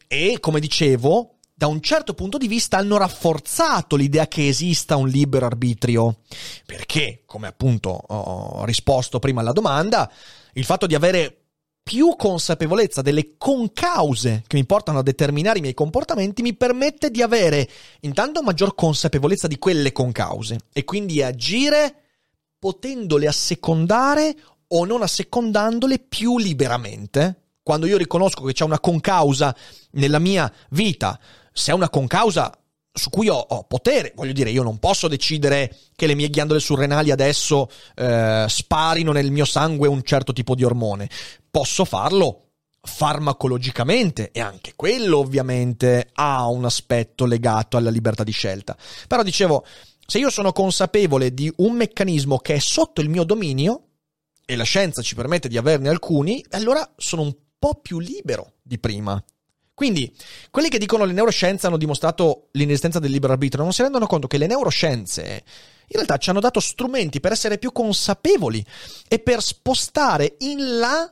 [0.08, 5.08] E, come dicevo, da un certo punto di vista hanno rafforzato l'idea che esista un
[5.08, 6.22] libero arbitrio.
[6.66, 10.12] Perché, come appunto ho risposto prima alla domanda,
[10.54, 11.44] il fatto di avere
[11.84, 17.22] più consapevolezza delle concause che mi portano a determinare i miei comportamenti mi permette di
[17.22, 17.70] avere
[18.02, 21.96] intanto maggior consapevolezza di quelle concause e quindi agire
[22.58, 24.34] potendole assecondare
[24.74, 27.42] o non assecondandole più liberamente.
[27.64, 29.56] Quando io riconosco che c'è una concausa
[29.92, 31.18] nella mia vita,
[31.52, 32.52] se è una concausa
[32.92, 34.12] su cui ho, ho, potere.
[34.16, 39.32] Voglio dire, io non posso decidere che le mie ghiandole surrenali adesso eh, sparino nel
[39.32, 41.10] mio sangue un certo tipo di ormone.
[41.50, 42.42] Posso farlo
[42.86, 48.76] farmacologicamente e anche quello ovviamente ha un aspetto legato alla libertà di scelta.
[49.08, 49.66] Però dicevo,
[50.06, 53.93] se io sono consapevole di un meccanismo che è sotto il mio dominio
[54.46, 58.80] e la scienza ci permette di averne alcuni, allora sono un po' più libero di
[58.80, 59.24] prima.
[59.74, 60.14] Quindi,
[60.52, 64.28] quelli che dicono le neuroscienze hanno dimostrato l'inesistenza del libero arbitrio non si rendono conto
[64.28, 65.44] che le neuroscienze
[65.94, 68.66] in realtà ci hanno dato strumenti per essere più consapevoli
[69.08, 71.12] e per spostare in là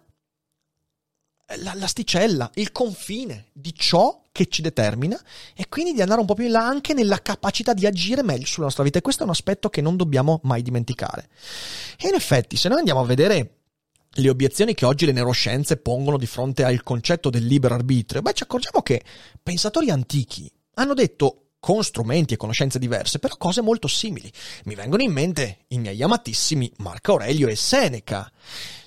[1.57, 5.19] l'asticella, il confine di ciò che ci determina
[5.55, 8.45] e quindi di andare un po' più in là anche nella capacità di agire meglio
[8.45, 11.27] sulla nostra vita e questo è un aspetto che non dobbiamo mai dimenticare.
[11.97, 13.55] E in effetti, se noi andiamo a vedere
[14.15, 18.33] le obiezioni che oggi le neuroscienze pongono di fronte al concetto del libero arbitrio, beh,
[18.33, 19.03] ci accorgiamo che
[19.41, 24.31] pensatori antichi hanno detto con strumenti e conoscenze diverse, però cose molto simili.
[24.65, 28.29] Mi vengono in mente i miei amatissimi Marco Aurelio e Seneca,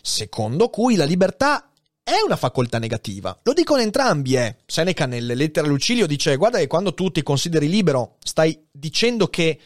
[0.03, 1.71] secondo cui la libertà
[2.05, 3.37] è una facoltà negativa.
[3.43, 4.59] Lo dicono entrambi, eh.
[4.67, 9.29] Seneca nelle lettere a Lucilio dice, guarda che quando tu ti consideri libero, stai dicendo
[9.29, 9.59] che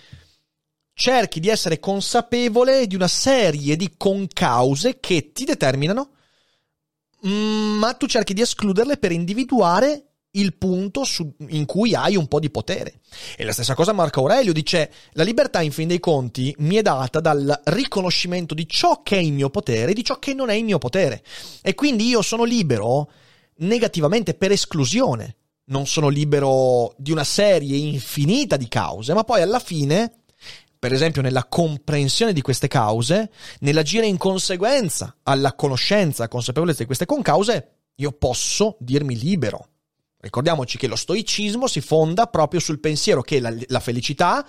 [0.95, 6.13] cerchi di essere consapevole di una serie di concause che ti determinano,
[7.27, 12.27] mm, ma tu cerchi di escluderle per individuare il punto su, in cui hai un
[12.27, 13.01] po' di potere.
[13.37, 16.83] E la stessa cosa Marco Aurelio dice, la libertà in fin dei conti mi è
[16.83, 20.51] data dal riconoscimento di ciò che è il mio potere e di ciò che non
[20.51, 21.23] è il mio potere.
[21.63, 23.11] E quindi io sono libero
[23.59, 25.37] negativamente per esclusione.
[25.69, 30.13] Non sono libero di una serie infinita di cause, ma poi alla fine
[30.79, 33.31] per esempio nella comprensione di queste cause,
[33.61, 39.71] nell'agire in conseguenza alla conoscenza, consapevolezza di queste concause, io posso dirmi libero.
[40.21, 44.47] Ricordiamoci che lo stoicismo si fonda proprio sul pensiero che la, la felicità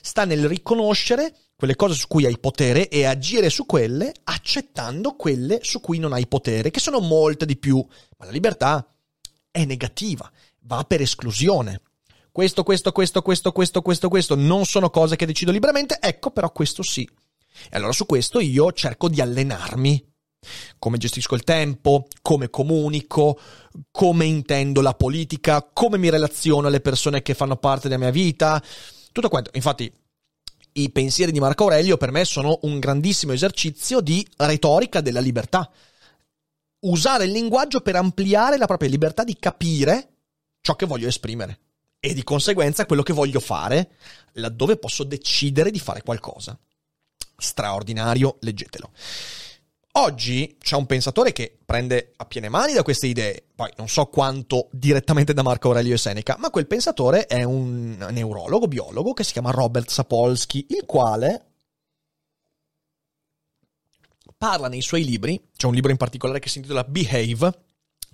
[0.00, 5.60] sta nel riconoscere quelle cose su cui hai potere e agire su quelle accettando quelle
[5.62, 7.84] su cui non hai potere, che sono molte di più.
[8.18, 8.86] Ma la libertà
[9.50, 10.30] è negativa,
[10.60, 11.80] va per esclusione
[12.36, 16.52] questo, questo, questo, questo, questo, questo, questo, non sono cose che decido liberamente, ecco però
[16.52, 17.08] questo sì.
[17.70, 20.15] E allora su questo io cerco di allenarmi.
[20.78, 23.38] Come gestisco il tempo, come comunico,
[23.90, 28.62] come intendo la politica, come mi relaziono alle persone che fanno parte della mia vita,
[29.12, 29.50] tutto quanto.
[29.54, 29.92] Infatti,
[30.72, 35.70] i pensieri di Marco Aurelio per me sono un grandissimo esercizio di retorica della libertà.
[36.80, 40.08] Usare il linguaggio per ampliare la propria libertà di capire
[40.60, 41.60] ciò che voglio esprimere
[41.98, 43.92] e di conseguenza quello che voglio fare
[44.32, 46.58] laddove posso decidere di fare qualcosa.
[47.36, 48.90] Straordinario, leggetelo.
[49.98, 54.04] Oggi c'è un pensatore che prende a piene mani da queste idee, poi non so
[54.06, 59.24] quanto direttamente da Marco Aurelio e Seneca, ma quel pensatore è un neurologo, biologo che
[59.24, 61.46] si chiama Robert Sapolsky, il quale
[64.36, 67.58] parla nei suoi libri, c'è un libro in particolare che si intitola Behave,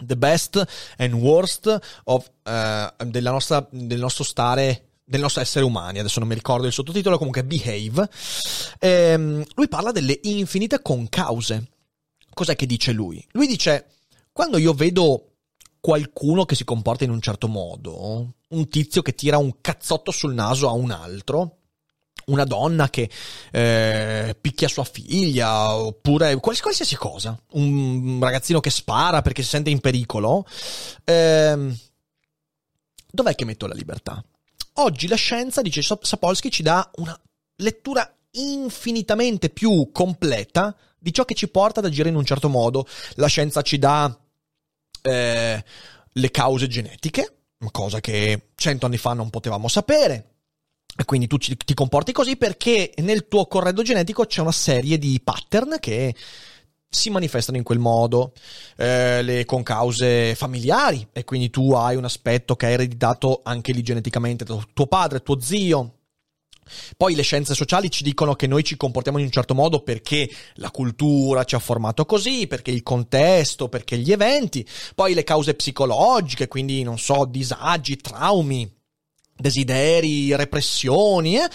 [0.05, 0.65] the best
[0.99, 6.35] and worst of, uh, nostra, del nostro stare del nostro essere umani, adesso non mi
[6.35, 8.09] ricordo il sottotitolo, comunque Behave,
[8.79, 11.69] ehm, lui parla delle infinite concause.
[12.33, 13.25] Cos'è che dice lui?
[13.33, 13.87] Lui dice,
[14.33, 15.33] quando io vedo
[15.81, 20.33] qualcuno che si comporta in un certo modo, un tizio che tira un cazzotto sul
[20.33, 21.59] naso a un altro,
[22.27, 23.11] una donna che
[23.51, 29.81] eh, picchia sua figlia, oppure qualsiasi cosa, un ragazzino che spara perché si sente in
[29.81, 30.47] pericolo,
[31.05, 31.77] eh,
[33.11, 34.25] dov'è che metto la libertà?
[34.75, 37.19] Oggi la scienza, dice Sapolsky, ci dà una
[37.57, 42.87] lettura infinitamente più completa di ciò che ci porta ad agire in un certo modo.
[43.15, 44.17] La scienza ci dà
[45.03, 45.65] eh,
[46.13, 47.37] le cause genetiche,
[47.71, 50.33] cosa che cento anni fa non potevamo sapere
[50.95, 55.21] e quindi tu ti comporti così perché nel tuo corredo genetico c'è una serie di
[55.25, 56.15] pattern che
[56.95, 58.33] si manifestano in quel modo,
[58.77, 63.83] eh, le concause familiari, e quindi tu hai un aspetto che è ereditato anche lì
[63.83, 65.95] geneticamente da tuo padre, tuo zio.
[66.97, 70.31] Poi le scienze sociali ci dicono che noi ci comportiamo in un certo modo perché
[70.55, 74.67] la cultura ci ha formato così, perché il contesto, perché gli eventi.
[74.95, 78.71] Poi le cause psicologiche, quindi non so, disagi, traumi
[79.35, 81.49] desideri, repressioni, eh?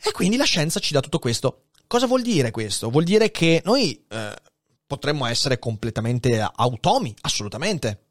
[0.00, 1.64] e quindi la scienza ci dà tutto questo.
[1.86, 2.88] Cosa vuol dire questo?
[2.90, 4.34] Vuol dire che noi eh,
[4.92, 8.08] potremmo essere completamente automi, assolutamente.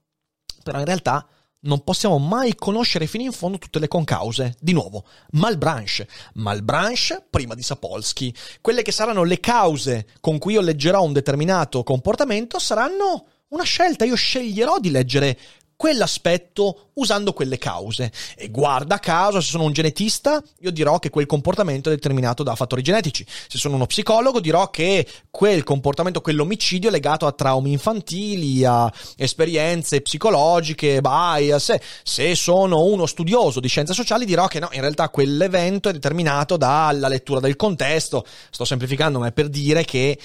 [0.64, 1.28] Però in realtà
[1.62, 4.56] non possiamo mai conoscere fino in fondo tutte le concause.
[4.60, 6.08] Di nuovo, Malbranche.
[6.34, 8.34] Malbranche prima di Sapolsky.
[8.62, 14.04] Quelle che saranno le cause con cui io leggerò un determinato comportamento saranno una scelta.
[14.04, 15.38] Io sceglierò di leggere
[15.82, 18.12] quell'aspetto usando quelle cause.
[18.38, 22.54] E guarda caso, se sono un genetista, io dirò che quel comportamento è determinato da
[22.54, 23.26] fattori genetici.
[23.48, 28.94] Se sono uno psicologo, dirò che quel comportamento, quell'omicidio è legato a traumi infantili, a
[29.18, 31.76] esperienze psicologiche, bias.
[32.04, 36.58] Se sono uno studioso di scienze sociali, dirò che no, in realtà quell'evento è determinato
[36.58, 38.24] dalla lettura del contesto.
[38.52, 40.16] Sto semplificando, ma è per dire che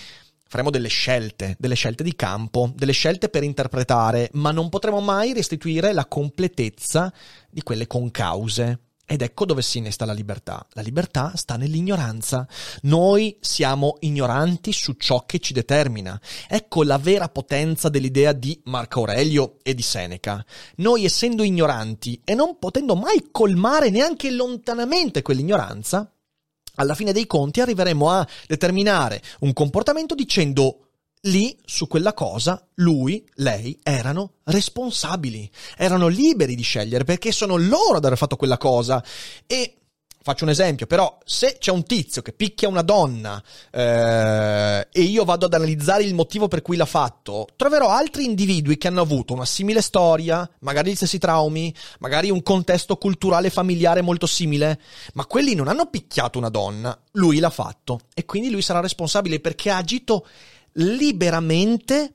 [0.48, 5.32] faremo delle scelte, delle scelte di campo, delle scelte per interpretare, ma non potremo mai
[5.32, 7.12] restituire la completezza
[7.50, 8.80] di quelle concause.
[9.08, 10.66] Ed ecco dove si innesta la libertà.
[10.72, 12.44] La libertà sta nell'ignoranza.
[12.82, 16.20] Noi siamo ignoranti su ciò che ci determina.
[16.48, 20.44] Ecco la vera potenza dell'idea di Marco Aurelio e di Seneca.
[20.78, 26.10] Noi essendo ignoranti e non potendo mai colmare neanche lontanamente quell'ignoranza,
[26.76, 30.86] alla fine dei conti arriveremo a determinare un comportamento dicendo
[31.22, 37.96] lì su quella cosa lui, lei erano responsabili, erano liberi di scegliere perché sono loro
[37.96, 39.02] ad aver fatto quella cosa
[39.46, 39.76] e
[40.26, 43.40] Faccio un esempio, però se c'è un tizio che picchia una donna
[43.70, 48.76] eh, e io vado ad analizzare il motivo per cui l'ha fatto, troverò altri individui
[48.76, 54.02] che hanno avuto una simile storia, magari gli stessi traumi, magari un contesto culturale familiare
[54.02, 54.80] molto simile,
[55.12, 59.38] ma quelli non hanno picchiato una donna, lui l'ha fatto e quindi lui sarà responsabile
[59.38, 60.26] perché ha agito
[60.72, 62.14] liberamente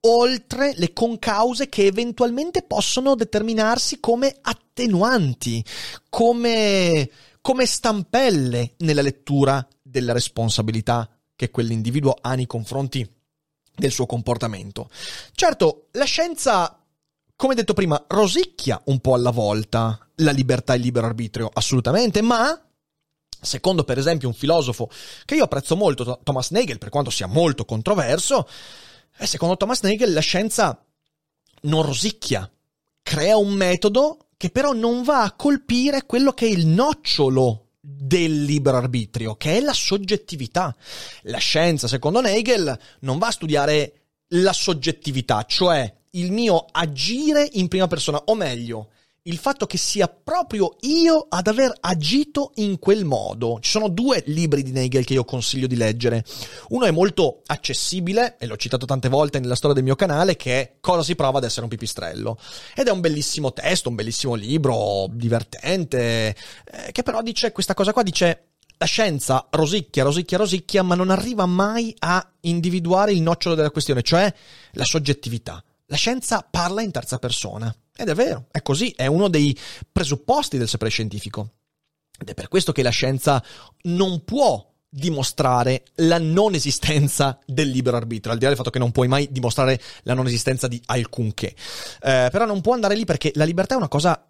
[0.00, 5.64] oltre le concause che eventualmente possono determinarsi come attenuanti,
[6.10, 7.08] come
[7.46, 13.08] come stampelle nella lettura della responsabilità che quell'individuo ha nei confronti
[13.72, 14.90] del suo comportamento.
[15.32, 16.84] Certo, la scienza,
[17.36, 22.20] come detto prima, rosicchia un po' alla volta la libertà e il libero arbitrio, assolutamente,
[22.20, 22.60] ma
[23.38, 24.90] Secondo per esempio un filosofo
[25.24, 28.48] che io apprezzo molto, Thomas Nagel, per quanto sia molto controverso,
[29.18, 30.84] eh, secondo Thomas Nagel la scienza
[31.60, 32.50] non rosicchia,
[33.02, 38.42] crea un metodo che però non va a colpire quello che è il nocciolo del
[38.44, 40.74] libero arbitrio, che è la soggettività.
[41.22, 43.92] La scienza, secondo Nagel, non va a studiare
[44.30, 48.90] la soggettività, cioè il mio agire in prima persona, o meglio,
[49.26, 53.58] il fatto che sia proprio io ad aver agito in quel modo.
[53.60, 56.24] Ci sono due libri di Nagel che io consiglio di leggere.
[56.68, 60.60] Uno è molto accessibile, e l'ho citato tante volte nella storia del mio canale, che
[60.60, 62.38] è Cosa si prova ad essere un pipistrello.
[62.74, 67.92] Ed è un bellissimo testo, un bellissimo libro, divertente, eh, che però dice questa cosa
[67.92, 73.56] qua, dice la scienza rosicchia, rosicchia, rosicchia, ma non arriva mai a individuare il nocciolo
[73.56, 74.32] della questione, cioè
[74.72, 75.62] la soggettività.
[75.86, 77.74] La scienza parla in terza persona.
[77.96, 79.56] Ed è vero, è così, è uno dei
[79.90, 81.50] presupposti del sapere scientifico.
[82.18, 83.42] Ed è per questo che la scienza
[83.82, 88.78] non può dimostrare la non esistenza del libero arbitrio, al di là del fatto che
[88.78, 91.54] non puoi mai dimostrare la non esistenza di alcunché.
[92.00, 94.26] Eh, però non può andare lì perché la libertà è una cosa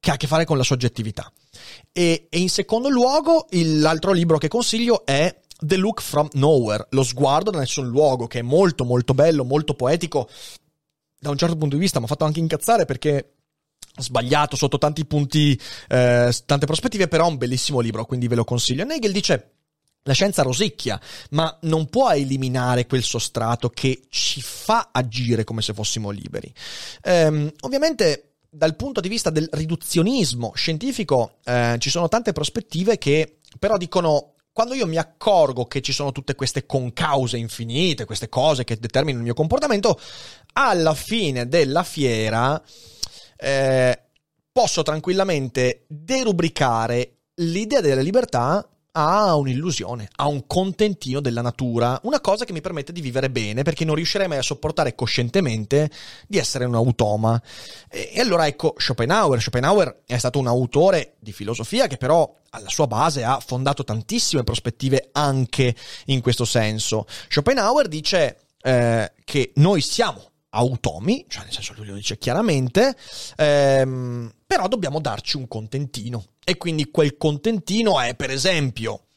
[0.00, 1.30] che ha a che fare con la soggettività.
[1.92, 7.02] E, e in secondo luogo, l'altro libro che consiglio è The Look from Nowhere, lo
[7.02, 10.28] sguardo da nessun luogo, che è molto molto bello, molto poetico
[11.18, 13.34] da un certo punto di vista mi ha fatto anche incazzare perché
[13.96, 15.58] sbagliato sotto tanti punti,
[15.88, 18.84] eh, tante prospettive, però è un bellissimo libro, quindi ve lo consiglio.
[18.84, 19.52] Nagel dice
[20.02, 21.00] la scienza rosicchia,
[21.30, 26.52] ma non può eliminare quel sostrato che ci fa agire come se fossimo liberi.
[27.02, 33.40] Ehm, ovviamente, dal punto di vista del riduzionismo scientifico, eh, ci sono tante prospettive che
[33.58, 38.64] però dicono quando io mi accorgo che ci sono tutte queste concause infinite, queste cose
[38.64, 40.00] che determinano il mio comportamento,
[40.54, 42.60] alla fine della fiera
[43.36, 44.02] eh,
[44.50, 48.68] posso tranquillamente derubricare l'idea della libertà
[48.98, 53.62] a un'illusione, a un contentino della natura, una cosa che mi permette di vivere bene
[53.62, 55.90] perché non riuscirei mai a sopportare coscientemente
[56.26, 57.40] di essere un automa.
[57.88, 59.40] E, e allora ecco Schopenhauer.
[59.40, 64.42] Schopenhauer è stato un autore di filosofia che però alla sua base ha fondato tantissime
[64.42, 65.74] prospettive anche
[66.06, 67.06] in questo senso.
[67.28, 72.96] Schopenhauer dice eh, che noi siamo automi, cioè nel senso lui lo dice chiaramente,
[73.36, 76.24] ehm, però dobbiamo darci un contentino.
[76.48, 79.08] E quindi quel contentino è, per esempio,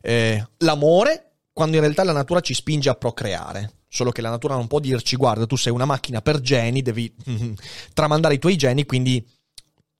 [0.00, 3.72] eh, l'amore, quando in realtà la natura ci spinge a procreare.
[3.86, 7.14] Solo che la natura non può dirci, guarda, tu sei una macchina per geni, devi
[7.92, 9.22] tramandare i tuoi geni, quindi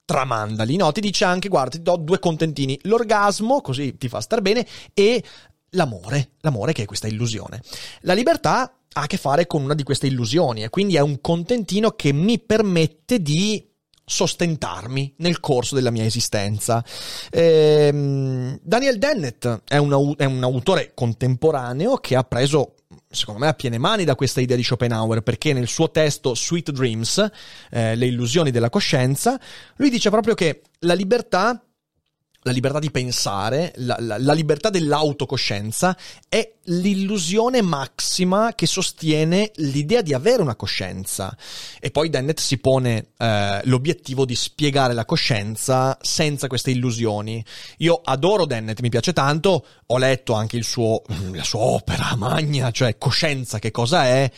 [0.03, 0.77] tramandali.
[0.77, 2.79] No, ti dice anche, guarda, ti do due contentini.
[2.85, 5.23] L'orgasmo, così ti fa star bene, e
[5.73, 6.31] l'amore.
[6.39, 7.61] L'amore che è questa illusione.
[8.01, 8.61] La libertà
[8.93, 12.11] ha a che fare con una di queste illusioni e quindi è un contentino che
[12.13, 13.68] mi permette di
[14.09, 16.83] sostentarmi nel corso della mia esistenza.
[17.29, 22.73] Ehm, Daniel Dennett è un, è un autore contemporaneo che ha preso
[23.11, 26.71] secondo me a piene mani da questa idea di Schopenhauer, perché nel suo testo Sweet
[26.71, 27.29] Dreams,
[27.71, 29.39] eh, le illusioni della coscienza,
[29.75, 31.63] lui dice proprio che la libertà
[32.43, 35.97] la libertà di pensare, la, la, la, libertà dell'autocoscienza
[36.29, 41.35] è l'illusione massima che sostiene l'idea di avere una coscienza.
[41.81, 47.43] E poi Dennett si pone eh, l'obiettivo di spiegare la coscienza senza queste illusioni.
[47.79, 51.01] Io adoro Dennett, mi piace tanto, ho letto anche suo,
[51.33, 54.31] la sua opera magna, cioè Coscienza che cosa è,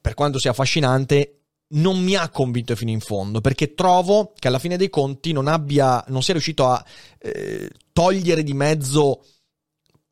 [0.00, 1.39] per quanto sia affascinante,
[1.72, 5.46] non mi ha convinto fino in fondo perché trovo che alla fine dei conti non
[5.46, 6.84] abbia, non sia riuscito a
[7.18, 9.24] eh, togliere di mezzo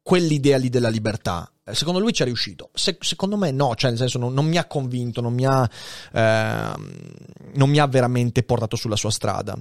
[0.02, 1.50] quell'idea lì della libertà.
[1.64, 4.46] Eh, secondo lui ci è riuscito, Se, secondo me no, cioè nel senso non, non
[4.46, 5.68] mi ha convinto, non mi ha,
[6.12, 6.72] eh,
[7.54, 9.58] non mi ha veramente portato sulla sua strada.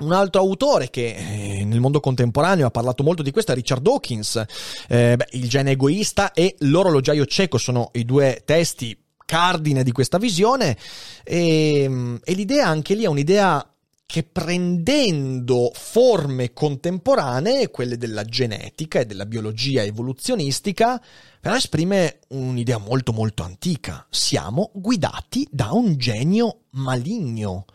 [0.00, 3.82] Un altro autore che eh, nel mondo contemporaneo ha parlato molto di questo è Richard
[3.82, 4.42] Dawkins.
[4.88, 8.96] Eh, beh, il gene egoista e l'orologiaio cieco sono i due testi
[9.30, 10.76] cardine di questa visione
[11.22, 13.64] e, e l'idea anche lì è un'idea
[14.04, 21.00] che prendendo forme contemporanee, quelle della genetica e della biologia evoluzionistica,
[21.40, 24.04] però esprime un'idea molto molto antica.
[24.10, 27.66] Siamo guidati da un genio maligno.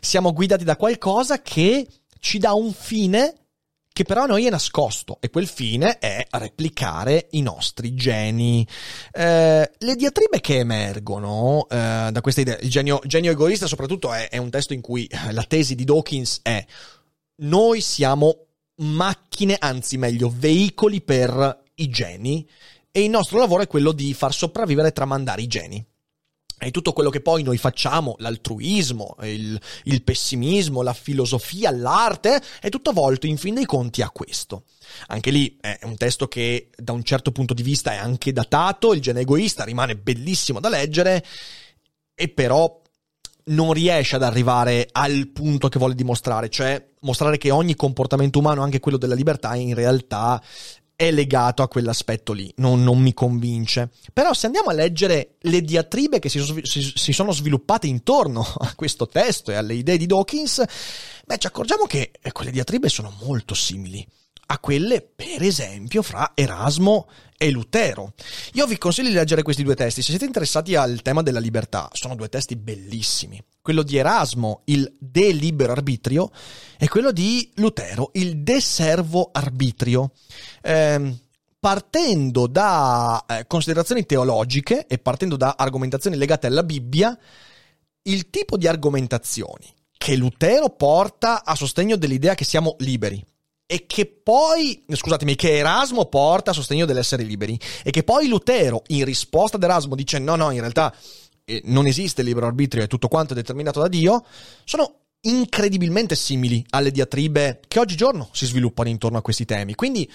[0.00, 1.86] Siamo guidati da qualcosa che
[2.18, 3.43] ci dà un fine
[3.94, 8.66] che però a noi è nascosto e quel fine è replicare i nostri geni.
[9.12, 14.28] Eh, le diatribe che emergono eh, da questa idea, il genio, genio egoista soprattutto è,
[14.30, 16.66] è un testo in cui la tesi di Dawkins è
[17.36, 18.46] noi siamo
[18.78, 22.44] macchine, anzi meglio, veicoli per i geni
[22.90, 25.86] e il nostro lavoro è quello di far sopravvivere e tramandare i geni.
[26.58, 32.68] E tutto quello che poi noi facciamo, l'altruismo, il, il, pessimismo, la filosofia, l'arte, è
[32.68, 34.64] tutto volto in fin dei conti a questo.
[35.08, 38.94] Anche lì è un testo che da un certo punto di vista è anche datato,
[38.94, 41.24] il gene egoista rimane bellissimo da leggere,
[42.14, 42.80] e però
[43.46, 48.62] non riesce ad arrivare al punto che vuole dimostrare, cioè mostrare che ogni comportamento umano,
[48.62, 50.42] anche quello della libertà, in realtà
[50.96, 53.90] è legato a quell'aspetto lì, non, non, mi convince.
[54.12, 58.72] Però se andiamo a leggere le diatribe che si, si, si, sono sviluppate intorno a
[58.74, 60.62] questo testo e alle idee di Dawkins,
[61.26, 64.06] beh, ci accorgiamo che quelle diatribe sono molto simili
[64.46, 68.12] a quelle, per esempio, fra Erasmo e Lutero.
[68.52, 71.88] Io vi consiglio di leggere questi due testi se siete interessati al tema della libertà.
[71.92, 73.42] Sono due testi bellissimi.
[73.60, 76.30] Quello di Erasmo, il De Libero Arbitrio,
[76.78, 80.12] e quello di Lutero, il De Servo Arbitrio.
[80.62, 81.18] Eh,
[81.58, 87.18] partendo da eh, considerazioni teologiche e partendo da argomentazioni legate alla Bibbia,
[88.02, 93.24] il tipo di argomentazioni che Lutero porta a sostegno dell'idea che siamo liberi,
[93.66, 98.82] e che poi, scusatemi, che Erasmo porta a sostegno dell'essere liberi e che poi Lutero
[98.88, 100.94] in risposta ad Erasmo dice no, no, in realtà
[101.44, 104.24] eh, non esiste il libero arbitrio, è tutto quanto determinato da Dio,
[104.64, 109.74] sono incredibilmente simili alle diatribe che oggigiorno si sviluppano intorno a questi temi.
[109.74, 110.10] Quindi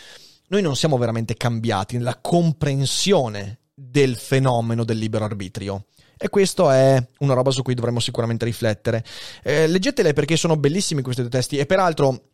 [0.50, 5.86] noi non siamo veramente cambiati nella comprensione del fenomeno del libero arbitrio.
[6.22, 9.06] E questo è una roba su cui dovremmo sicuramente riflettere.
[9.42, 12.29] Eh, leggetele perché sono bellissimi questi due testi e peraltro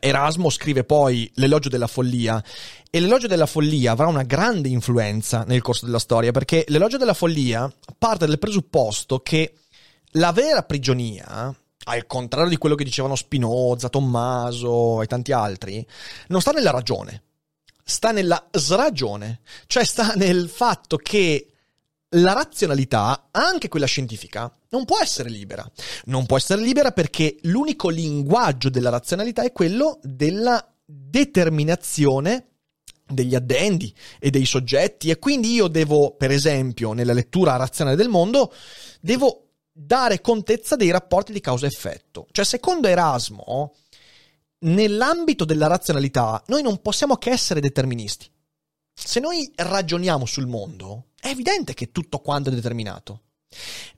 [0.00, 2.42] Erasmo scrive poi L'elogio della follia.
[2.90, 7.12] E l'elogio della follia avrà una grande influenza nel corso della storia perché l'elogio della
[7.12, 9.52] follia parte dal presupposto che
[10.12, 11.54] la vera prigionia,
[11.86, 15.84] al contrario di quello che dicevano Spinoza, Tommaso e tanti altri,
[16.28, 17.22] non sta nella ragione,
[17.82, 21.53] sta nella sragione, cioè sta nel fatto che
[22.14, 25.68] la razionalità, anche quella scientifica, non può essere libera.
[26.06, 32.48] Non può essere libera perché l'unico linguaggio della razionalità è quello della determinazione
[33.06, 38.08] degli addendi e dei soggetti e quindi io devo, per esempio, nella lettura razionale del
[38.08, 38.52] mondo,
[39.00, 42.26] devo dare contezza dei rapporti di causa-effetto.
[42.30, 43.74] Cioè, secondo Erasmo,
[44.60, 48.30] nell'ambito della razionalità, noi non possiamo che essere deterministi.
[48.94, 53.22] Se noi ragioniamo sul mondo, è evidente che tutto quanto è determinato.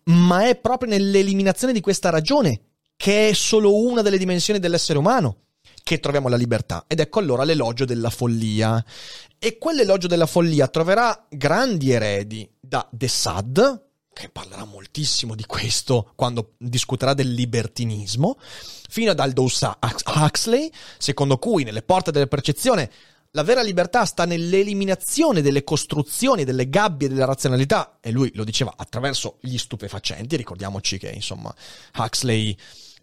[0.04, 2.60] Ma è proprio nell'eliminazione di questa ragione,
[2.96, 5.42] che è solo una delle dimensioni dell'essere umano,
[5.82, 6.84] che troviamo la libertà.
[6.86, 8.82] Ed ecco allora l'elogio della follia.
[9.38, 13.82] E quell'elogio della follia troverà grandi eredi da De Sade,
[14.12, 18.38] che parlerà moltissimo di questo quando discuterà del libertinismo,
[18.88, 19.60] fino ad Aldous
[20.06, 22.90] Huxley, secondo cui nelle porte della percezione
[23.36, 28.72] la vera libertà sta nell'eliminazione delle costruzioni, delle gabbie della razionalità, e lui lo diceva
[28.74, 31.54] attraverso gli stupefacenti, ricordiamoci che insomma
[31.98, 32.56] Huxley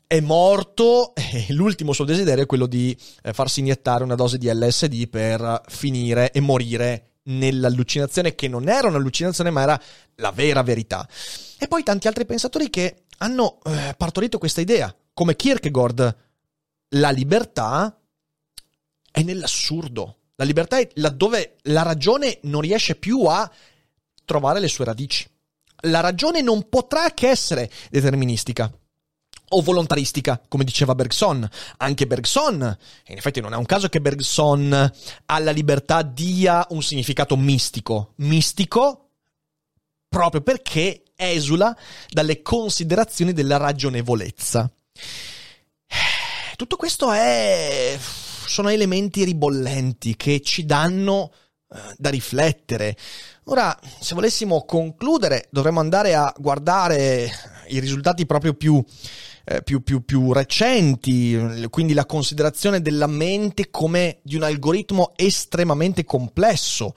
[0.07, 4.51] è morto e l'ultimo suo desiderio è quello di eh, farsi iniettare una dose di
[4.51, 9.79] LSD per finire e morire nell'allucinazione che non era un'allucinazione ma era
[10.15, 11.07] la vera verità.
[11.59, 16.17] E poi tanti altri pensatori che hanno eh, partorito questa idea, come Kierkegaard,
[16.89, 17.95] la libertà
[19.11, 20.17] è nell'assurdo.
[20.35, 23.49] La libertà è laddove la ragione non riesce più a
[24.25, 25.27] trovare le sue radici.
[25.85, 28.71] La ragione non potrà che essere deterministica
[29.49, 31.47] o volontaristica, come diceva Bergson.
[31.77, 32.77] Anche Bergson,
[33.07, 34.91] in effetti non è un caso che Bergson
[35.25, 38.13] alla libertà dia un significato mistico.
[38.17, 39.09] Mistico
[40.07, 41.75] proprio perché esula
[42.09, 44.71] dalle considerazioni della ragionevolezza.
[46.55, 47.97] Tutto questo è...
[48.47, 51.31] sono elementi ribollenti che ci danno
[51.69, 52.95] eh, da riflettere.
[53.45, 57.29] Ora, se volessimo concludere, dovremmo andare a guardare
[57.67, 58.83] i risultati proprio più
[59.45, 66.05] eh, più, più, più recenti, quindi la considerazione della mente come di un algoritmo estremamente
[66.05, 66.93] complesso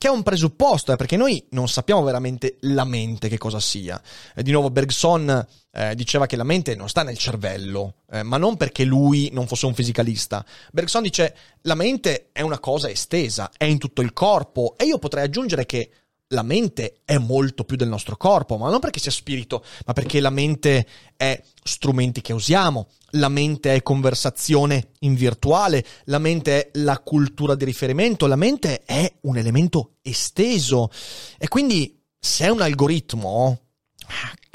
[0.00, 4.00] che è un presupposto, eh, perché noi non sappiamo veramente la mente che cosa sia.
[4.34, 8.36] Eh, di nuovo, Bergson eh, diceva che la mente non sta nel cervello, eh, ma
[8.36, 10.44] non perché lui non fosse un fisicalista.
[10.72, 14.98] Bergson dice la mente è una cosa estesa, è in tutto il corpo, e io
[14.98, 15.90] potrei aggiungere che
[16.32, 20.20] la mente è molto più del nostro corpo, ma non perché sia spirito, ma perché
[20.20, 20.86] la mente
[21.16, 27.56] è strumenti che usiamo, la mente è conversazione in virtuale, la mente è la cultura
[27.56, 30.90] di riferimento, la mente è un elemento esteso.
[31.36, 33.60] E quindi se è un algoritmo,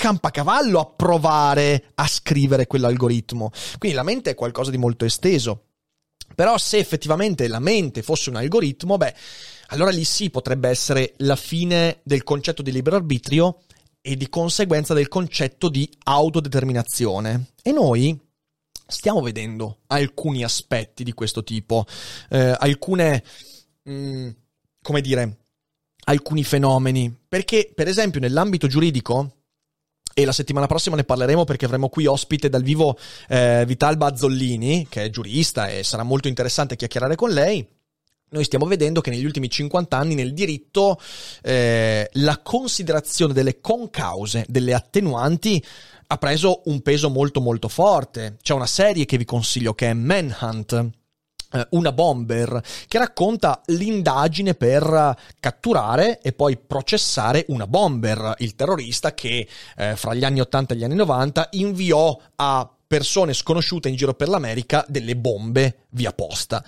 [0.05, 3.49] campa cavallo a provare a scrivere quell'algoritmo.
[3.79, 5.69] Quindi la mente è qualcosa di molto esteso.
[6.35, 9.15] Però se effettivamente la mente fosse un algoritmo, beh,
[9.69, 13.63] allora lì sì potrebbe essere la fine del concetto di libero arbitrio
[13.99, 17.53] e di conseguenza del concetto di autodeterminazione.
[17.63, 18.15] E noi
[18.85, 21.83] stiamo vedendo alcuni aspetti di questo tipo,
[22.29, 23.23] eh, alcune,
[23.81, 24.29] mh, mm,
[24.83, 25.37] come dire,
[26.03, 27.11] alcuni fenomeni.
[27.27, 29.34] Perché, per esempio, nell'ambito giuridico,
[30.17, 32.97] e la settimana prossima ne parleremo perché avremo qui ospite dal vivo
[33.27, 37.67] eh, Vital Bazzollini, che è giurista e sarà molto interessante chiacchierare con lei.
[38.29, 40.97] Noi stiamo vedendo che negli ultimi 50 anni nel diritto
[41.43, 45.61] eh, la considerazione delle concause, delle attenuanti,
[46.07, 48.37] ha preso un peso molto molto forte.
[48.41, 50.91] C'è una serie che vi consiglio che è Manhunt,
[51.71, 59.47] una bomber che racconta l'indagine per catturare e poi processare una bomber, il terrorista che
[59.77, 64.13] eh, fra gli anni 80 e gli anni 90 inviò a persone sconosciute in giro
[64.13, 66.63] per l'America delle bombe via posta.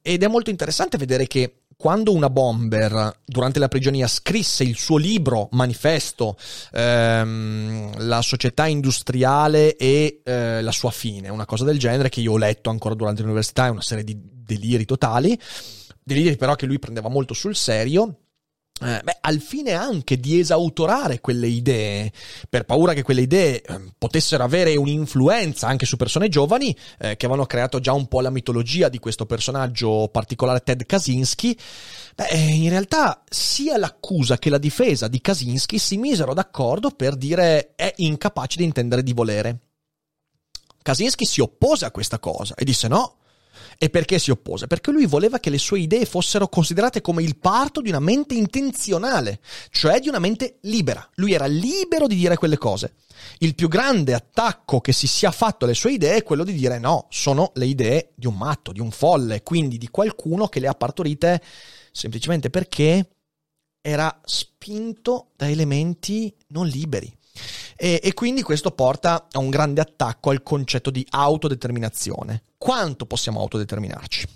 [0.00, 4.96] Ed è molto interessante vedere che quando una bomber durante la prigionia scrisse il suo
[4.96, 6.36] libro manifesto,
[6.72, 12.32] ehm, La società industriale e eh, la sua fine, una cosa del genere che io
[12.32, 15.38] ho letto ancora durante l'università, è una serie di deliri totali,
[16.02, 18.22] deliri però che lui prendeva molto sul serio
[18.80, 22.12] eh, beh, al fine anche di esautorare quelle idee,
[22.48, 27.26] per paura che quelle idee eh, potessero avere un'influenza anche su persone giovani, eh, che
[27.26, 31.58] avevano creato già un po' la mitologia di questo personaggio particolare Ted Kaczynski,
[32.14, 37.16] beh, eh, in realtà sia l'accusa che la difesa di Kaczynski si misero d'accordo per
[37.16, 39.58] dire è incapace di intendere di volere.
[40.82, 43.17] Kaczynski si oppose a questa cosa e disse no,
[43.78, 44.66] e perché si oppose?
[44.66, 48.34] Perché lui voleva che le sue idee fossero considerate come il parto di una mente
[48.34, 49.40] intenzionale,
[49.70, 51.08] cioè di una mente libera.
[51.14, 52.94] Lui era libero di dire quelle cose.
[53.38, 56.78] Il più grande attacco che si sia fatto alle sue idee è quello di dire
[56.78, 60.68] no, sono le idee di un matto, di un folle, quindi di qualcuno che le
[60.68, 61.42] ha partorite
[61.92, 63.08] semplicemente perché
[63.80, 67.17] era spinto da elementi non liberi.
[67.76, 72.42] E, e, quindi questo porta a un grande attacco al concetto di autodeterminazione.
[72.58, 74.26] Quanto possiamo autodeterminarci?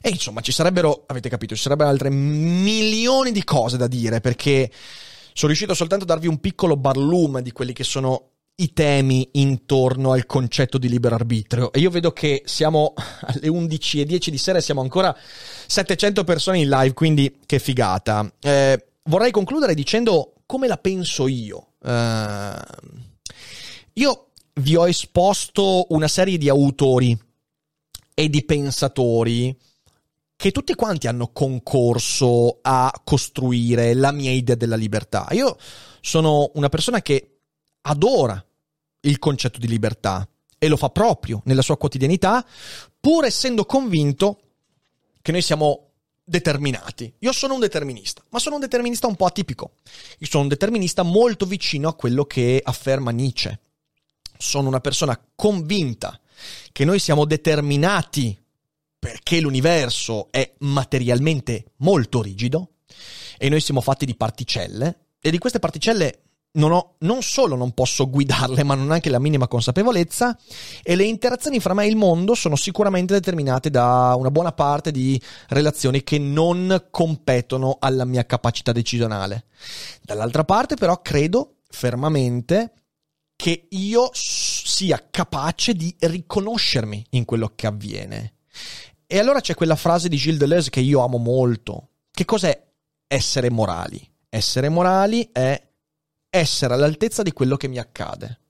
[0.00, 4.70] E insomma, ci sarebbero, avete capito, ci sarebbero altre milioni di cose da dire perché
[5.32, 10.12] sono riuscito soltanto a darvi un piccolo barlume di quelli che sono i temi intorno
[10.12, 12.92] al concetto di libero arbitrio e io vedo che siamo
[13.22, 15.16] alle 11.10 di sera e siamo ancora
[15.66, 18.30] 700 persone in live, quindi che figata.
[18.40, 21.76] Eh, vorrei concludere dicendo come la penso io.
[21.78, 22.60] Uh,
[23.94, 24.26] io
[24.56, 27.18] vi ho esposto una serie di autori
[28.12, 29.58] e di pensatori
[30.36, 35.26] che tutti quanti hanno concorso a costruire la mia idea della libertà.
[35.30, 35.56] Io
[36.02, 37.38] sono una persona che
[37.80, 38.44] adora
[39.00, 42.44] il concetto di libertà e lo fa proprio nella sua quotidianità,
[43.00, 44.40] pur essendo convinto
[45.22, 45.91] che noi siamo
[46.32, 47.12] determinati.
[47.18, 49.74] Io sono un determinista, ma sono un determinista un po' atipico.
[50.18, 53.60] Io sono un determinista molto vicino a quello che afferma Nietzsche.
[54.38, 56.18] Sono una persona convinta
[56.72, 58.36] che noi siamo determinati
[58.98, 62.76] perché l'universo è materialmente molto rigido
[63.36, 66.22] e noi siamo fatti di particelle e di queste particelle
[66.52, 70.36] non, ho, non solo non posso guidarle, ma non ho neanche la minima consapevolezza
[70.82, 74.90] e le interazioni fra me e il mondo sono sicuramente determinate da una buona parte
[74.90, 79.46] di relazioni che non competono alla mia capacità decisionale.
[80.02, 82.72] Dall'altra parte però credo fermamente
[83.34, 88.34] che io sia capace di riconoscermi in quello che avviene.
[89.06, 91.88] E allora c'è quella frase di Gilles Deleuze che io amo molto.
[92.10, 92.66] Che cos'è
[93.06, 94.06] essere morali?
[94.28, 95.60] Essere morali è
[96.34, 98.40] essere all'altezza di quello che mi accade.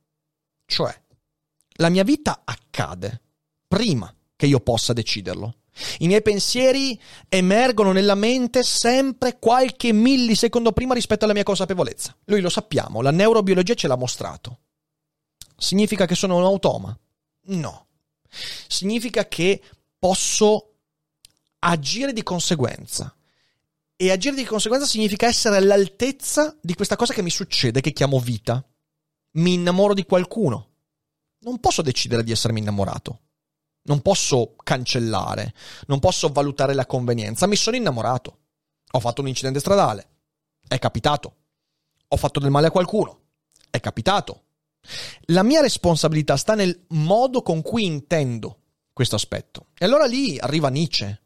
[0.64, 1.02] Cioè,
[1.76, 3.20] la mia vita accade
[3.66, 5.56] prima che io possa deciderlo.
[5.98, 12.16] I miei pensieri emergono nella mente sempre qualche millisecondo prima rispetto alla mia consapevolezza.
[12.26, 14.60] Noi lo sappiamo, la neurobiologia ce l'ha mostrato.
[15.56, 16.96] Significa che sono un automa?
[17.46, 17.86] No.
[18.68, 19.60] Significa che
[19.98, 20.74] posso
[21.58, 23.12] agire di conseguenza.
[23.96, 28.18] E agire di conseguenza significa essere all'altezza di questa cosa che mi succede, che chiamo
[28.18, 28.64] vita.
[29.32, 30.70] Mi innamoro di qualcuno.
[31.40, 33.20] Non posso decidere di essermi innamorato.
[33.84, 35.54] Non posso cancellare.
[35.86, 37.46] Non posso valutare la convenienza.
[37.46, 38.38] Mi sono innamorato.
[38.92, 40.08] Ho fatto un incidente stradale.
[40.66, 41.36] È capitato.
[42.08, 43.20] Ho fatto del male a qualcuno.
[43.70, 44.42] È capitato.
[45.26, 48.58] La mia responsabilità sta nel modo con cui intendo
[48.92, 49.68] questo aspetto.
[49.78, 51.21] E allora lì arriva Nietzsche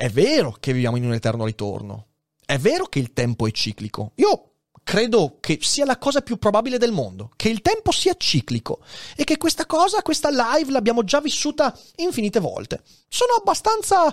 [0.00, 2.06] è vero che viviamo in un eterno ritorno.
[2.46, 4.12] È vero che il tempo è ciclico.
[4.14, 4.52] Io
[4.82, 8.82] credo che sia la cosa più probabile del mondo, che il tempo sia ciclico
[9.14, 12.82] e che questa cosa, questa live l'abbiamo già vissuta infinite volte.
[13.08, 14.10] Sono abbastanza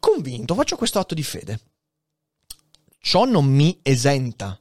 [0.00, 1.60] convinto, faccio questo atto di fede.
[2.98, 4.60] Ciò non mi esenta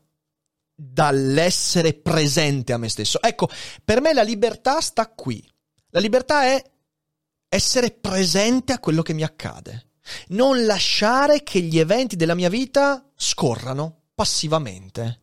[0.76, 3.20] dall'essere presente a me stesso.
[3.20, 3.50] Ecco,
[3.84, 5.44] per me la libertà sta qui.
[5.90, 6.64] La libertà è
[7.50, 9.88] essere presente a quello che mi accade
[10.30, 15.20] non lasciare che gli eventi della mia vita scorrano passivamente.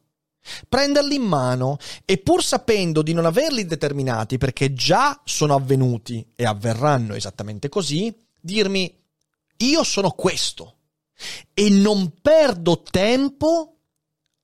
[0.69, 6.45] Prenderli in mano e pur sapendo di non averli determinati perché già sono avvenuti e
[6.45, 8.95] avverranno esattamente così, dirmi
[9.59, 10.77] io sono questo
[11.53, 13.77] e non perdo tempo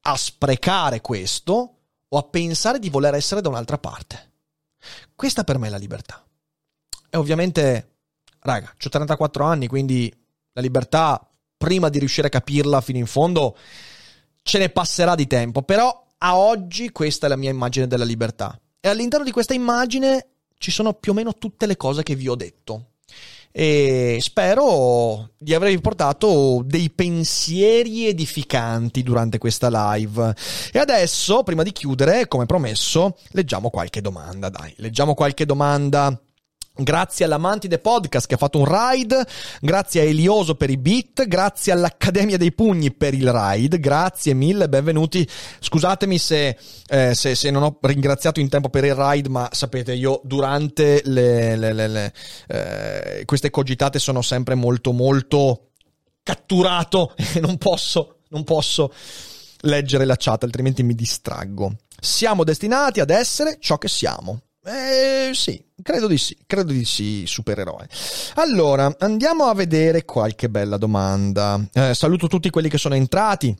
[0.02, 1.76] a sprecare questo
[2.08, 4.32] o a pensare di voler essere da un'altra parte.
[5.14, 6.24] Questa per me è la libertà.
[7.08, 7.96] E ovviamente,
[8.40, 10.12] raga, ho 34 anni, quindi
[10.54, 13.56] la libertà, prima di riuscire a capirla fino in fondo,
[14.42, 15.62] ce ne passerà di tempo.
[15.62, 18.58] Però a oggi questa è la mia immagine della libertà.
[18.80, 22.28] E all'interno di questa immagine ci sono più o meno tutte le cose che vi
[22.28, 22.90] ho detto.
[23.50, 30.34] E spero di avervi portato dei pensieri edificanti durante questa live.
[30.72, 34.48] E adesso, prima di chiudere, come promesso, leggiamo qualche domanda.
[34.48, 36.16] Dai, leggiamo qualche domanda
[36.76, 39.24] Grazie all'Amantide Podcast che ha fatto un ride,
[39.60, 44.68] grazie a Elioso per i beat, grazie all'Accademia dei Pugni per il ride, grazie mille,
[44.68, 45.24] benvenuti.
[45.60, 49.94] Scusatemi se, eh, se, se non ho ringraziato in tempo per il ride, ma sapete,
[49.94, 52.12] io durante le, le, le,
[52.48, 55.68] eh, queste cogitate sono sempre molto molto
[56.24, 58.92] catturato e non posso, non posso
[59.60, 61.76] leggere la chat, altrimenti mi distraggo.
[62.00, 64.40] Siamo destinati ad essere ciò che siamo.
[64.66, 67.86] Eh, sì, credo di sì, credo di sì, supereroe.
[68.36, 71.62] Allora, andiamo a vedere qualche bella domanda.
[71.70, 73.54] Eh, saluto tutti quelli che sono entrati.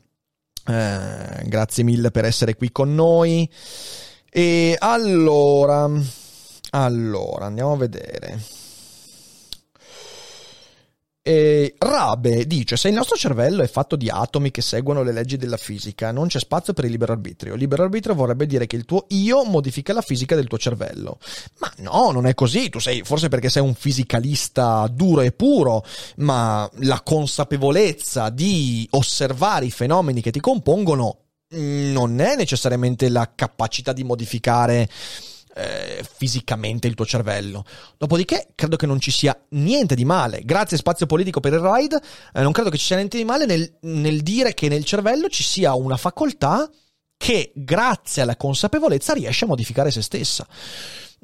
[0.67, 3.47] Eh, grazie mille per essere qui con noi.
[4.31, 5.87] E allora,
[6.71, 8.41] allora, andiamo a vedere.
[11.27, 15.37] E Rabe dice: Se il nostro cervello è fatto di atomi che seguono le leggi
[15.37, 17.55] della fisica, non c'è spazio per il libero arbitrio.
[17.55, 21.17] Libero arbitrio vorrebbe dire che il tuo io modifica la fisica del tuo cervello.
[21.57, 22.69] Ma no, non è così.
[22.69, 25.83] Tu sei, forse perché sei un fisicalista duro e puro,
[26.17, 31.21] ma la consapevolezza di osservare i fenomeni che ti compongono
[31.55, 34.87] non è necessariamente la capacità di modificare
[35.55, 37.63] eh, fisicamente il tuo cervello.
[37.97, 40.41] Dopodiché, credo che non ci sia niente di male.
[40.43, 42.01] Grazie Spazio Politico per il ride.
[42.33, 45.29] Eh, non credo che ci sia niente di male nel, nel dire che nel cervello
[45.29, 46.69] ci sia una facoltà
[47.17, 50.45] che, grazie alla consapevolezza, riesce a modificare se stessa.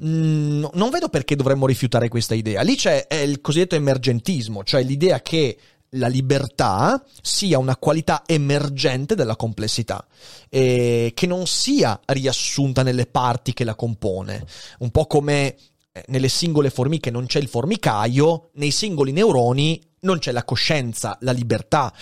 [0.04, 2.62] Mm, non vedo perché dovremmo rifiutare questa idea.
[2.62, 5.58] Lì c'è il cosiddetto emergentismo, cioè l'idea che
[5.96, 10.06] la libertà sia una qualità emergente della complessità,
[10.50, 14.46] e che non sia riassunta nelle parti che la compone,
[14.80, 15.56] un po' come
[15.92, 21.18] eh, nelle singole formiche non c'è il formicaio, nei singoli neuroni non c'è la coscienza,
[21.22, 21.94] la libertà.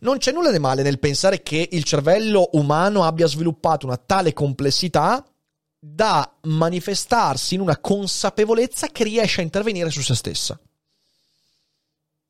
[0.00, 4.32] Non c'è nulla di male nel pensare che il cervello umano abbia sviluppato una tale
[4.32, 5.24] complessità
[5.78, 10.58] da manifestarsi in una consapevolezza che riesce a intervenire su se stessa.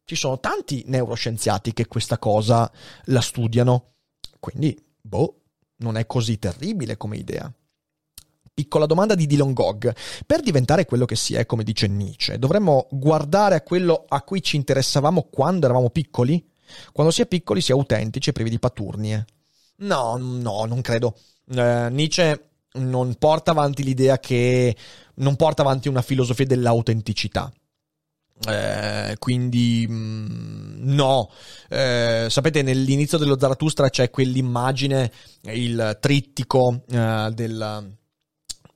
[0.05, 2.71] Ci sono tanti neuroscienziati che questa cosa
[3.05, 3.93] la studiano,
[4.41, 5.41] quindi, boh,
[5.77, 7.53] non è così terribile come idea.
[8.53, 9.95] Piccola domanda di Dylan Gog.
[10.27, 14.43] Per diventare quello che si è, come dice Nietzsche, dovremmo guardare a quello a cui
[14.43, 16.47] ci interessavamo quando eravamo piccoli?
[16.93, 19.25] Quando si è piccoli si è autentici e privi di paturnie.
[19.77, 21.17] No, no, non credo.
[21.51, 24.77] Eh, Nietzsche non porta avanti l'idea che
[25.15, 27.51] non porta avanti una filosofia dell'autenticità.
[28.49, 31.31] Eh, quindi mh, mm, no,
[31.69, 35.13] eh, sapete nell'inizio dello Zarathustra c'è quell'immagine,
[35.43, 37.99] il trittico eh, del,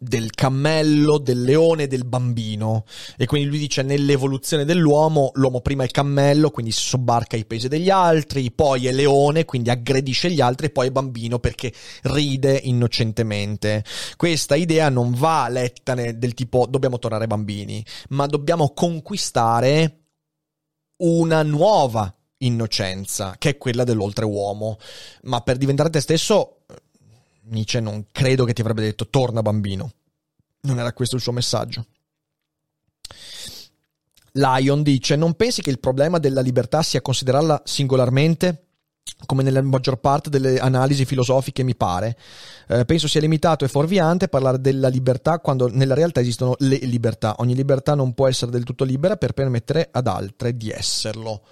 [0.04, 2.84] del cammello, del leone del bambino.
[3.16, 7.68] E quindi lui dice nell'evoluzione dell'uomo, l'uomo prima è cammello, quindi si sobbarca i pesi
[7.68, 11.72] degli altri, poi è leone, quindi aggredisce gli altri, poi è bambino perché
[12.02, 13.84] ride innocentemente.
[14.16, 20.00] Questa idea non va letta del tipo dobbiamo tornare bambini, ma dobbiamo conquistare
[20.98, 24.78] una nuova innocenza, che è quella dell'oltreuomo.
[25.22, 26.58] Ma per diventare te stesso
[27.46, 29.92] Nietzsche non credo che ti avrebbe detto torna bambino.
[30.62, 31.86] Non era questo il suo messaggio.
[34.32, 38.60] Lion dice: Non pensi che il problema della libertà sia considerarla singolarmente?
[39.26, 42.16] Come nella maggior parte delle analisi filosofiche mi pare.
[42.68, 47.36] Eh, penso sia limitato e fuorviante parlare della libertà quando nella realtà esistono le libertà.
[47.38, 51.42] Ogni libertà non può essere del tutto libera per permettere ad altre di esserlo.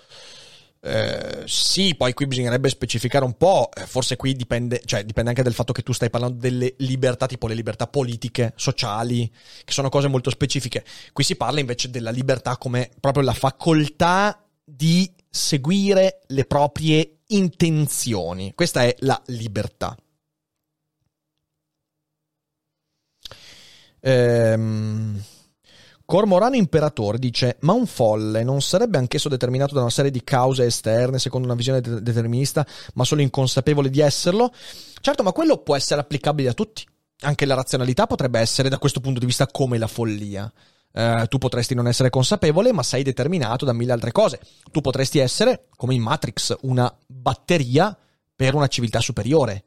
[0.84, 5.44] Eh, sì, poi qui bisognerebbe specificare un po', eh, forse qui dipende, cioè dipende anche
[5.44, 9.30] dal fatto che tu stai parlando delle libertà, tipo le libertà politiche, sociali,
[9.64, 10.84] che sono cose molto specifiche.
[11.12, 18.52] Qui si parla invece della libertà come proprio la facoltà di seguire le proprie intenzioni.
[18.54, 19.96] Questa è la libertà.
[24.00, 25.22] Ehm
[26.12, 30.66] Cormorano Imperatore dice: Ma un folle non sarebbe anch'esso determinato da una serie di cause
[30.66, 34.52] esterne, secondo una visione de- determinista, ma solo inconsapevole di esserlo?
[35.00, 36.86] Certo, ma quello può essere applicabile a tutti.
[37.20, 40.52] Anche la razionalità potrebbe essere, da questo punto di vista, come la follia.
[40.92, 44.38] Uh, tu potresti non essere consapevole, ma sei determinato da mille altre cose.
[44.70, 47.96] Tu potresti essere, come in Matrix, una batteria
[48.36, 49.64] per una civiltà superiore.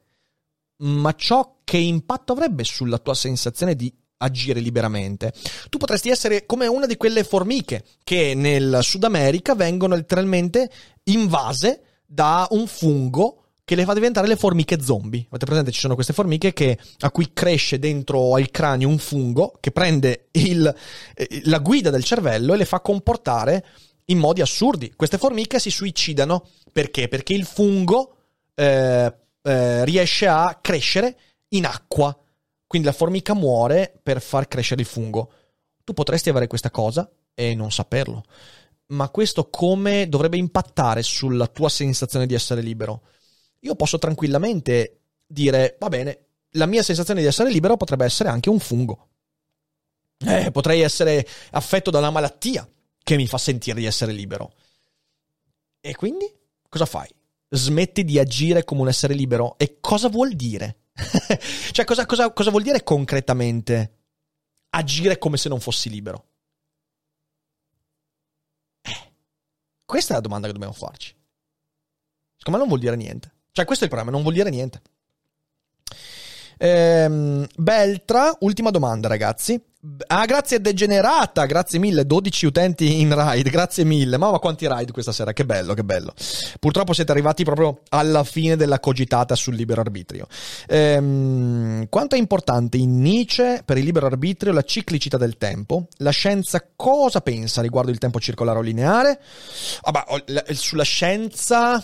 [0.77, 5.33] Ma ciò che impatto avrebbe sulla tua sensazione di agire liberamente.
[5.69, 10.69] Tu potresti essere come una di quelle formiche che nel Sud America vengono letteralmente
[11.05, 15.25] invase da un fungo che le fa diventare le formiche zombie.
[15.27, 15.71] Avete presente?
[15.71, 20.27] Ci sono queste formiche che, a cui cresce dentro al cranio un fungo che prende
[20.33, 20.73] il,
[21.15, 23.65] eh, la guida del cervello e le fa comportare
[24.05, 24.93] in modi assurdi.
[24.95, 27.07] Queste formiche si suicidano perché?
[27.07, 28.17] Perché il fungo
[28.53, 31.17] eh, eh, riesce a crescere
[31.49, 32.15] in acqua
[32.75, 35.31] quindi la formica muore per far crescere il fungo.
[35.85, 38.25] Tu potresti avere questa cosa e non saperlo.
[38.87, 43.03] Ma questo come dovrebbe impattare sulla tua sensazione di essere libero?
[43.61, 48.49] Io posso tranquillamente dire, va bene, la mia sensazione di essere libero potrebbe essere anche
[48.49, 49.07] un fungo.
[50.17, 52.69] Eh, potrei essere affetto da una malattia
[53.01, 54.53] che mi fa sentire di essere libero.
[55.79, 56.29] E quindi
[56.67, 57.07] cosa fai?
[57.47, 59.57] Smetti di agire come un essere libero?
[59.57, 60.79] E cosa vuol dire?
[61.71, 63.97] cioè, cosa, cosa, cosa vuol dire concretamente
[64.69, 66.27] agire come se non fossi libero?
[68.81, 69.13] Eh,
[69.85, 71.13] questa è la domanda che dobbiamo farci.
[72.37, 73.33] Secondo me non vuol dire niente.
[73.51, 74.81] Cioè, questo è il problema, non vuol dire niente.
[76.57, 79.61] Ehm, Beltra, ultima domanda, ragazzi.
[80.07, 84.17] Ah, grazie Degenerata, grazie mille, 12 utenti in ride, grazie mille.
[84.17, 86.13] Mamma quanti ride questa sera, che bello, che bello.
[86.59, 90.25] Purtroppo siete arrivati proprio alla fine della cogitata sul libero arbitrio.
[90.67, 95.87] Ehm, quanto è importante in Nietzsche per il libero arbitrio la ciclicità del tempo?
[95.97, 99.19] La scienza cosa pensa riguardo il tempo circolare o lineare?
[99.81, 100.05] Ah,
[100.53, 101.83] sulla scienza...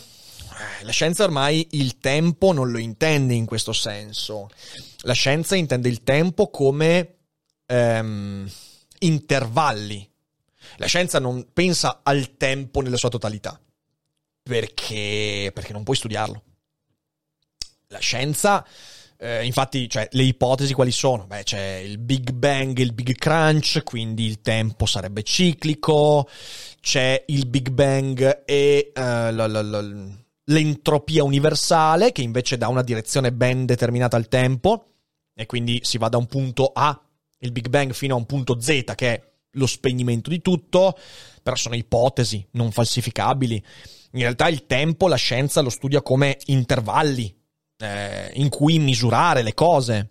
[0.62, 4.50] Eh, la scienza ormai il tempo non lo intende in questo senso.
[5.02, 7.16] La scienza intende il tempo come
[7.66, 8.50] ehm,
[9.00, 10.08] intervalli.
[10.78, 13.60] La scienza non pensa al tempo nella sua totalità,
[14.42, 16.44] perché, perché non puoi studiarlo.
[17.88, 18.66] La scienza,
[19.18, 21.26] eh, infatti, cioè, le ipotesi quali sono?
[21.26, 26.30] Beh, c'è il Big Bang e il Big Crunch, quindi il tempo sarebbe ciclico,
[26.80, 29.82] c'è il Big Bang e uh, la, la, la,
[30.46, 34.86] l'entropia universale, che invece dà una direzione ben determinata al tempo,
[35.34, 37.00] e quindi si va da un punto A
[37.40, 40.98] il Big Bang fino a un punto Z che è lo spegnimento di tutto,
[41.42, 43.64] però sono ipotesi non falsificabili.
[44.14, 47.34] In realtà il tempo la scienza lo studia come intervalli
[47.78, 50.10] eh, in cui misurare le cose.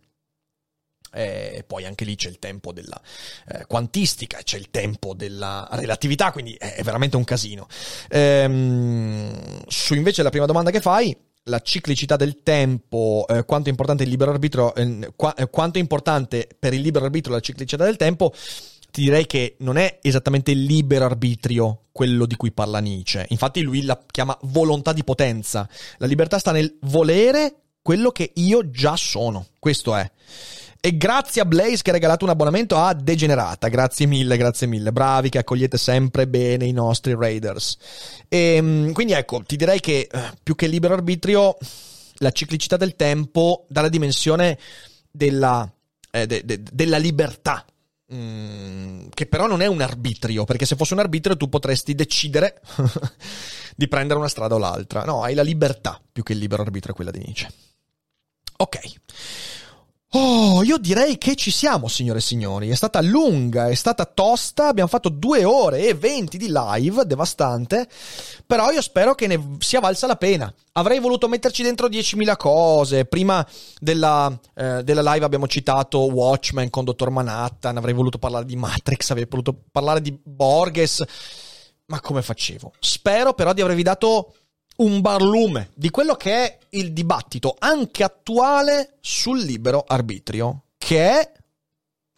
[1.12, 3.00] E poi anche lì c'è il tempo della
[3.48, 7.66] eh, quantistica, c'è il tempo della relatività, quindi è veramente un casino.
[8.08, 13.70] Ehm, su invece la prima domanda che fai, la ciclicità del tempo, eh, quanto è
[13.70, 17.40] importante il libero arbitro, eh, qua, eh, quanto è importante per il libero arbitro la
[17.40, 18.32] ciclicità del tempo,
[18.90, 23.24] ti direi che non è esattamente il libero arbitrio quello di cui parla Nietzsche.
[23.28, 25.68] Infatti lui la chiama volontà di potenza.
[25.98, 29.46] La libertà sta nel volere quello che io già sono.
[29.58, 30.10] Questo è.
[30.82, 33.68] E grazie a Blaze che ha regalato un abbonamento a Degenerata.
[33.68, 34.92] Grazie mille, grazie mille.
[34.92, 37.76] Bravi che accogliete sempre bene i nostri Raiders.
[38.28, 41.58] E, ehm, quindi ecco, ti direi che eh, più che libero arbitrio,
[42.16, 44.58] la ciclicità del tempo dà la dimensione
[45.10, 45.70] della,
[46.12, 47.62] eh, de, de, della libertà.
[48.14, 52.58] Mm, che però non è un arbitrio, perché se fosse un arbitrio tu potresti decidere
[53.76, 55.04] di prendere una strada o l'altra.
[55.04, 57.52] No, hai la libertà più che il libero arbitrio, quella di Nietzsche.
[58.56, 58.78] Ok.
[60.12, 62.68] Oh, io direi che ci siamo, signore e signori.
[62.68, 64.66] È stata lunga, è stata tosta.
[64.66, 67.88] Abbiamo fatto due ore e venti di live, devastante.
[68.44, 70.52] Però io spero che ne sia valsa la pena.
[70.72, 73.04] Avrei voluto metterci dentro 10.000 cose.
[73.04, 73.46] Prima
[73.78, 77.76] della, eh, della live abbiamo citato Watchmen con Dottor Manhattan.
[77.76, 81.04] Avrei voluto parlare di Matrix, avrei voluto parlare di Borges.
[81.86, 82.72] Ma come facevo?
[82.80, 84.34] Spero però di avervi dato
[84.80, 91.32] un barlume di quello che è il dibattito anche attuale sul libero arbitrio, che è,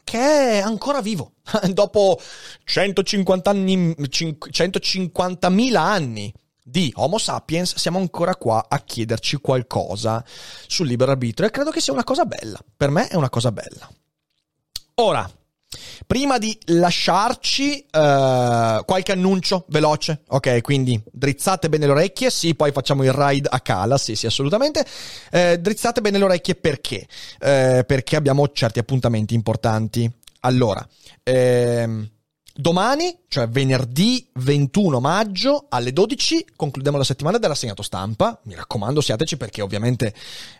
[0.02, 1.32] che è ancora vivo.
[1.72, 2.20] Dopo
[2.64, 6.32] 150 anni, 150.000 anni
[6.62, 10.24] di Homo sapiens, siamo ancora qua a chiederci qualcosa
[10.66, 12.58] sul libero arbitrio e credo che sia una cosa bella.
[12.76, 13.90] Per me è una cosa bella.
[14.96, 15.28] Ora,
[16.06, 20.60] Prima di lasciarci, uh, qualche annuncio veloce, ok?
[20.60, 24.84] Quindi drizzate bene le orecchie, sì, poi facciamo il ride a Cala, sì, sì, assolutamente.
[25.30, 27.06] Uh, drizzate bene le orecchie perché?
[27.40, 30.10] Uh, perché abbiamo certi appuntamenti importanti.
[30.40, 30.86] Allora,
[31.22, 32.08] ehm,
[32.54, 38.38] Domani, cioè venerdì 21 maggio alle 12, concludiamo la settimana dell'assegnato stampa.
[38.44, 40.12] Mi raccomando, siateci perché ovviamente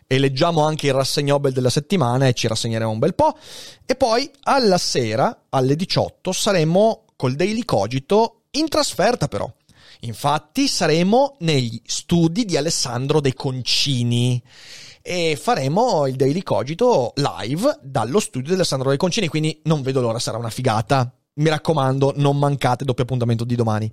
[0.07, 3.37] eleggiamo anche il rassegnobel della settimana e ci rassegneremo un bel po'.
[3.85, 9.51] E poi alla sera, alle 18, saremo col Daily Cogito in trasferta però.
[10.01, 14.41] Infatti saremo negli studi di Alessandro De Concini
[14.99, 20.01] e faremo il Daily Cogito live dallo studio di Alessandro De Concini, quindi non vedo
[20.01, 23.91] l'ora, sarà una figata mi raccomando, non mancate doppio appuntamento di domani.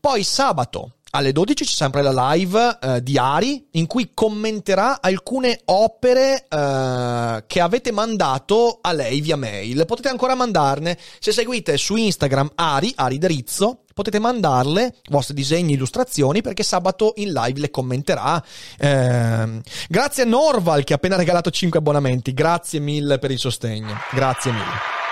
[0.00, 5.60] Poi sabato alle 12 c'è sempre la live eh, di Ari in cui commenterà alcune
[5.66, 9.86] opere eh, che avete mandato a lei via mail.
[9.86, 10.98] Potete ancora mandarne.
[11.18, 17.32] Se seguite su Instagram Ari, Ari Drizzo, potete mandarle vostri disegni, illustrazioni perché sabato in
[17.32, 18.42] live le commenterà.
[18.78, 22.34] Eh, grazie a Norval che ha appena regalato 5 abbonamenti.
[22.34, 23.94] Grazie mille per il sostegno.
[24.12, 25.07] Grazie mille.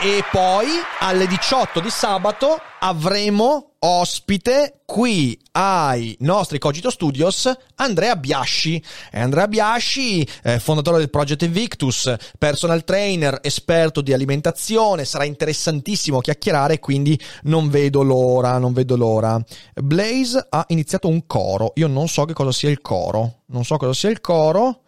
[0.00, 0.66] E poi
[1.00, 8.80] alle 18 di sabato avremo ospite qui ai nostri Cogito Studios Andrea Biasci.
[9.10, 16.78] Andrea Biasci, eh, fondatore del Project Invictus, personal trainer, esperto di alimentazione, sarà interessantissimo chiacchierare,
[16.78, 19.42] quindi non vedo l'ora, non vedo l'ora.
[19.74, 23.76] Blaze ha iniziato un coro, io non so che cosa sia il coro, non so
[23.76, 24.82] cosa sia il coro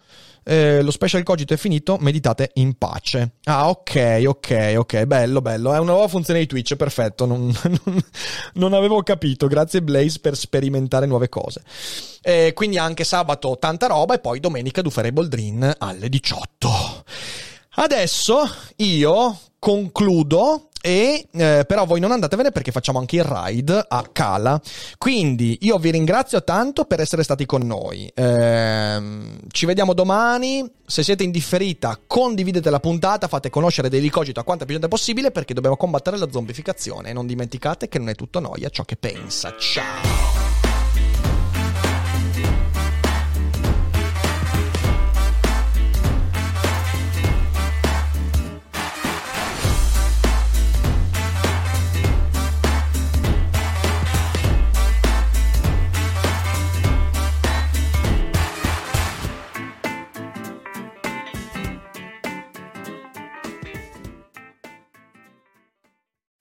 [0.44, 3.34] eh, lo special cogito è finito, meditate in pace.
[3.44, 5.72] Ah, ok, ok, ok, bello, bello.
[5.72, 7.26] È una nuova funzione di Twitch, perfetto.
[7.26, 7.52] Non,
[7.84, 8.04] non,
[8.54, 9.46] non avevo capito.
[9.46, 11.62] Grazie Blaze per sperimentare nuove cose.
[12.22, 17.04] Eh, quindi anche sabato tanta roba e poi domenica Dufere Boldrin alle 18.
[17.72, 24.04] Adesso io concludo e eh, però voi non andatevene perché facciamo anche il ride a
[24.12, 24.60] Cala.
[24.98, 28.10] Quindi io vi ringrazio tanto per essere stati con noi.
[28.14, 29.02] Eh,
[29.50, 30.68] ci vediamo domani.
[30.86, 34.88] Se siete in differita, condividete la puntata, fate conoscere Daily Cogito a quanta più gente
[34.88, 37.10] possibile perché dobbiamo combattere la zombificazione.
[37.10, 39.54] E non dimenticate che non è tutto noia ciò che pensa.
[39.58, 40.49] Ciao!